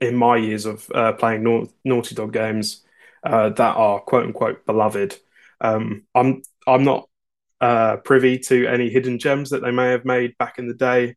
[0.00, 2.84] in my years of uh, playing Na- Naughty Dog games
[3.24, 5.16] uh, that are quote unquote beloved.
[5.60, 7.08] Um, I'm I'm not
[7.60, 11.16] uh, privy to any hidden gems that they may have made back in the day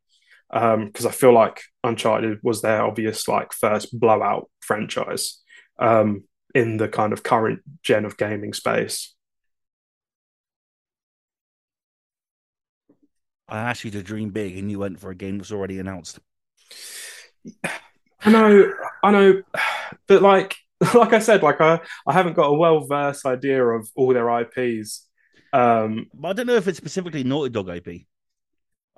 [0.52, 5.42] because um, I feel like Uncharted was their obvious like first blowout franchise
[5.80, 9.16] um, in the kind of current gen of gaming space.
[13.48, 16.20] I asked you to dream big, and you went for a game that's already announced.
[18.26, 18.74] I know,
[19.04, 19.42] I know,
[20.08, 20.56] but like,
[20.94, 24.30] like I said, like I, I haven't got a well versed idea of all their
[24.42, 25.08] IPs.
[25.52, 28.08] Um, but I don't know if it's specifically Naughty Dog IP.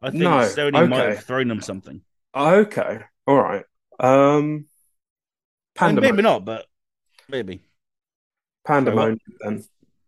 [0.01, 0.87] I think No, Sony okay.
[0.87, 2.01] might have thrown them something.
[2.35, 3.65] okay, all right.
[3.99, 4.65] Um,
[5.79, 6.65] And maybe not, but
[7.29, 7.61] maybe.
[8.65, 9.19] Pandemonium.
[9.39, 9.63] Then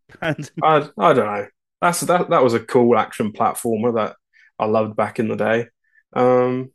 [0.21, 1.47] And I, I don't know.
[1.81, 2.29] That's that.
[2.29, 4.15] That was a cool action platformer that
[4.57, 5.67] I loved back in the day.
[6.13, 6.71] Um,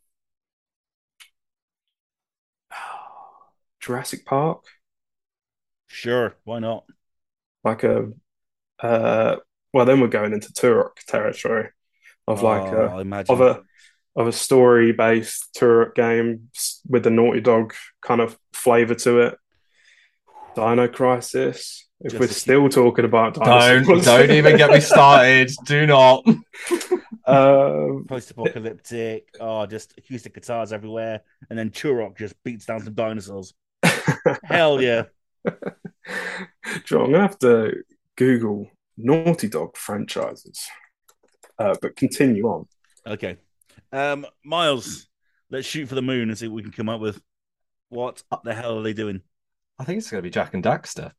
[3.83, 4.63] Jurassic Park,
[5.87, 6.85] sure, why not?
[7.63, 8.11] like a,
[8.81, 9.37] uh,
[9.73, 11.69] well, then we're going into Turok territory
[12.27, 13.33] of like Oh, a I imagine.
[13.33, 13.61] of a
[14.15, 16.49] of a story based Turok game
[16.87, 19.37] with the Naughty Dog kind of flavor to it.
[20.55, 21.87] Dino Crisis.
[22.01, 25.51] If Just we're a few- still talking about Don't don't even get me started.
[25.65, 26.23] Do not.
[27.25, 29.29] um, Post-apocalyptic.
[29.39, 33.53] Oh, just acoustic guitars everywhere, and then Turok just beats down some dinosaurs.
[34.43, 35.03] Hell yeah!
[36.85, 37.83] Joe, I'm gonna have to
[38.15, 40.59] Google Naughty Dog franchises.
[41.59, 42.67] Uh, but continue on.
[43.05, 43.37] Okay,
[43.91, 45.07] um, Miles,
[45.49, 47.21] let's shoot for the moon and see what we can come up with.
[47.89, 49.21] What the hell are they doing?
[49.77, 51.11] I think it's going to be Jak and Daxter.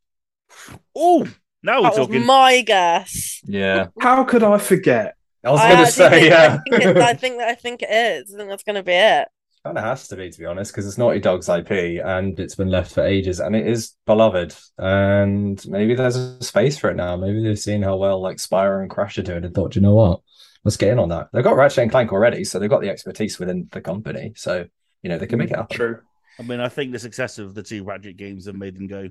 [0.95, 1.27] Oh,
[1.63, 2.27] now we're That was talking.
[2.27, 3.41] my guess.
[3.45, 5.15] Yeah, How could I forget?
[5.45, 6.59] I was going to say think, yeah.
[6.73, 8.35] I think, I think that I think it is.
[8.35, 9.29] I think that's going to be it.
[9.65, 12.55] Kind of has to be, to be honest, because it's Naughty Dog's IP and it's
[12.55, 14.55] been left for ages and it is beloved.
[14.77, 17.17] And maybe there's a space for it now.
[17.17, 19.95] Maybe they've seen how well like Spyro and Crash are doing and thought, you know
[19.95, 20.21] what?
[20.65, 21.29] Let's get in on that.
[21.33, 24.33] They've got Ratchet and Clank already, so they've got the expertise within the company.
[24.37, 24.67] So,
[25.03, 25.77] you know, they can make it mm, happen.
[25.77, 26.01] True.
[26.39, 29.09] I mean, I think the success of the two Ratchet games have made them go,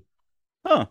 [0.65, 0.87] "Huh,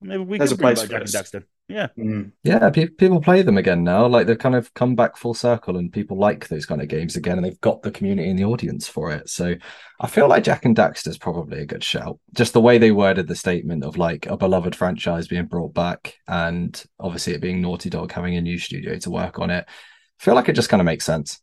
[0.00, 1.44] maybe we There's could bring back Jak and this.
[1.72, 2.32] Daxter." Yeah, Mm.
[2.44, 4.06] Yeah, pe- people play them again now.
[4.06, 7.16] Like they've kind of come back full circle and people like those kind of games
[7.16, 9.28] again and they've got the community and the audience for it.
[9.28, 9.54] So
[10.00, 12.18] I feel like Jak and Daxter's probably a good shout.
[12.34, 16.14] Just the way they worded the statement of like a beloved franchise being brought back
[16.28, 19.64] and obviously it being Naughty Dog having a new studio to work on it.
[19.68, 21.40] I feel like it just kind of makes sense.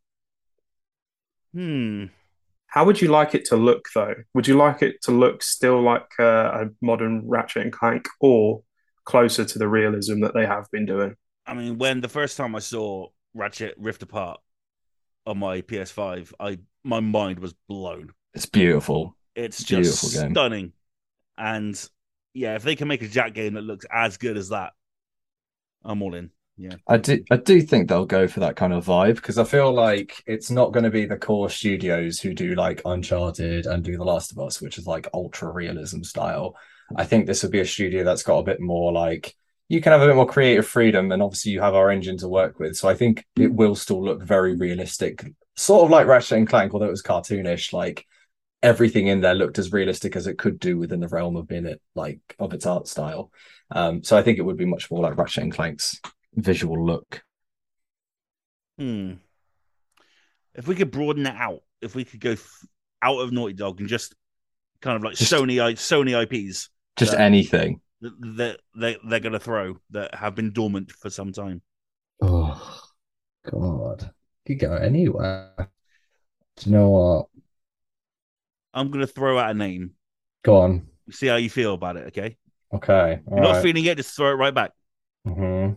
[1.54, 2.06] hmm.
[2.68, 4.14] How would you like it to look, though?
[4.36, 8.62] Would you like it to look still like uh, a modern Ratchet and Clank, or
[9.10, 11.16] closer to the realism that they have been doing?
[11.46, 14.40] I mean, when the first time I saw Ratchet Rift Apart
[15.26, 18.14] on my PS5, I my mind was blown.
[18.34, 19.16] It's beautiful.
[19.36, 20.32] It's Beautiful just game.
[20.32, 20.74] stunning,
[21.38, 21.90] and
[22.34, 24.74] yeah, if they can make a Jak game that looks as good as that,
[25.84, 26.32] I'm all in.
[26.58, 29.46] Yeah, I do I do think they'll go for that kind of vibe because I
[29.46, 33.82] feel like it's not going to be the core studios who do like Uncharted and
[33.84, 36.56] do The Last of Us, which is like ultra realism style.
[36.96, 39.36] I think this would be a studio that's got a bit more like
[39.68, 42.28] you can have a bit more creative freedom and obviously you have our engine to
[42.28, 42.76] work with.
[42.76, 45.24] So I think it will still look very realistic,
[45.56, 48.08] sort of like Ratchet and Clank, although it was cartoonish, like
[48.64, 51.66] everything in there looked as realistic as it could do within the realm of being
[51.68, 53.32] it like of its art style.
[53.70, 56.02] Um, so I think it would be much more like Ratchet and Clank's
[56.34, 57.22] visual look.
[58.80, 59.14] Hmm.
[60.56, 62.66] If we could broaden it out, if we could go f-
[63.02, 64.16] out of Naughty Dog and just
[64.82, 66.70] kind of like Just- Sony I- Sony IPs
[67.00, 67.20] Just Yeah.
[67.26, 67.82] anything.
[68.02, 71.62] that that they they're going to throw that have been dormant for some time.
[72.22, 72.82] Oh
[73.50, 74.12] God.
[74.46, 75.54] Could go anywhere.
[76.58, 77.26] Do you know what?
[78.74, 79.92] I'm going to throw out a name.
[80.44, 80.88] Go on.
[81.12, 82.08] See how you feel about it.
[82.08, 82.38] Okay,
[82.74, 83.20] Okay.
[83.30, 84.72] you're not feeling it, just throw it right back.
[85.26, 85.72] hmm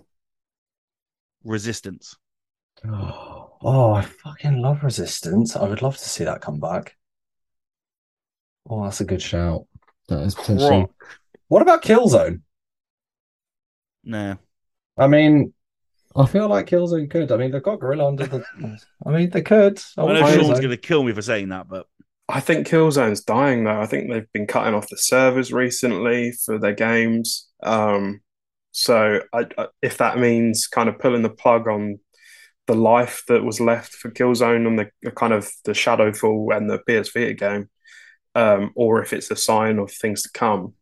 [1.44, 2.16] Resistance.
[3.64, 5.54] Oh, I fucking love Resistance.
[5.54, 6.96] I would love to see that come back.
[8.68, 9.66] Oh, that's a good shout.
[10.08, 10.68] That is potentially.
[10.68, 10.90] Croc.
[11.48, 12.40] What about Killzone?
[14.04, 14.36] No.
[14.96, 15.52] I mean,
[16.14, 17.32] I feel like Killzone could.
[17.32, 18.44] I mean, they've got Guerrilla under the.
[19.06, 19.80] I mean, they could.
[19.96, 20.40] I know wouldn't Killzone.
[20.40, 21.86] Sean's going to kill me for saying that, but
[22.28, 23.80] I think Killzone's dying though.
[23.80, 27.48] I think they've been cutting off the servers recently for their games.
[27.62, 28.20] Um,
[28.70, 31.98] so I, I, if that means kind of pulling the plug on
[32.66, 36.70] the life that was left for Killzone and the, the kind of the Shadowfall and
[36.70, 37.68] the PS Vita game,
[38.34, 40.74] um, or if it's a sign of things to come.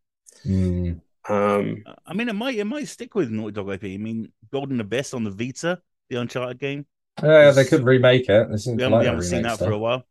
[0.43, 0.93] Hmm.
[1.28, 3.85] Um, I mean, it might it might stick with Naughty Dog IP.
[3.85, 6.86] I mean, Golden Abyss on the Vita, the Uncharted game.
[7.22, 8.48] Yeah, they could remake it.
[8.48, 10.05] They We haven't, we haven't seen remake that for a while.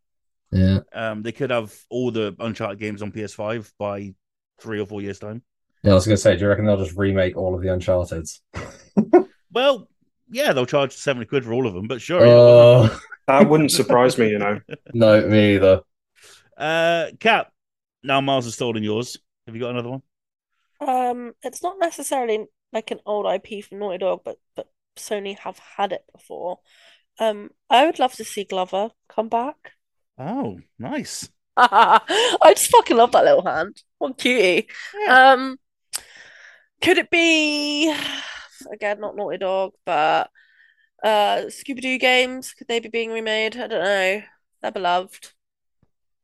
[0.51, 4.13] Yeah, Um, they could have all the Uncharted games on PS5 by
[4.59, 5.43] three or four years time.
[5.83, 5.91] yeah.
[5.91, 8.41] I was gonna say, do you reckon they'll just remake all of the Uncharted's?
[9.51, 9.89] Well,
[10.29, 12.23] yeah, they'll charge seventy quid for all of them, but sure.
[12.23, 12.69] yeah, why not?
[12.71, 14.59] Oh that wouldn't surprise me, you know.
[14.93, 15.81] no, me either.
[16.59, 17.51] Uh, Cap.
[18.03, 19.17] Now Miles has stolen yours.
[19.47, 20.01] Have you got another one?
[20.81, 25.59] Um, it's not necessarily like an old IP from Naughty Dog, but but Sony have
[25.59, 26.59] had it before.
[27.19, 29.73] Um, I would love to see Glover come back.
[30.21, 31.29] Oh, nice.
[31.55, 33.81] I just fucking love that little hand.
[33.99, 34.67] What cutie.
[34.93, 35.31] Yeah.
[35.31, 35.57] Um,
[36.81, 37.93] could it be
[38.73, 40.29] again not Naughty Dog, but
[41.03, 42.53] uh Scooby Doo games?
[42.53, 43.55] Could they be being remade?
[43.55, 44.21] I don't know.
[44.61, 45.31] They're beloved.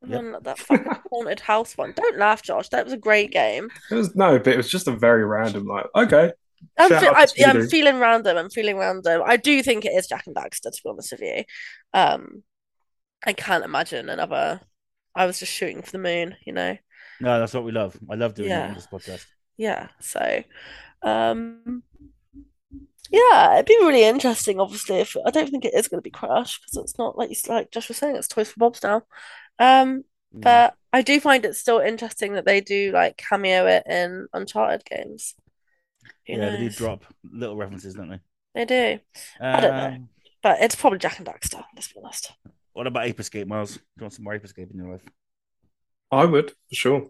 [0.07, 0.43] Yep.
[0.43, 1.93] that fucking haunted house one.
[1.95, 2.69] Don't laugh, Josh.
[2.69, 3.69] That was a great game.
[3.91, 6.31] It was no, but it was just a very random, like, okay.
[6.77, 8.37] I'm, fe- I, yeah, I'm feeling random.
[8.37, 9.21] I'm feeling random.
[9.25, 11.43] I do think it is Jak and Daxter, to be honest with you.
[11.93, 12.43] Um,
[13.25, 14.61] I can't imagine another.
[15.15, 16.77] I was just shooting for the moon, you know.
[17.21, 17.97] No, that's what we love.
[18.09, 18.67] I love doing Yeah.
[18.69, 19.25] on this podcast.
[19.57, 20.43] Yeah, so
[21.03, 21.83] um
[23.11, 26.09] yeah, it'd be really interesting obviously if I don't think it is going to be
[26.09, 29.03] Crash because it's not like you like Josh was saying it's Toys for Bobs now.
[29.59, 30.03] Um
[30.35, 30.41] Mm.
[30.41, 34.83] but I do find it still interesting that they do like cameo it in Uncharted
[34.83, 35.33] games.
[36.27, 38.19] Who yeah, they do drop little references, don't they?
[38.53, 38.99] They do.
[39.39, 39.85] I don't know.
[39.85, 40.09] Um,
[40.43, 42.33] But it's probably Jak and Daxter, let's be honest.
[42.73, 43.75] What about Ape Escape, Miles?
[43.75, 45.03] Do you want some more Ape Escape in your life?
[46.11, 47.09] I would, for sure.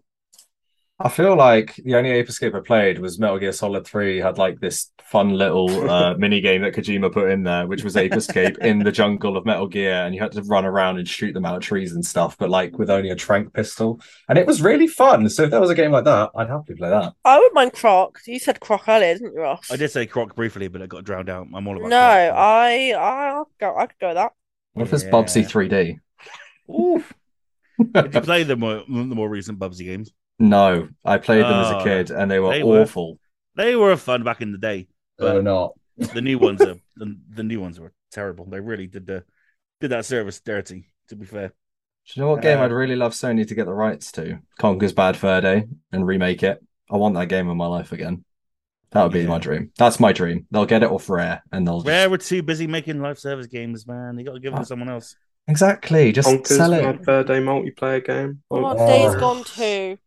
[0.98, 4.38] I feel like the only Ape Escape I played was Metal Gear Solid 3 had
[4.38, 8.14] like this fun little uh, mini game that Kojima put in there, which was Ape
[8.14, 11.34] Escape in the jungle of Metal Gear, and you had to run around and shoot
[11.34, 14.00] them out of trees and stuff, but like with only a trank pistol.
[14.30, 15.28] And it was really fun.
[15.28, 17.12] So if there was a game like that, I'd happily play that.
[17.26, 18.20] I would mind Croc.
[18.26, 19.70] You said Croc earlier, didn't you, Ross?
[19.70, 21.48] I did say Croc briefly, but it got drowned out.
[21.54, 22.38] I'm all about No, Croc.
[22.38, 24.32] I I'll go I could go with that.
[24.74, 25.12] What if it's Yeah.
[25.12, 26.00] Bubsy 3D?
[26.74, 27.14] Oof.
[27.94, 30.14] Did you play the more, the more recent Bubsy games?
[30.40, 32.82] No, I played them as Oh, a kid and they were they were.
[32.82, 33.20] awful.
[33.56, 34.88] They were fun back in the day.
[35.18, 35.74] They're not.
[36.14, 38.44] The new ones are the, the new ones were terrible.
[38.45, 39.24] They really did the
[39.80, 40.90] did that service dirty.
[41.07, 41.53] To be fair, Do
[42.16, 44.40] you know what game Uh, I'd really love Sony to get the rights to?
[44.60, 46.62] Conker's Bad Fur Day and remake it.
[46.91, 48.26] I want that game in my life again.
[48.91, 49.28] That would be Yeah.
[49.28, 49.72] my dream.
[49.78, 50.48] That's my dream.
[50.52, 51.88] They'll get it off Rare and they'll just...
[51.88, 54.18] Rare were too busy making live service games, man.
[54.20, 55.16] You got to give them to someone else.
[55.48, 56.12] Exactly.
[56.12, 56.84] Just Conker's sell it.
[56.84, 58.41] my third day multiplayer game.
[58.52, 58.88] Oh, Oh.
[58.88, 59.98] Days Gone too.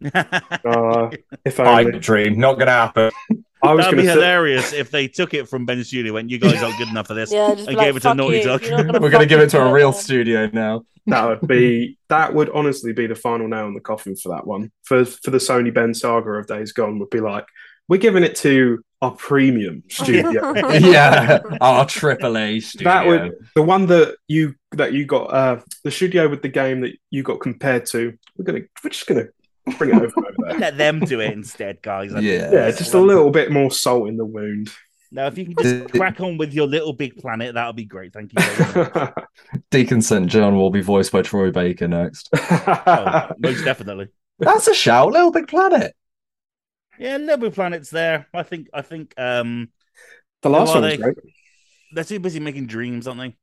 [0.14, 1.10] Uh,
[1.44, 1.98] if Pipe only.
[1.98, 2.38] dream.
[2.38, 3.10] Not gonna happen.
[3.62, 6.12] I was That'd going be to say, hilarious if they took it from Bend Studio,
[6.12, 8.14] went, "You guys aren't good enough for this." Yeah, just I be gave it to
[8.14, 8.42] Naughty.
[8.42, 8.62] Dog.
[8.62, 10.84] Gonna We're gonna give it to a real studio now.
[11.06, 14.46] that would be that would honestly be the final nail in the coffin for that
[14.46, 14.70] one.
[14.82, 17.46] For for the Sony Bend saga of Days Gone would be like,
[17.88, 20.52] we're giving it to our premium studio.
[20.54, 22.84] yeah, our AAA studio.
[22.90, 26.82] That would the one that you that you got uh the studio with the game
[26.82, 28.12] that you got compared to.
[28.36, 29.28] We're gonna we're just gonna
[29.78, 30.58] bring it over over there.
[30.58, 32.12] Let them do it instead, guys.
[32.14, 32.50] I Yeah.
[32.52, 34.70] Yeah, just a little bit more salt in the wound.
[35.10, 38.12] Now, if you can just crack on with your little big planet, that'll be great.
[38.12, 39.08] Thank you.
[39.70, 40.26] Deacon St.
[40.26, 42.28] John will be voiced by Troy Baker next.
[42.34, 44.08] oh, most definitely.
[44.40, 45.94] That's a shout, Little Big Planet.
[46.98, 48.26] Yeah, Little Big Planet's there.
[48.34, 48.68] I think.
[48.74, 49.14] I think.
[49.16, 49.68] Um,
[50.42, 50.96] the last Who one was they?
[50.96, 51.16] great.
[51.92, 53.36] they're too busy making dreams, aren't they?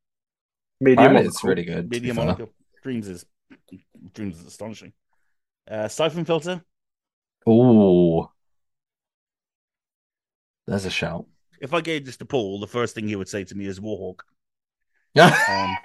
[0.81, 1.89] Medium Apparently it's really good.
[1.89, 2.26] Medium fair.
[2.26, 2.49] molecule.
[2.84, 3.26] Dreams is
[4.14, 4.91] Dreams is astonishing.
[5.72, 6.61] Uh, Syphon Filter.
[7.48, 8.27] Ooh.
[10.68, 11.26] There's a shout.
[11.61, 13.80] If I gave this to Paul, the first thing he would say to me is
[13.80, 14.19] Warhawk.
[15.14, 15.38] Yeah.
[15.48, 15.77] Um,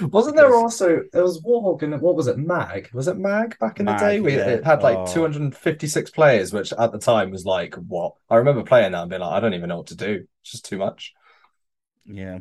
[0.10, 2.90] Wasn't there also there was Warhawk and what was it, Mag?
[2.92, 4.20] Was it Mag back in Mag, the day?
[4.20, 4.48] We, yeah.
[4.48, 5.06] It had like Oh.
[5.06, 8.14] 256 players, which at the time was like, what?
[8.28, 10.26] I remember playing that and being like, I don't even know what to do.
[10.42, 11.12] It's just too much.
[12.04, 12.40] yeah,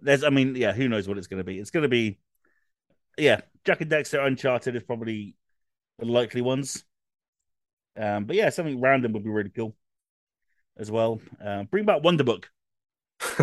[0.00, 0.24] there's.
[0.24, 0.72] I mean, yeah.
[0.72, 1.58] Who knows what it's going to be?
[1.58, 2.18] It's going to be,
[3.16, 3.40] yeah.
[3.64, 5.34] Jak and Daxter Uncharted is probably
[5.98, 6.84] the likely ones.
[7.96, 9.74] Um, but yeah, something random would be really cool
[10.78, 11.20] as well.
[11.42, 12.50] Um, bring back Wonder Book.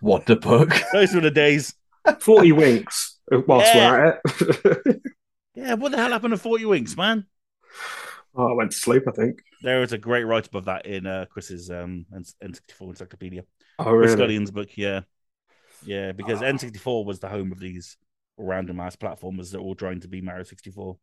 [0.00, 0.70] What the book?
[0.92, 1.74] those were the days.
[2.20, 3.90] 40 winks whilst Yeah.
[3.90, 4.20] we're at
[4.86, 5.02] it.
[5.56, 7.26] Yeah, what the hell happened to Forty Winks, man?
[8.34, 9.04] Oh, I went to sleep.
[9.06, 9.38] I think.
[9.62, 13.44] There is a great write up of that in uh, Chris's um, N64 encyclopedia.
[13.78, 14.16] Oh, Chris really?
[14.16, 15.02] Guardian's book, yeah.
[15.86, 16.46] Yeah, because Ah.
[16.46, 17.96] N64 was the home of these
[18.36, 20.98] random ass platformers that were all trying to be Mario 64.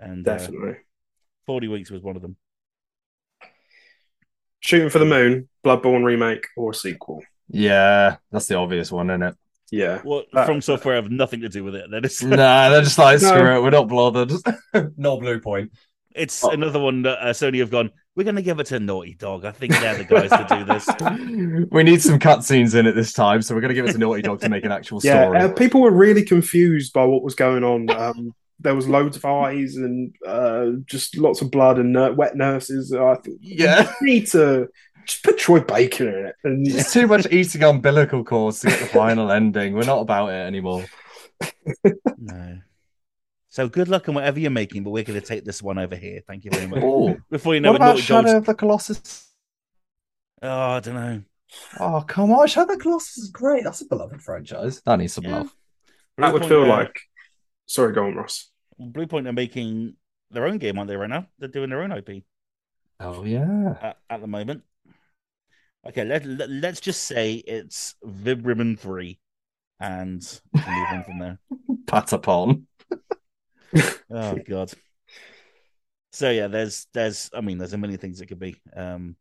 [0.00, 0.76] And uh, Definitely.
[1.46, 2.36] 40 Winks was one of them.
[4.60, 7.22] Shooting for the Moon, Bloodborne remake or sequel.
[7.48, 9.34] Yeah, that's the obvious one, isn't it?
[9.70, 10.00] Yeah.
[10.04, 11.86] Well, That- From Software have nothing to do with it.
[11.90, 13.28] Then it's, nah, they're just like, No.
[13.28, 14.30] screw it, we're not bothered.
[14.96, 15.70] no Bluepoint.
[16.14, 16.50] it's Oh.
[16.50, 19.44] another one that uh, Sony have gone, we're going to give it to Naughty Dog.
[19.44, 21.68] I think they're the guys to do this.
[21.70, 23.98] we need some cutscenes in it this time, so we're going to give it to
[23.98, 25.24] Naughty Dog to make an actual Yeah.
[25.26, 25.38] story.
[25.38, 27.88] Uh, people were really confused by what was going on.
[27.90, 32.36] Um, there was loads of eyes and uh, just lots of blood and nur- wet
[32.36, 32.92] nurses.
[32.92, 33.92] I think Yeah.
[34.00, 34.68] you need to
[35.06, 36.34] just put Troy Baker in it.
[36.44, 39.74] And It's too much eating umbilical cords to get the final ending.
[39.74, 40.84] We're not about it anymore.
[42.18, 42.58] No.
[43.50, 45.96] So good luck on whatever you're making, but we're going to take this one over
[45.96, 46.20] here.
[46.26, 46.80] Thank you very much.
[46.82, 48.34] Oh, Before you know what it, about Naughty Shadow Dog's...
[48.38, 49.28] of the Colossus?
[50.42, 51.22] Oh, I don't know.
[51.80, 52.46] Oh, come on.
[52.46, 53.64] Shadow of the Colossus is great.
[53.64, 54.80] That's a beloved franchise.
[54.84, 55.38] That needs some Yeah.
[55.38, 55.54] love.
[56.18, 57.00] that would feel like.
[57.68, 58.50] Sorry, go on, Ross.
[58.80, 59.94] Bluepoint are making
[60.32, 60.96] their own game, aren't they?
[60.96, 62.24] Right now, they're doing their own IP
[62.98, 63.74] Oh, yeah.
[63.80, 64.62] at, at the moment.
[65.86, 69.20] Okay, let, let let's just say it's Vib Ribbon Three,
[69.78, 70.20] and
[70.52, 71.38] move on from there.
[71.86, 72.64] Patapon.
[74.10, 74.72] Oh God.
[76.12, 78.56] So yeah, there's there's I mean there's a million things it could be.
[78.74, 79.14] Um,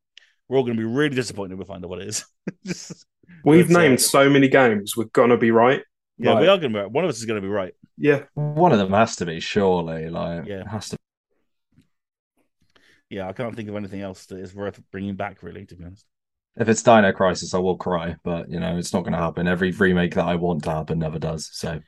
[0.47, 2.25] we're all going to be really disappointed if we find out what it is.
[2.65, 3.05] Just-
[3.43, 4.95] We've But, uh, named so many games.
[4.95, 5.81] We're gonna be right.
[6.17, 6.89] yeah, we are going to be right.
[6.89, 7.73] One of us is going to be right.
[7.97, 8.23] Yeah.
[8.35, 10.09] One of them has to be, surely.
[10.09, 10.61] Like, Yeah.
[10.61, 10.97] it has to.
[13.09, 15.41] Yeah, I can't think of anything else that is worth bringing back.
[15.41, 16.05] Really, to be honest.
[16.57, 19.47] If it's Dino Crisis, I will cry, but you know, it's not going to happen.
[19.47, 21.49] Every remake that I want to happen never does.
[21.53, 21.79] So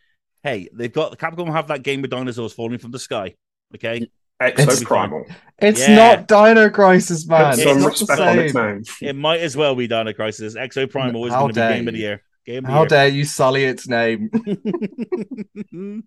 [0.44, 3.36] Hey, they've got Capcom have that game with dinosaurs falling from the sky.
[3.76, 4.10] Okay,
[4.42, 5.26] Exo It's- Primal.
[5.58, 5.96] it's Yeah.
[5.96, 7.52] not Dino Crisis, man.
[7.54, 8.72] It's it's not the respect on its same.
[8.76, 8.84] name.
[9.02, 10.56] it might as well be Dino Crisis.
[10.56, 12.24] Exo Primal is going to be dare game of the year.
[12.50, 12.88] Game of How year.
[12.88, 14.32] dare you sully its name?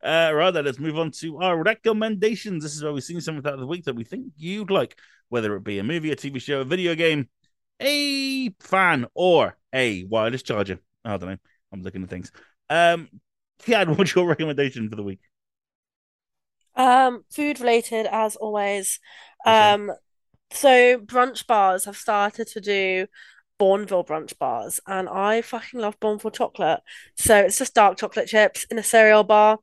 [0.00, 2.62] uh, right then, let's move on to our recommendations.
[2.62, 4.96] This is where we've seen something throughout the week that we think you'd like,
[5.28, 7.28] whether it be a movie, a TV show, a video game,
[7.80, 10.78] a fan, or a wireless charger.
[11.04, 11.36] I don't know.
[11.72, 12.30] I'm looking at things.
[12.68, 13.08] Um,
[13.66, 15.18] yeah, what's your recommendation for the week?
[16.76, 19.00] Um, food related as always.
[19.44, 19.72] Okay.
[19.72, 19.90] Um,
[20.52, 23.08] so brunch bars have started to do
[23.60, 26.80] Bournville brunch bars, and I fucking love Bournville chocolate.
[27.16, 29.58] So it's just dark chocolate chips in a cereal bar.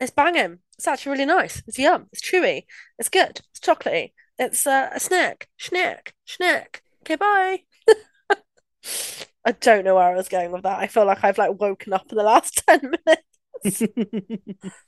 [0.00, 0.58] It's banging.
[0.76, 1.62] It's actually really nice.
[1.66, 2.06] It's yum.
[2.12, 2.64] It's chewy.
[2.98, 3.40] It's good.
[3.50, 4.12] It's chocolatey.
[4.38, 5.48] It's uh, a snack.
[5.58, 6.12] Snack.
[6.26, 6.82] Snack.
[7.02, 7.60] Okay, bye.
[9.44, 10.80] I don't know where I was going with that.
[10.80, 12.92] I feel like I've like woken up in the last 10
[13.62, 13.82] minutes.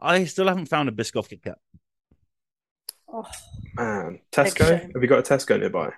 [0.00, 1.58] I still haven't found a Biscoff Kit Kat.
[3.10, 3.26] Oh,
[3.74, 4.80] Man, Tesco.
[4.80, 5.92] Have you got a Tesco nearby?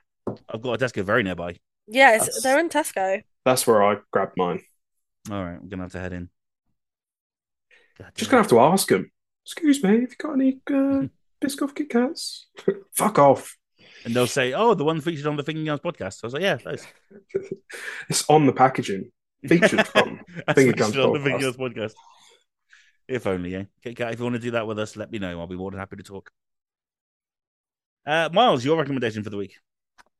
[0.49, 1.57] I've got a Tesco very nearby.
[1.87, 3.23] yeah, it's, That's- they're in Tesco.
[3.45, 4.61] That's where I grabbed mine.
[5.31, 6.29] All right, I'm gonna have to head in.
[7.99, 9.11] God Just gonna have to ask them.
[9.45, 11.07] Excuse me, have you got any uh,
[11.43, 12.49] Biscoff Kit Kats?
[12.95, 13.57] Fuck off.
[14.05, 16.43] And they'll say, "Oh, the one featured on the Thinking Guns podcast." I was like,
[16.43, 16.87] "Yeah, those."
[18.09, 19.11] It's on the packaging.
[19.47, 21.25] Featured from That's Finger featured Guns on the podcast.
[21.25, 21.93] Thinking Guns podcast.
[23.09, 23.65] If only, yeah.
[23.83, 25.41] Kit Kat, if you want to do that with us, let me know.
[25.41, 26.31] I'll be more than happy to talk.
[28.07, 29.57] Uh, Miles, your recommendation for the week?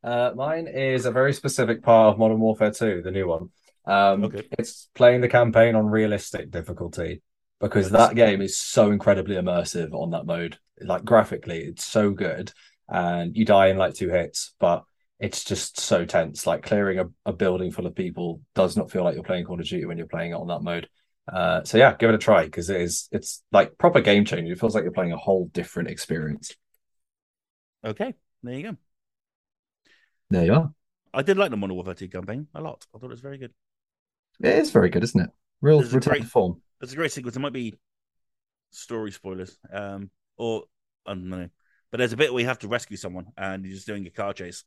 [0.03, 3.51] Uh, mine is a very specific part of Modern Warfare 2, the new one.
[3.87, 4.43] Um, Okay.
[4.59, 7.23] It's playing the campaign on realistic difficulty
[7.61, 10.59] because that game is so incredibly immersive on that mode.
[10.81, 12.53] Like graphically, it's so good,
[12.89, 14.85] and you die in like two hits, but
[15.19, 16.47] it's just so tense.
[16.47, 19.61] Like clearing a, a building full of people does not feel like you're playing Call
[19.61, 20.89] of Duty when you're playing it on that mode.
[21.31, 24.53] Uh, so yeah, give it a try because it is it's like proper game changer.
[24.53, 26.55] It feels like you're playing a whole different experience.
[27.85, 28.77] Okay, there you go.
[30.31, 30.73] There you are.
[31.13, 32.87] I did like the Modern Warfare 2 campaign a lot.
[32.95, 33.53] I thought it was very good.
[34.43, 35.31] It is very good, isn't it?
[35.61, 36.63] Real This is a return great- to form.
[36.81, 37.37] It's a great sequence.
[37.37, 37.79] It might be
[38.71, 40.65] story spoilers, um, or
[41.07, 41.49] I don't know.
[41.91, 44.11] But there's a bit where you have to rescue someone, and you're just doing a
[44.11, 44.65] car chase,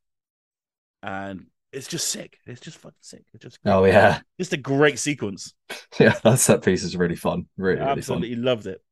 [1.02, 2.38] and it's just sick.
[2.46, 3.24] It's just fucking sick.
[3.34, 5.54] It's just Oh yeah, just a great sequence.
[6.00, 6.20] yeah.
[6.24, 7.48] That set piece is really fun.
[7.58, 7.98] Really, really fun.
[7.98, 8.84] Absolutely loved it.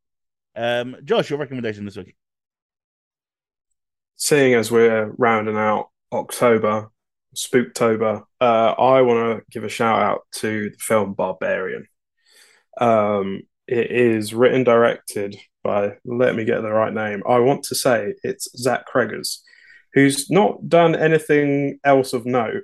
[0.55, 2.15] Um, Josh, your recommendation this week?
[4.15, 6.89] seeing as we're rounding out October,
[7.35, 11.87] Spooktober, uh, I want to give a shout out to the film Barbarian.
[12.79, 17.23] Um, it is written, directed by, let me get the right name.
[17.27, 19.37] I want to say it's Zach Kreggers,
[19.93, 22.63] who's not done anything else of note.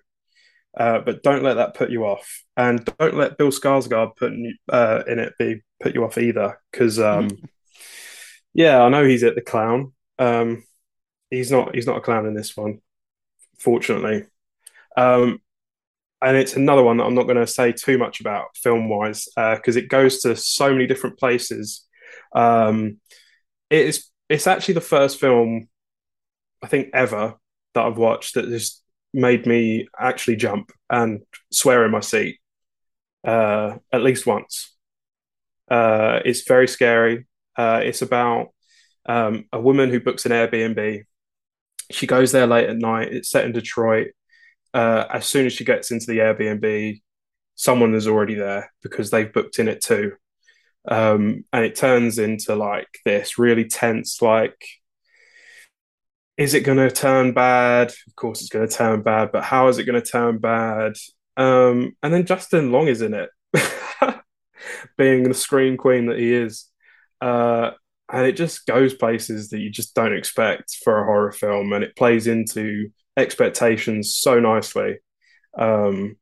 [0.77, 4.55] Uh, but don't let that put you off, and don't let Bill Skarsgård put in,
[4.69, 7.29] uh, in it be put you off either, because um,
[8.57, 9.93] Yeah, I know he's at the clown.
[10.17, 10.63] Um,
[11.29, 11.75] he's not.
[11.75, 12.79] He's not a clown in this one,
[13.59, 14.23] fortunately.
[14.95, 15.39] Um,
[16.21, 19.27] and it's another one that I'm not going to say too much about film wise
[19.35, 21.85] because uh, it goes to so many different places.
[22.35, 22.99] Um,
[23.69, 25.69] it's it's actually the first film
[26.63, 27.35] I think ever
[27.73, 31.21] that I've watched that just made me actually jump and
[31.51, 32.39] swear in my seat
[33.23, 34.75] uh, at least once.
[35.69, 37.27] Uh, it's very scary.
[37.55, 38.49] Uh, it's about
[39.07, 41.03] um, a woman who books an Airbnb.
[41.91, 43.13] She goes there late at night.
[43.13, 44.09] It's set in Detroit.
[44.73, 47.01] Uh, as soon as she gets into the Airbnb,
[47.55, 50.13] someone is already there because they've booked in it too.
[50.87, 54.65] Um, and it turns into like this really tense, like,
[56.37, 57.89] is it going to turn bad?
[58.07, 60.93] Of course, it's going to turn bad, but how is it going to turn bad?
[61.35, 63.29] Um, and then Justin Long is in it,
[64.97, 66.65] being the scream queen that he is.
[67.19, 67.71] Uh,
[68.11, 71.83] and it just goes places that you just don't expect for a horror film, and
[71.83, 74.97] it plays into expectations so nicely.
[75.57, 76.17] Um,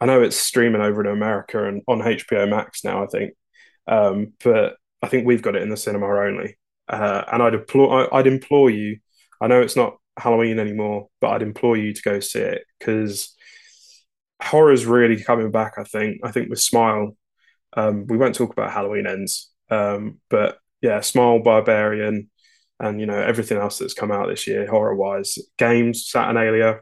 [0.00, 3.34] I know it's streaming over in America and on HBO Max now, I think,
[3.86, 6.58] um, but I think we've got it in the cinema only.
[6.88, 8.98] Uh, and I'd implore, I'd implore you.
[9.40, 13.34] I know it's not Halloween anymore, but I'd implore you to go see it because
[14.42, 15.74] horror's really coming back.
[15.78, 16.20] I think.
[16.24, 17.16] I think with Smile,
[17.76, 22.30] um, we won't talk about Halloween ends, um, but yeah, Smile, Barbarian,
[22.78, 25.38] and you know everything else that's come out this year horror wise.
[25.58, 26.80] Games, Saturnalia,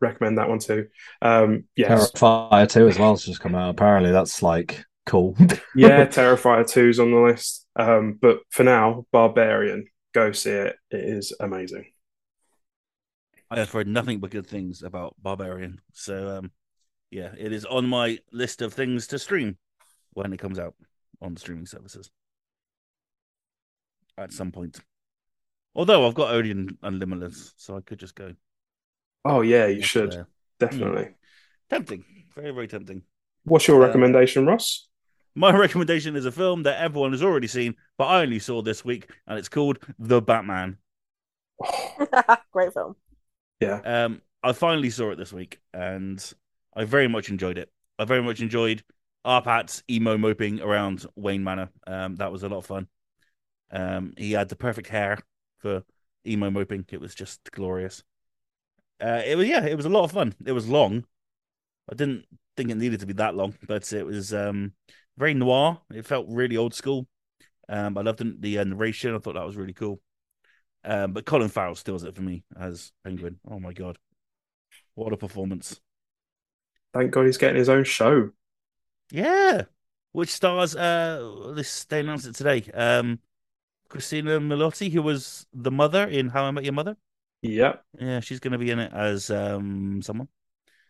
[0.00, 0.88] recommend that one too.
[1.20, 3.70] Um, yes, Terrifier two as well has just come out.
[3.70, 5.36] Apparently, that's like cool.
[5.76, 7.66] yeah, Terrifier two's on the list.
[7.74, 10.76] Um, but for now, Barbarian, go see it.
[10.90, 11.86] It is amazing.
[13.50, 16.52] I have heard nothing but good things about Barbarian, so um,
[17.10, 19.58] yeah, it is on my list of things to stream
[20.14, 20.74] when it comes out
[21.20, 22.10] on the streaming services
[24.18, 24.80] at some point.
[25.74, 28.34] Although I've got Odeon Unlimited, so I could just go.
[29.24, 30.28] Oh yeah, you should there.
[30.58, 31.04] definitely.
[31.04, 31.14] Mm.
[31.70, 33.02] Tempting, very very tempting.
[33.44, 34.88] What's your uh, recommendation, Ross?
[35.34, 38.84] My recommendation is a film that everyone has already seen, but I only saw this
[38.84, 40.78] week, and it's called The Batman.
[42.52, 42.96] Great film.
[43.60, 43.80] Yeah.
[43.84, 46.22] Um, I finally saw it this week, and
[46.76, 47.70] I very much enjoyed it.
[47.98, 48.82] I very much enjoyed
[49.24, 51.70] RPattz's emo moping around Wayne Manor.
[51.86, 52.88] Um, that was a lot of fun.
[53.72, 55.18] Um, he had the perfect hair
[55.58, 55.82] for
[56.26, 56.84] emo moping.
[56.90, 58.04] It was just glorious.
[59.00, 60.34] Uh, it was yeah, it was a lot of fun.
[60.44, 61.04] It was long.
[61.90, 62.26] I didn't
[62.56, 64.72] think it needed to be that long, but it was um,
[65.16, 65.80] very noir.
[65.92, 67.08] It felt really old school.
[67.68, 69.14] Um, I loved the, the uh, narration.
[69.14, 70.00] I thought that was really cool.
[70.84, 73.38] Um, but Colin Farrell steals it for me as Penguin.
[73.48, 73.98] Oh my god,
[74.94, 75.80] what a performance!
[76.92, 78.30] Thank God he's getting his own show.
[79.10, 79.62] Yeah,
[80.12, 80.74] which stars?
[80.76, 82.64] Uh, this they announced it today.
[82.72, 83.20] Um,
[83.92, 86.96] Cristin Milioti, who was the mother in How I Met Your Mother.
[87.42, 90.28] Yeah, yeah, she's going to be in it as um someone.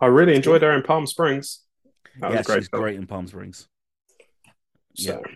[0.00, 1.62] I really enjoyed her in Palm Springs.
[2.20, 2.82] That yeah, great she's film.
[2.82, 3.68] great in Palm Springs.
[4.94, 5.22] So.
[5.24, 5.34] Yeah,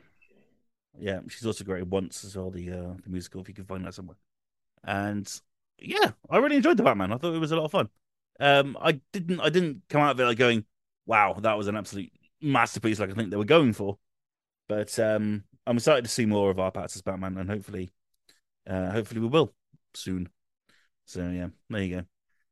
[0.99, 2.51] yeah, she's also great once as well.
[2.51, 4.17] The uh, the musical, if you can find that somewhere.
[4.85, 5.29] And
[5.79, 7.13] yeah, I really enjoyed the Batman.
[7.13, 7.89] I thought it was a lot of fun.
[8.39, 10.65] Um, I didn't I didn't come out of it like going,
[11.05, 13.99] wow, that was an absolute masterpiece like I think they were going for.
[14.69, 17.91] But um, I'm excited to see more of RPattz as Batman, and hopefully,
[18.69, 19.53] uh, hopefully we will
[19.95, 20.29] soon.
[21.07, 22.03] So yeah, there you go.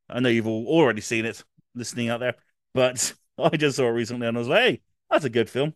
[0.08, 1.42] I know you've all already seen it,
[1.74, 2.34] listening out there,
[2.72, 4.80] but I just saw it recently and I was like, hey,
[5.10, 5.74] that's a good film.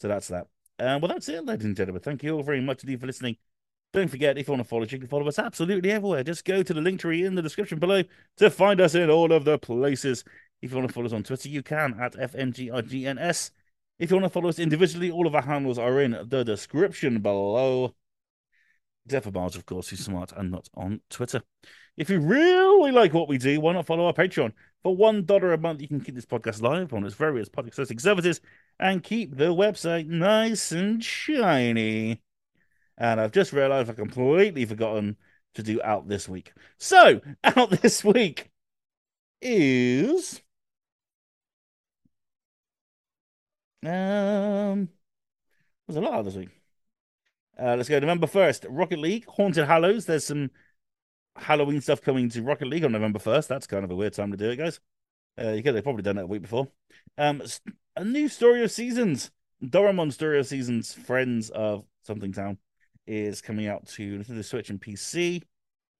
[0.00, 0.46] So that's that.
[0.78, 2.02] Uh, well, that's it, ladies and gentlemen.
[2.02, 3.36] Thank you all very much indeed for listening.
[3.92, 6.22] Don't forget, if you want to follow us, you can follow us absolutely everywhere.
[6.22, 8.02] Just go to the link tree in the description below
[8.36, 10.24] to find us in all of the places.
[10.60, 13.50] If you want to follow us on Twitter, you can at FNGRGNS.
[13.98, 17.20] If you want to follow us individually, all of our handles are in the description
[17.20, 17.94] below.
[19.06, 21.42] Except for Miles, of course, who's smart and not on Twitter.
[21.96, 24.52] If you really like what we do, why not follow our Patreon?
[24.84, 28.40] For $1 a month, you can keep this podcast live on its various podcast services
[28.78, 32.22] and keep the website nice and shiny.
[32.96, 35.16] And I've just realized I've completely forgotten
[35.54, 36.52] to do out this week.
[36.78, 38.50] So, out this week
[39.42, 40.40] is.
[43.84, 44.88] Um,
[45.86, 46.50] there's a lot out this week.
[47.58, 48.66] Uh, let's go November 1st.
[48.68, 50.06] Rocket League, Haunted Hallows.
[50.06, 50.50] There's some
[51.36, 53.48] Halloween stuff coming to Rocket League on November 1st.
[53.48, 54.80] That's kind of a weird time to do it, guys.
[55.40, 56.68] Uh, you could have probably done it a week before.
[57.16, 57.42] Um,
[57.96, 59.30] a new Story of Seasons.
[59.62, 62.58] Doraemon Story of Seasons, Friends of Something Town
[63.06, 65.42] is coming out to the Switch and PC.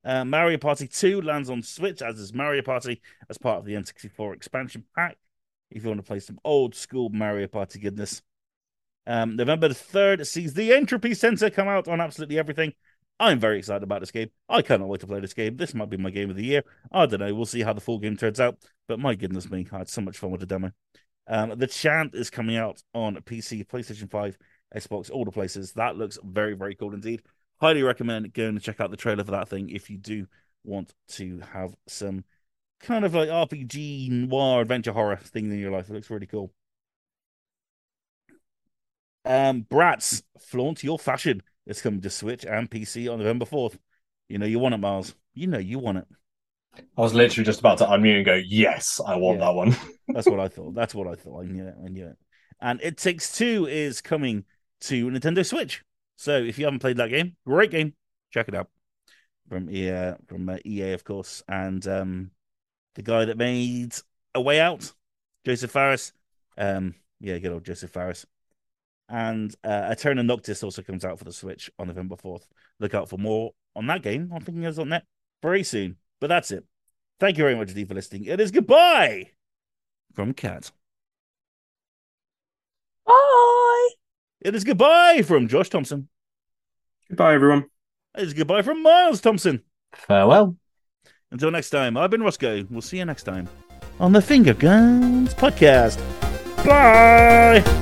[0.05, 3.75] Uh, Mario Party 2 lands on Switch, as is Mario Party, as part of the
[3.75, 5.17] N64 expansion pack.
[5.71, 8.23] If you want to play some old school Mario Party goodness.
[9.07, 12.73] Um, November the 3rd sees the Entropy Center come out on absolutely everything.
[13.21, 14.31] I'm very excited about this game.
[14.49, 15.57] I cannot wait to play this game.
[15.57, 16.63] This might be my game of the year.
[16.93, 17.35] I don't know.
[17.35, 18.59] We'll see how the full game turns out.
[18.87, 20.71] But my goodness me, I had so much fun with the demo.
[21.27, 24.39] Um, the Chant is coming out on PC, PlayStation 5,
[24.77, 25.73] Xbox, all the places.
[25.73, 27.23] That looks very, very cool indeed.
[27.61, 30.27] Highly recommend going and check out the trailer for that thing if you do
[30.65, 32.25] want to have some
[32.81, 35.89] kind of like RPG noir adventure horror thing in your life.
[35.89, 36.53] It looks really cool.
[39.25, 41.43] Um, Bratz, flaunt your fashion.
[41.67, 43.77] It's coming to Switch and PC on November 4th.
[44.29, 45.15] You know you want it, Miles.
[45.35, 46.07] You know you want it.
[46.97, 49.47] I was literally just about to unmute and go, yes, I want Yeah.
[49.47, 49.77] that one.
[50.09, 50.75] That's what I thought.
[50.75, 51.43] That's what I thought.
[51.43, 51.75] I knew it.
[51.85, 52.17] I knew it.
[52.61, 54.45] And It Takes Two is coming
[54.83, 55.83] to Nintendo Switch.
[56.17, 57.95] So if you haven't played that game, great game.
[58.31, 58.69] Check it out.
[59.49, 62.31] From EA, from uh, EA, of course, and um,
[62.99, 63.95] the guy that made
[64.35, 64.93] A Way Out,
[65.47, 66.13] Josef Fares.
[66.59, 68.27] Um, yeah, good old Josef Fares.
[69.09, 72.49] And uh, Eterna Noctis also comes out for the Switch on November 4th.
[72.81, 74.33] Look out for more on that game.
[74.35, 75.05] I'm thinking it's on that
[75.45, 75.97] very soon.
[76.21, 76.65] But that's it.
[77.21, 78.25] Thank you very much, Steve, for listening.
[78.25, 79.31] It is goodbye
[80.13, 80.73] from Kat.
[83.07, 83.89] Bye.
[84.41, 86.09] It is goodbye from Josh Thompson.
[87.09, 87.67] Goodbye, everyone.
[88.17, 89.63] It is goodbye from Miles Thompson.
[89.95, 90.57] Farewell.
[91.31, 92.69] Until next time, I've been Rossko.
[92.71, 93.49] We'll see you next time
[94.01, 95.99] on the Finger Guns Podcast.
[96.65, 97.78] Bye.